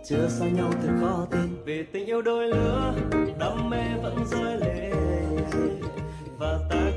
[0.05, 1.65] chưa xa nhau thật khó tin.
[1.65, 2.95] Vì tình yêu đôi lứa,
[3.39, 4.93] đam mê vẫn rơi lệ.
[6.39, 6.91] Và ta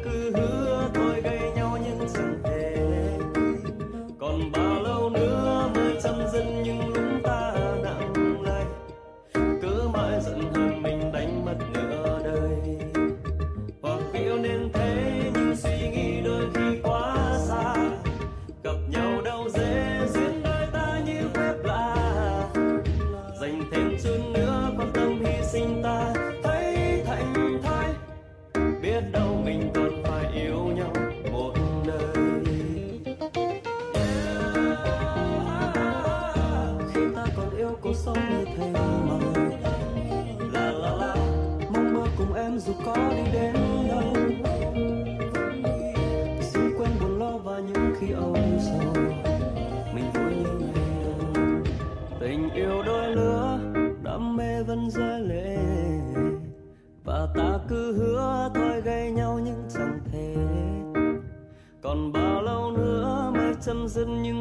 [63.96, 64.41] mới chấm dứt những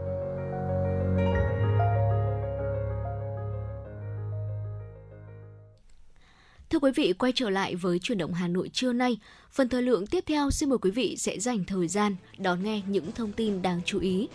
[6.71, 9.17] Thưa quý vị, quay trở lại với chuyển động Hà Nội trưa nay.
[9.51, 12.81] Phần thời lượng tiếp theo xin mời quý vị sẽ dành thời gian đón nghe
[12.87, 14.27] những thông tin đáng chú ý.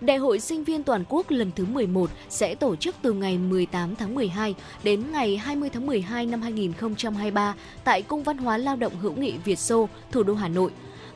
[0.00, 3.96] Đại hội sinh viên toàn quốc lần thứ 11 sẽ tổ chức từ ngày 18
[3.96, 7.54] tháng 12 đến ngày 20 tháng 12 năm 2023
[7.84, 10.70] tại Cung văn hóa lao động hữu nghị Việt Xô, thủ đô Hà Nội.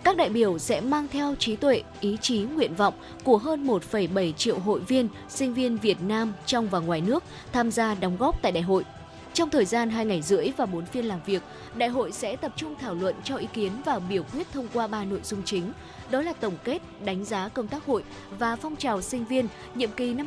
[0.04, 2.94] Các đại biểu sẽ mang theo trí tuệ, ý chí, nguyện vọng
[3.24, 7.70] của hơn 1,7 triệu hội viên, sinh viên Việt Nam trong và ngoài nước tham
[7.70, 8.84] gia đóng góp tại đại hội.
[9.34, 11.42] Trong thời gian 2 ngày rưỡi và 4 phiên làm việc,
[11.74, 14.86] đại hội sẽ tập trung thảo luận cho ý kiến và biểu quyết thông qua
[14.86, 15.72] 3 nội dung chính.
[16.10, 18.04] Đó là tổng kết, đánh giá công tác hội
[18.38, 20.26] và phong trào sinh viên nhiệm kỳ năm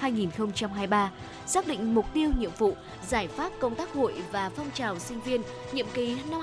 [0.00, 1.08] 2018-2023,
[1.46, 2.74] xác định mục tiêu nhiệm vụ,
[3.08, 5.42] giải pháp công tác hội và phong trào sinh viên
[5.72, 6.40] nhiệm kỳ năm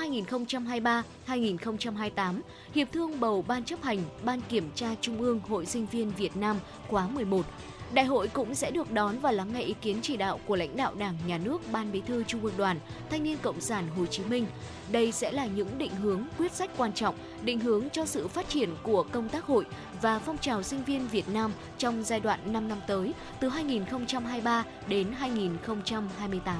[1.28, 2.40] 2023-2028,
[2.74, 6.38] hiệp thương bầu Ban chấp hành Ban Kiểm tra Trung ương Hội Sinh viên Việt
[6.38, 6.58] Nam
[6.88, 7.46] khóa 11,
[7.94, 10.78] Đại hội cũng sẽ được đón và lắng nghe ý kiến chỉ đạo của lãnh
[10.78, 12.80] đạo Đảng, Nhà nước, Ban Bí thư Trung ương Đoàn,
[13.10, 14.46] Thanh niên Cộng sản Hồ Chí Minh.
[14.92, 18.50] Đây sẽ là những định hướng, quyết sách quan trọng, định hướng cho sự phát
[18.50, 19.66] triển của công tác hội
[20.02, 24.64] và phong trào sinh viên Việt Nam trong giai đoạn 5 năm tới, từ 2023
[24.88, 26.56] đến 2028.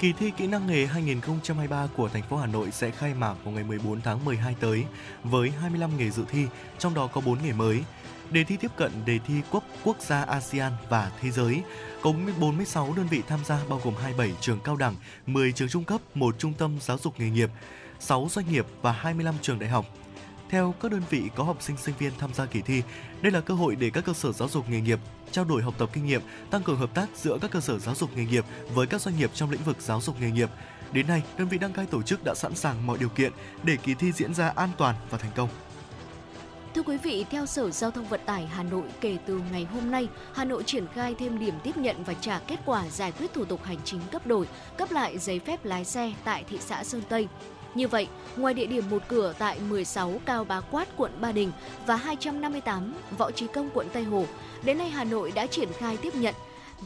[0.00, 3.54] Kỳ thi kỹ năng nghề 2023 của thành phố Hà Nội sẽ khai mạc vào
[3.54, 4.84] ngày 14 tháng 12 tới
[5.24, 6.46] với 25 nghề dự thi,
[6.78, 7.84] trong đó có 4 nghề mới.
[8.30, 11.62] Đề thi tiếp cận đề thi quốc quốc gia ASEAN và thế giới.
[12.02, 14.94] Có 46 đơn vị tham gia bao gồm 27 trường cao đẳng,
[15.26, 17.50] 10 trường trung cấp, một trung tâm giáo dục nghề nghiệp,
[18.00, 19.86] 6 doanh nghiệp và 25 trường đại học.
[20.50, 22.82] Theo các đơn vị có học sinh sinh viên tham gia kỳ thi,
[23.22, 24.98] đây là cơ hội để các cơ sở giáo dục nghề nghiệp
[25.32, 27.94] trao đổi học tập kinh nghiệm, tăng cường hợp tác giữa các cơ sở giáo
[27.94, 28.44] dục nghề nghiệp
[28.74, 30.50] với các doanh nghiệp trong lĩnh vực giáo dục nghề nghiệp.
[30.92, 33.32] Đến nay, đơn vị đăng cai tổ chức đã sẵn sàng mọi điều kiện
[33.62, 35.48] để kỳ thi diễn ra an toàn và thành công.
[36.76, 39.90] Thưa quý vị, theo Sở Giao thông Vận tải Hà Nội, kể từ ngày hôm
[39.90, 43.32] nay, Hà Nội triển khai thêm điểm tiếp nhận và trả kết quả giải quyết
[43.32, 46.84] thủ tục hành chính cấp đổi, cấp lại giấy phép lái xe tại thị xã
[46.84, 47.28] Sơn Tây.
[47.74, 51.52] Như vậy, ngoài địa điểm một cửa tại 16 Cao Bá Quát, quận Ba Đình
[51.86, 54.24] và 258 Võ Trí Công, quận Tây Hồ,
[54.64, 56.34] đến nay Hà Nội đã triển khai tiếp nhận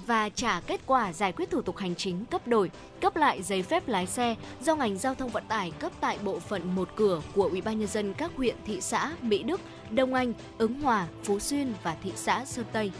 [0.06, 3.62] và trả kết quả giải quyết thủ tục hành chính cấp đổi, cấp lại giấy
[3.62, 7.22] phép lái xe do ngành giao thông vận tải cấp tại bộ phận một cửa
[7.34, 9.60] của Ủy ban nhân dân các huyện, thị xã Mỹ Đức,
[9.90, 12.92] Đông Anh, Ứng Hòa, Phú Xuyên và thị xã Sơn Tây.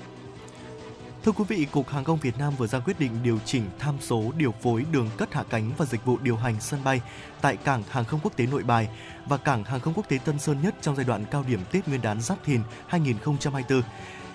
[1.24, 3.94] Thưa quý vị, Cục Hàng không Việt Nam vừa ra quyết định điều chỉnh tham
[4.00, 7.00] số điều phối đường cất hạ cánh và dịch vụ điều hành sân bay
[7.40, 8.88] tại Cảng Hàng không Quốc tế Nội Bài
[9.26, 11.88] và Cảng Hàng không Quốc tế Tân Sơn Nhất trong giai đoạn cao điểm Tết
[11.88, 13.82] Nguyên đán Giáp Thìn 2024.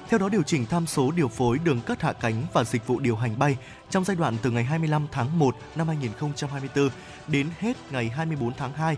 [0.09, 2.99] Theo đó, điều chỉnh tham số điều phối đường cất hạ cánh và dịch vụ
[2.99, 3.57] điều hành bay
[3.89, 6.89] trong giai đoạn từ ngày 25 tháng 1 năm 2024
[7.27, 8.97] đến hết ngày 24 tháng 2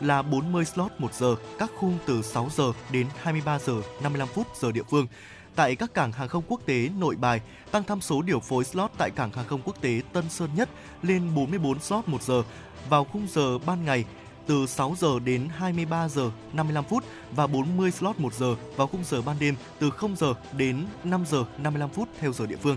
[0.00, 4.46] là 40 slot 1 giờ, các khung từ 6 giờ đến 23 giờ 55 phút
[4.60, 5.06] giờ địa phương.
[5.54, 8.90] Tại các cảng hàng không quốc tế nội bài, tăng tham số điều phối slot
[8.98, 10.68] tại cảng hàng không quốc tế Tân Sơn Nhất
[11.02, 12.42] lên 44 slot 1 giờ
[12.88, 14.04] vào khung giờ ban ngày
[14.46, 19.04] từ 6 giờ đến 23 giờ 55 phút và 40 slot 1 giờ vào khung
[19.04, 22.76] giờ ban đêm từ 0 giờ đến 5 giờ 55 phút theo giờ địa phương.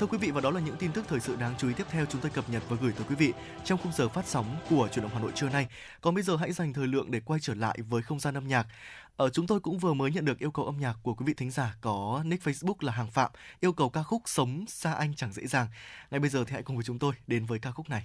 [0.00, 1.84] Thưa quý vị và đó là những tin tức thời sự đáng chú ý tiếp
[1.90, 3.32] theo chúng tôi cập nhật và gửi tới quý vị
[3.64, 5.68] trong khung giờ phát sóng của Truyền động Hà Nội trưa nay.
[6.00, 8.48] Còn bây giờ hãy dành thời lượng để quay trở lại với không gian âm
[8.48, 8.66] nhạc.
[9.16, 11.34] Ở chúng tôi cũng vừa mới nhận được yêu cầu âm nhạc của quý vị
[11.34, 13.30] thính giả có nick Facebook là Hàng Phạm,
[13.60, 15.66] yêu cầu ca khúc Sống xa anh chẳng dễ dàng.
[16.10, 18.04] Ngay bây giờ thì hãy cùng với chúng tôi đến với ca khúc này.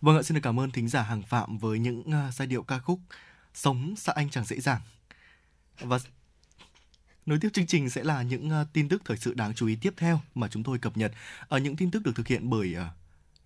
[0.00, 2.62] Vâng ạ, xin được cảm ơn thính giả Hàng Phạm với những uh, giai điệu
[2.62, 3.00] ca khúc
[3.54, 4.80] Sống xa anh chẳng dễ dàng.
[5.80, 5.98] Và
[7.26, 9.76] Nối tiếp chương trình sẽ là những uh, tin tức thời sự đáng chú ý
[9.80, 11.12] tiếp theo mà chúng tôi cập nhật.
[11.48, 12.86] Ở những tin tức được thực hiện bởi uh,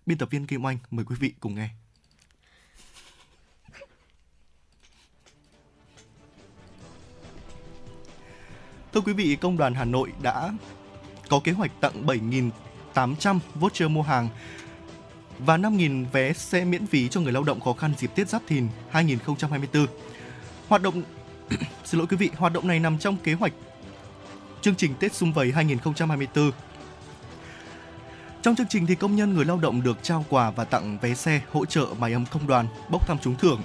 [0.07, 0.79] biên tập viên Kim Oanh.
[0.91, 1.69] Mời quý vị cùng nghe.
[8.93, 10.53] Thưa quý vị, Công đoàn Hà Nội đã
[11.29, 12.07] có kế hoạch tặng
[12.95, 14.29] 7.800 voucher mua hàng
[15.39, 18.43] và 5.000 vé xe miễn phí cho người lao động khó khăn dịp Tết Giáp
[18.47, 19.87] Thìn 2024.
[20.69, 21.03] Hoạt động
[21.85, 23.53] xin lỗi quý vị, hoạt động này nằm trong kế hoạch
[24.61, 26.51] chương trình Tết Xung Vầy 2024.
[28.43, 31.15] Trong chương trình thì công nhân người lao động được trao quà và tặng vé
[31.15, 33.61] xe hỗ trợ máy ấm công đoàn, bốc thăm trúng thưởng.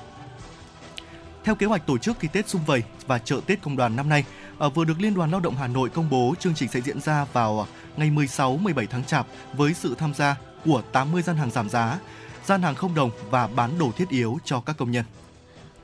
[1.43, 4.09] Theo kế hoạch tổ chức thì Tết Xung Vầy và chợ Tết công đoàn năm
[4.09, 4.23] nay
[4.57, 7.01] ờ, vừa được Liên đoàn Lao động Hà Nội công bố chương trình sẽ diễn
[7.01, 7.65] ra vào ờ,
[7.97, 10.35] ngày 16-17 tháng Chạp với sự tham gia
[10.65, 11.99] của 80 gian hàng giảm giá,
[12.45, 15.05] gian hàng không đồng và bán đồ thiết yếu cho các công nhân.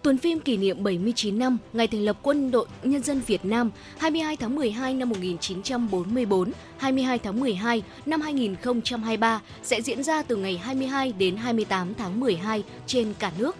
[0.01, 3.71] Tuần phim kỷ niệm 79 năm ngày thành lập Quân đội Nhân dân Việt Nam
[3.97, 10.57] 22 tháng 12 năm 1944, 22 tháng 12 năm 2023 sẽ diễn ra từ ngày
[10.57, 13.55] 22 đến 28 tháng 12 trên cả nước.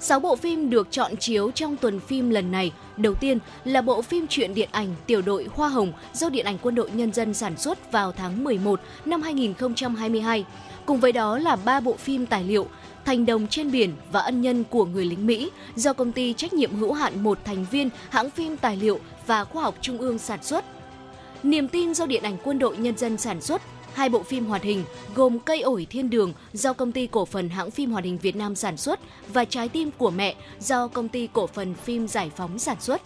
[0.00, 2.72] 6 bộ phim được chọn chiếu trong tuần phim lần này.
[2.96, 6.58] Đầu tiên là bộ phim truyện điện ảnh Tiểu đội Hoa Hồng do Điện ảnh
[6.62, 10.44] Quân đội Nhân dân sản xuất vào tháng 11 năm 2022.
[10.86, 12.66] Cùng với đó là ba bộ phim tài liệu
[13.04, 16.52] Thành đồng trên biển và ân nhân của người lính Mỹ do công ty trách
[16.52, 20.18] nhiệm hữu hạn một thành viên hãng phim tài liệu và khoa học trung ương
[20.18, 20.64] sản xuất.
[21.42, 23.62] Niềm tin do Điện ảnh Quân đội Nhân dân sản xuất
[23.98, 24.84] hai bộ phim hoạt hình
[25.14, 28.36] gồm Cây ổi thiên đường do công ty cổ phần hãng phim hoạt hình Việt
[28.36, 29.00] Nam sản xuất
[29.32, 33.02] và Trái tim của mẹ do công ty cổ phần phim Giải phóng sản xuất.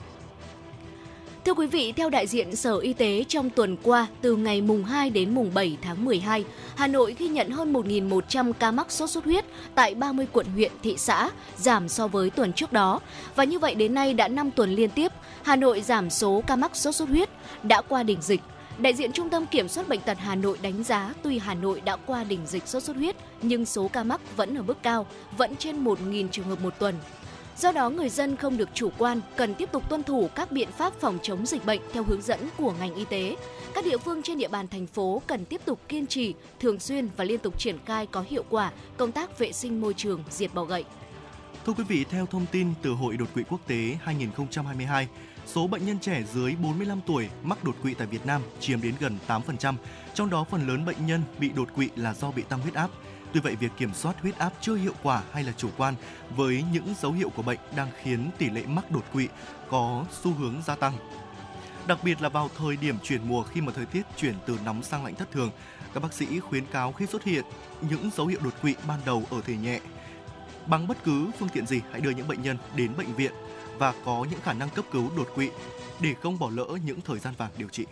[1.44, 4.84] Thưa quý vị, theo đại diện Sở Y tế trong tuần qua, từ ngày mùng
[4.84, 6.44] 2 đến mùng 7 tháng 12,
[6.76, 9.44] Hà Nội ghi nhận hơn 1.100 ca mắc sốt xuất huyết
[9.74, 13.00] tại 30 quận huyện, thị xã, giảm so với tuần trước đó.
[13.36, 15.12] Và như vậy đến nay đã 5 tuần liên tiếp,
[15.42, 17.28] Hà Nội giảm số ca mắc sốt xuất huyết,
[17.62, 18.40] đã qua đỉnh dịch.
[18.78, 21.80] Đại diện Trung tâm Kiểm soát Bệnh tật Hà Nội đánh giá tuy Hà Nội
[21.80, 25.06] đã qua đỉnh dịch sốt xuất huyết, nhưng số ca mắc vẫn ở mức cao,
[25.36, 26.94] vẫn trên 1.000 trường hợp một tuần.
[27.58, 30.68] Do đó, người dân không được chủ quan, cần tiếp tục tuân thủ các biện
[30.72, 33.36] pháp phòng chống dịch bệnh theo hướng dẫn của ngành y tế.
[33.74, 37.08] Các địa phương trên địa bàn thành phố cần tiếp tục kiên trì, thường xuyên
[37.16, 40.54] và liên tục triển khai có hiệu quả công tác vệ sinh môi trường, diệt
[40.54, 40.84] bọ gậy.
[41.66, 45.08] Thưa quý vị, theo thông tin từ Hội đột quỵ quốc tế 2022,
[45.46, 48.94] số bệnh nhân trẻ dưới 45 tuổi mắc đột quỵ tại Việt Nam chiếm đến
[49.00, 49.74] gần 8%,
[50.14, 52.90] trong đó phần lớn bệnh nhân bị đột quỵ là do bị tăng huyết áp.
[53.32, 55.94] Tuy vậy, việc kiểm soát huyết áp chưa hiệu quả hay là chủ quan
[56.36, 59.28] với những dấu hiệu của bệnh đang khiến tỷ lệ mắc đột quỵ
[59.70, 60.92] có xu hướng gia tăng.
[61.86, 64.82] Đặc biệt là vào thời điểm chuyển mùa khi mà thời tiết chuyển từ nóng
[64.82, 65.50] sang lạnh thất thường,
[65.94, 67.44] các bác sĩ khuyến cáo khi xuất hiện
[67.90, 69.80] những dấu hiệu đột quỵ ban đầu ở thể nhẹ,
[70.66, 73.32] bằng bất cứ phương tiện gì hãy đưa những bệnh nhân đến bệnh viện
[73.82, 75.50] và có những khả năng cấp cứu đột quỵ
[76.00, 77.86] để không bỏ lỡ những thời gian vàng điều trị.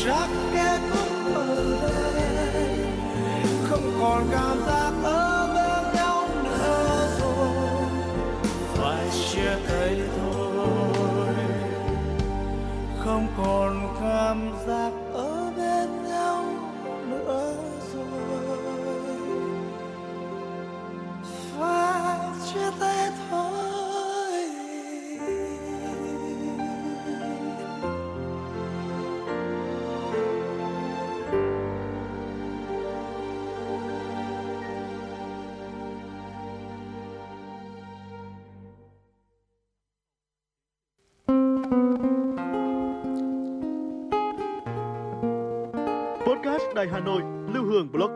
[0.00, 0.49] shock?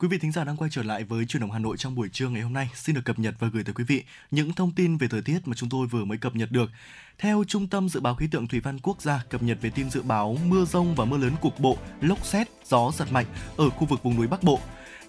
[0.00, 2.08] Quý vị thính giả đang quay trở lại với truyền động Hà Nội trong buổi
[2.12, 2.70] trưa ngày hôm nay.
[2.74, 5.38] Xin được cập nhật và gửi tới quý vị những thông tin về thời tiết
[5.48, 6.70] mà chúng tôi vừa mới cập nhật được.
[7.18, 9.90] Theo Trung tâm Dự báo Khí tượng Thủy văn Quốc gia cập nhật về tin
[9.90, 13.26] dự báo mưa rông và mưa lớn cục bộ, lốc xét, gió giật mạnh
[13.56, 14.60] ở khu vực vùng núi Bắc Bộ.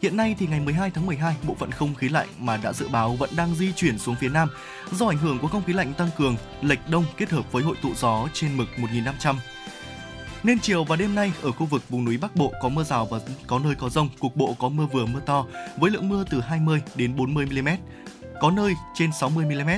[0.02, 2.88] Hiện nay thì ngày 12 tháng 12, bộ phận không khí lạnh mà đã dự
[2.88, 4.50] báo vẫn đang di chuyển xuống phía Nam.
[4.92, 7.76] Do ảnh hưởng của không khí lạnh tăng cường, lệch đông kết hợp với hội
[7.82, 9.36] tụ gió trên mực 1500
[10.44, 13.06] nên chiều và đêm nay ở khu vực vùng núi Bắc Bộ có mưa rào
[13.06, 15.46] và có nơi có rông, cục bộ có mưa vừa mưa to
[15.78, 17.70] với lượng mưa từ 20 đến 40 mm,
[18.42, 19.70] có nơi trên 60 mm.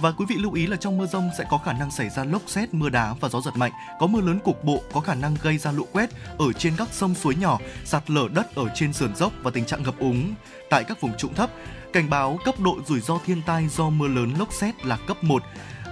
[0.00, 2.24] Và quý vị lưu ý là trong mưa rông sẽ có khả năng xảy ra
[2.24, 5.14] lốc xét, mưa đá và gió giật mạnh, có mưa lớn cục bộ có khả
[5.14, 8.64] năng gây ra lũ quét ở trên các sông suối nhỏ, sạt lở đất ở
[8.74, 10.34] trên sườn dốc và tình trạng ngập úng
[10.70, 11.50] tại các vùng trũng thấp.
[11.92, 15.24] Cảnh báo cấp độ rủi ro thiên tai do mưa lớn lốc xét là cấp
[15.24, 15.42] 1.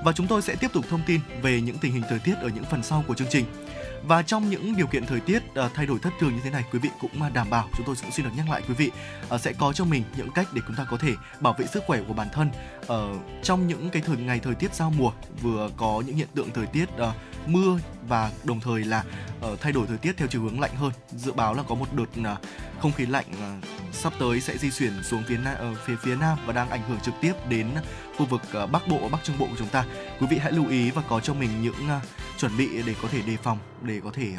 [0.04, 2.48] Và chúng tôi sẽ tiếp tục thông tin về những tình hình thời tiết ở
[2.54, 3.44] những phần sau của chương trình.
[4.08, 6.64] Và trong những điều kiện thời tiết uh, thay đổi thất thường như thế này,
[6.72, 7.68] quý vị cũng uh, đảm bảo.
[7.76, 8.90] Chúng tôi cũng xin được nhắc lại quý vị
[9.34, 11.82] uh, sẽ có cho mình những cách để chúng ta có thể bảo vệ sức
[11.86, 12.50] khỏe của bản thân
[12.82, 15.12] uh, trong những cái thời ngày thời tiết giao mùa
[15.42, 17.08] vừa có những hiện tượng thời tiết uh,
[17.46, 17.78] mưa
[18.08, 19.04] và đồng thời là
[19.52, 20.92] uh, thay đổi thời tiết theo chiều hướng lạnh hơn.
[21.16, 22.38] Dự báo là có một đợt uh,
[22.80, 25.38] không khí lạnh uh, sắp tới sẽ di chuyển xuống phía
[25.70, 27.70] uh, phía phía nam và đang ảnh hưởng trực tiếp đến
[28.16, 29.84] khu vực uh, Bắc Bộ, Bắc Trung Bộ của chúng ta.
[30.20, 32.02] Quý vị hãy lưu ý và có cho mình những uh,
[32.38, 34.32] chuẩn bị để có thể đề phòng để có thể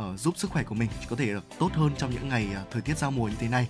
[0.00, 2.82] uh, giúp sức khỏe của mình có thể tốt hơn trong những ngày uh, thời
[2.82, 3.68] tiết giao mùa như thế này.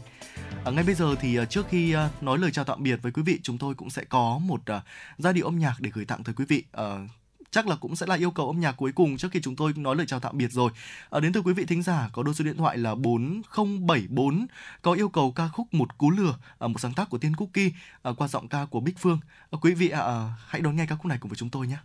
[0.68, 3.12] Uh, ngay bây giờ thì uh, trước khi uh, nói lời chào tạm biệt với
[3.12, 4.82] quý vị, chúng tôi cũng sẽ có một uh,
[5.18, 6.64] giai điệu âm nhạc để gửi tặng tới quý vị.
[6.80, 7.10] Uh,
[7.52, 9.72] chắc là cũng sẽ là yêu cầu âm nhạc cuối cùng trước khi chúng tôi
[9.76, 10.70] nói lời chào tạm biệt rồi.
[11.10, 14.46] À, đến từ quý vị thính giả có đôi số điện thoại là 4074
[14.82, 17.70] có yêu cầu ca khúc Một cú lừa, à, một sáng tác của Tiên Cookie
[18.02, 19.18] à, qua giọng ca của Bích Phương.
[19.50, 21.76] À, quý vị à, hãy đón nghe ca khúc này cùng với chúng tôi nhé.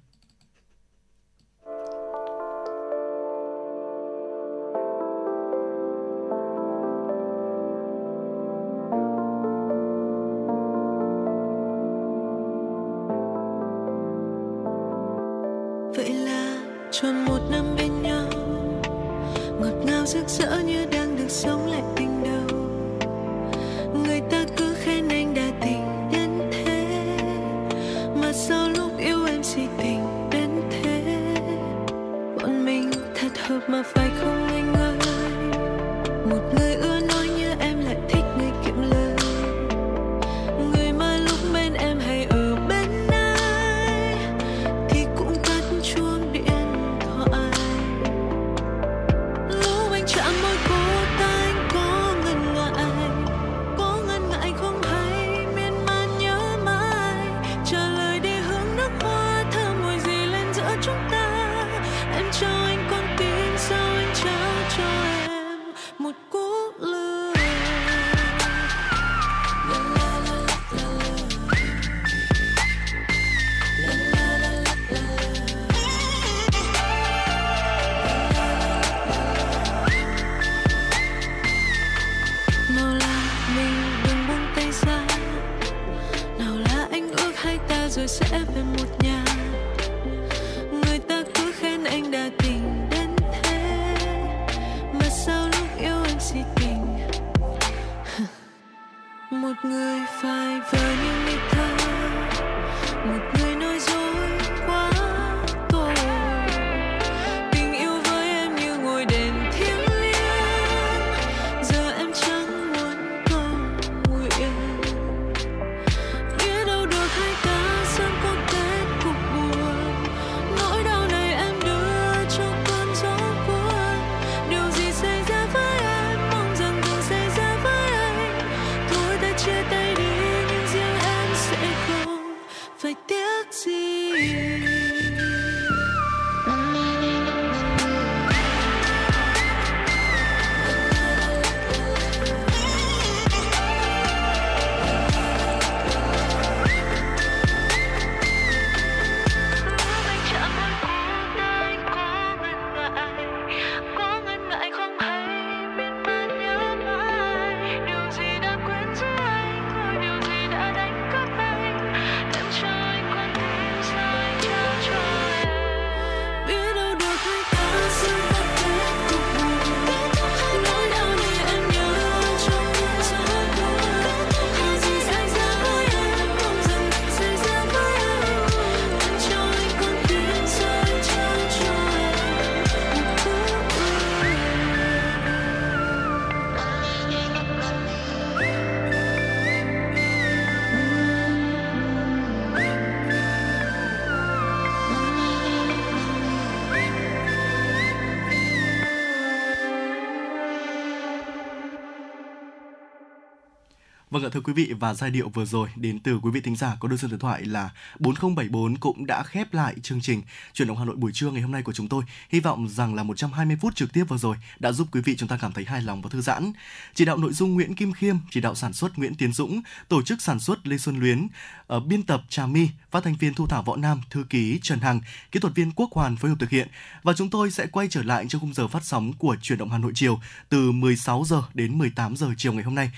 [204.28, 206.78] Ạ thưa quý vị và giai điệu vừa rồi đến từ quý vị thính giả
[206.80, 210.22] có đôi số điện thoại là 4074 cũng đã khép lại chương trình
[210.54, 212.04] chuyển động Hà Nội buổi trưa ngày hôm nay của chúng tôi.
[212.30, 215.30] Hy vọng rằng là 120 phút trực tiếp vừa rồi đã giúp quý vị chúng
[215.30, 216.52] ta cảm thấy hài lòng và thư giãn.
[216.94, 220.02] Chỉ đạo nội dung Nguyễn Kim Khiêm, chỉ đạo sản xuất Nguyễn Tiến Dũng, tổ
[220.02, 221.28] chức sản xuất Lê Xuân Luyến,
[221.68, 224.80] ở biên tập Trà My, phát thanh viên Thu Thảo Võ Nam, thư ký Trần
[224.80, 225.02] Hằng,
[225.32, 226.68] kỹ thuật viên Quốc Hoàn phối hợp thực hiện.
[227.04, 229.70] Và chúng tôi sẽ quay trở lại trong khung giờ phát sóng của chuyển động
[229.70, 232.92] Hà Nội chiều từ 16 giờ đến 18 giờ chiều ngày hôm nay.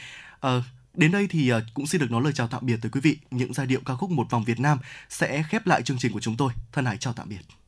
[0.47, 0.63] Uh,
[0.99, 3.17] Đến đây thì ờ, cũng xin được nói lời chào tạm biệt tới quý vị.
[3.31, 6.19] Những giai điệu ca khúc Một vòng Việt Nam sẽ khép lại chương trình của
[6.19, 6.53] chúng tôi.
[6.71, 7.58] Thân ái chào tạm biệt.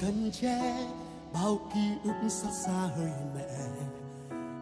[0.00, 0.58] Thân che,
[1.34, 3.48] bao ký ức xa xa hơi mẹ.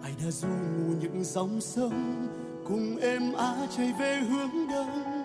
[0.02, 2.26] Ai đã du ngủ những dòng sông,
[2.68, 5.24] cùng em á chạy về hướng đông.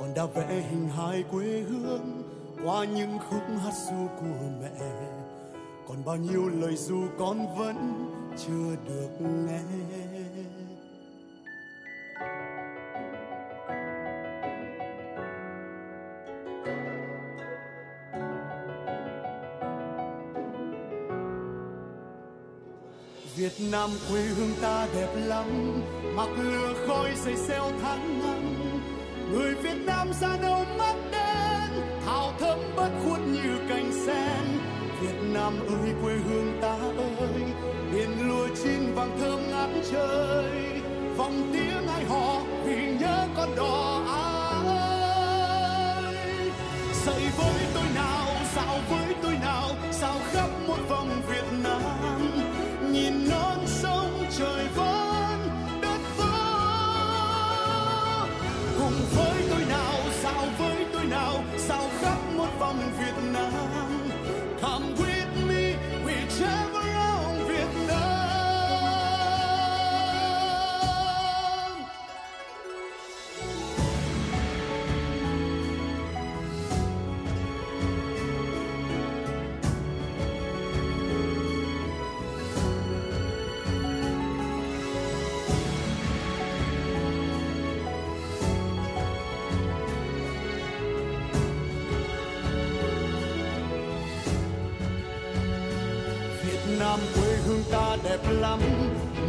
[0.00, 2.22] Còn đã vẽ hình hài quê hương
[2.64, 4.86] qua những khúc hát ru của mẹ.
[5.88, 7.76] Còn bao nhiêu lời ru con vẫn
[8.46, 9.60] chưa được nghe.
[23.58, 25.46] Việt Nam quê hương ta đẹp lắm,
[26.16, 28.54] mặc lửa khói xây xeo tháng năm.
[29.32, 31.70] Người Việt Nam ra đâu mắt đen,
[32.06, 34.58] thảo thơm bất khuất như cành sen.
[35.00, 36.76] Việt Nam ơi, quê hương ta
[37.18, 37.42] ơi,
[37.92, 40.80] biển lúa chín vàng thơm ngát trời.
[41.16, 44.64] Vòng tiếng ai họ vì nhớ con đò ai?
[47.06, 48.26] Dậy với tôi nào,
[48.56, 51.73] dạo với tôi nào sao khắp một vòng Việt Nam.
[60.58, 64.08] Với tôi nào sao khắp một vòng Việt Nam?
[64.60, 65.76] Come with me
[66.06, 66.73] we travel
[98.30, 98.60] lắm.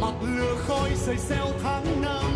[0.00, 2.32] Mặc lừa khói xây xeo tháng năm.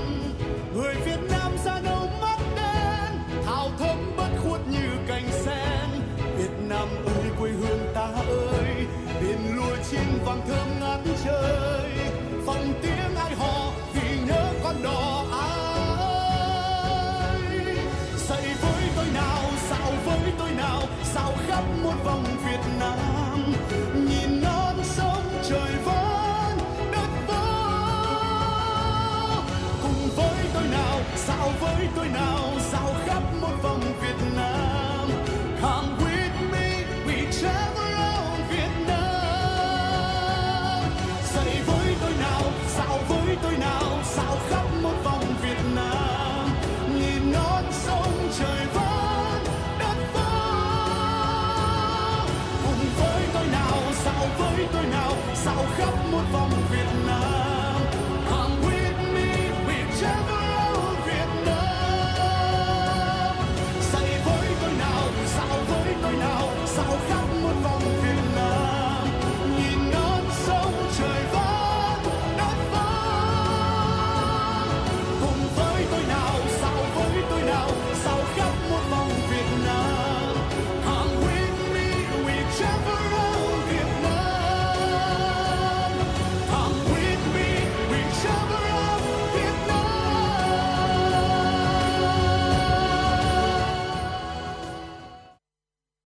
[0.74, 3.18] Người việt nam ra đâu mắt đen.
[3.46, 5.88] Thao thấm bất khuất như cành sen.
[6.38, 8.86] Việt nam ơi, quê hương ta ơi.
[9.20, 11.90] Biển lúa chín vàng thơm ngát trời.
[12.46, 15.50] Phòng tiếng ai hò vì nhớ con đò ai?
[18.16, 20.82] Xây với tôi nào dạo với tôi nào
[21.14, 22.19] dạo khắp muôn vòng
[31.80, 35.08] với tôi nào dạo khắp một vòng Việt Nam.
[35.62, 40.82] Come with me, we travel around Việt Nam.
[41.34, 42.42] Dậy với tôi nào,
[42.76, 46.48] dạo với tôi nào dạo khắp một vòng Việt Nam.
[46.94, 49.44] Nhìn non sông trời vắng,
[49.78, 51.16] đất vắng
[52.64, 55.12] Cùng với tôi nào, sao với tôi nào
[55.44, 57.19] dạo khắp một vòng Việt Nam.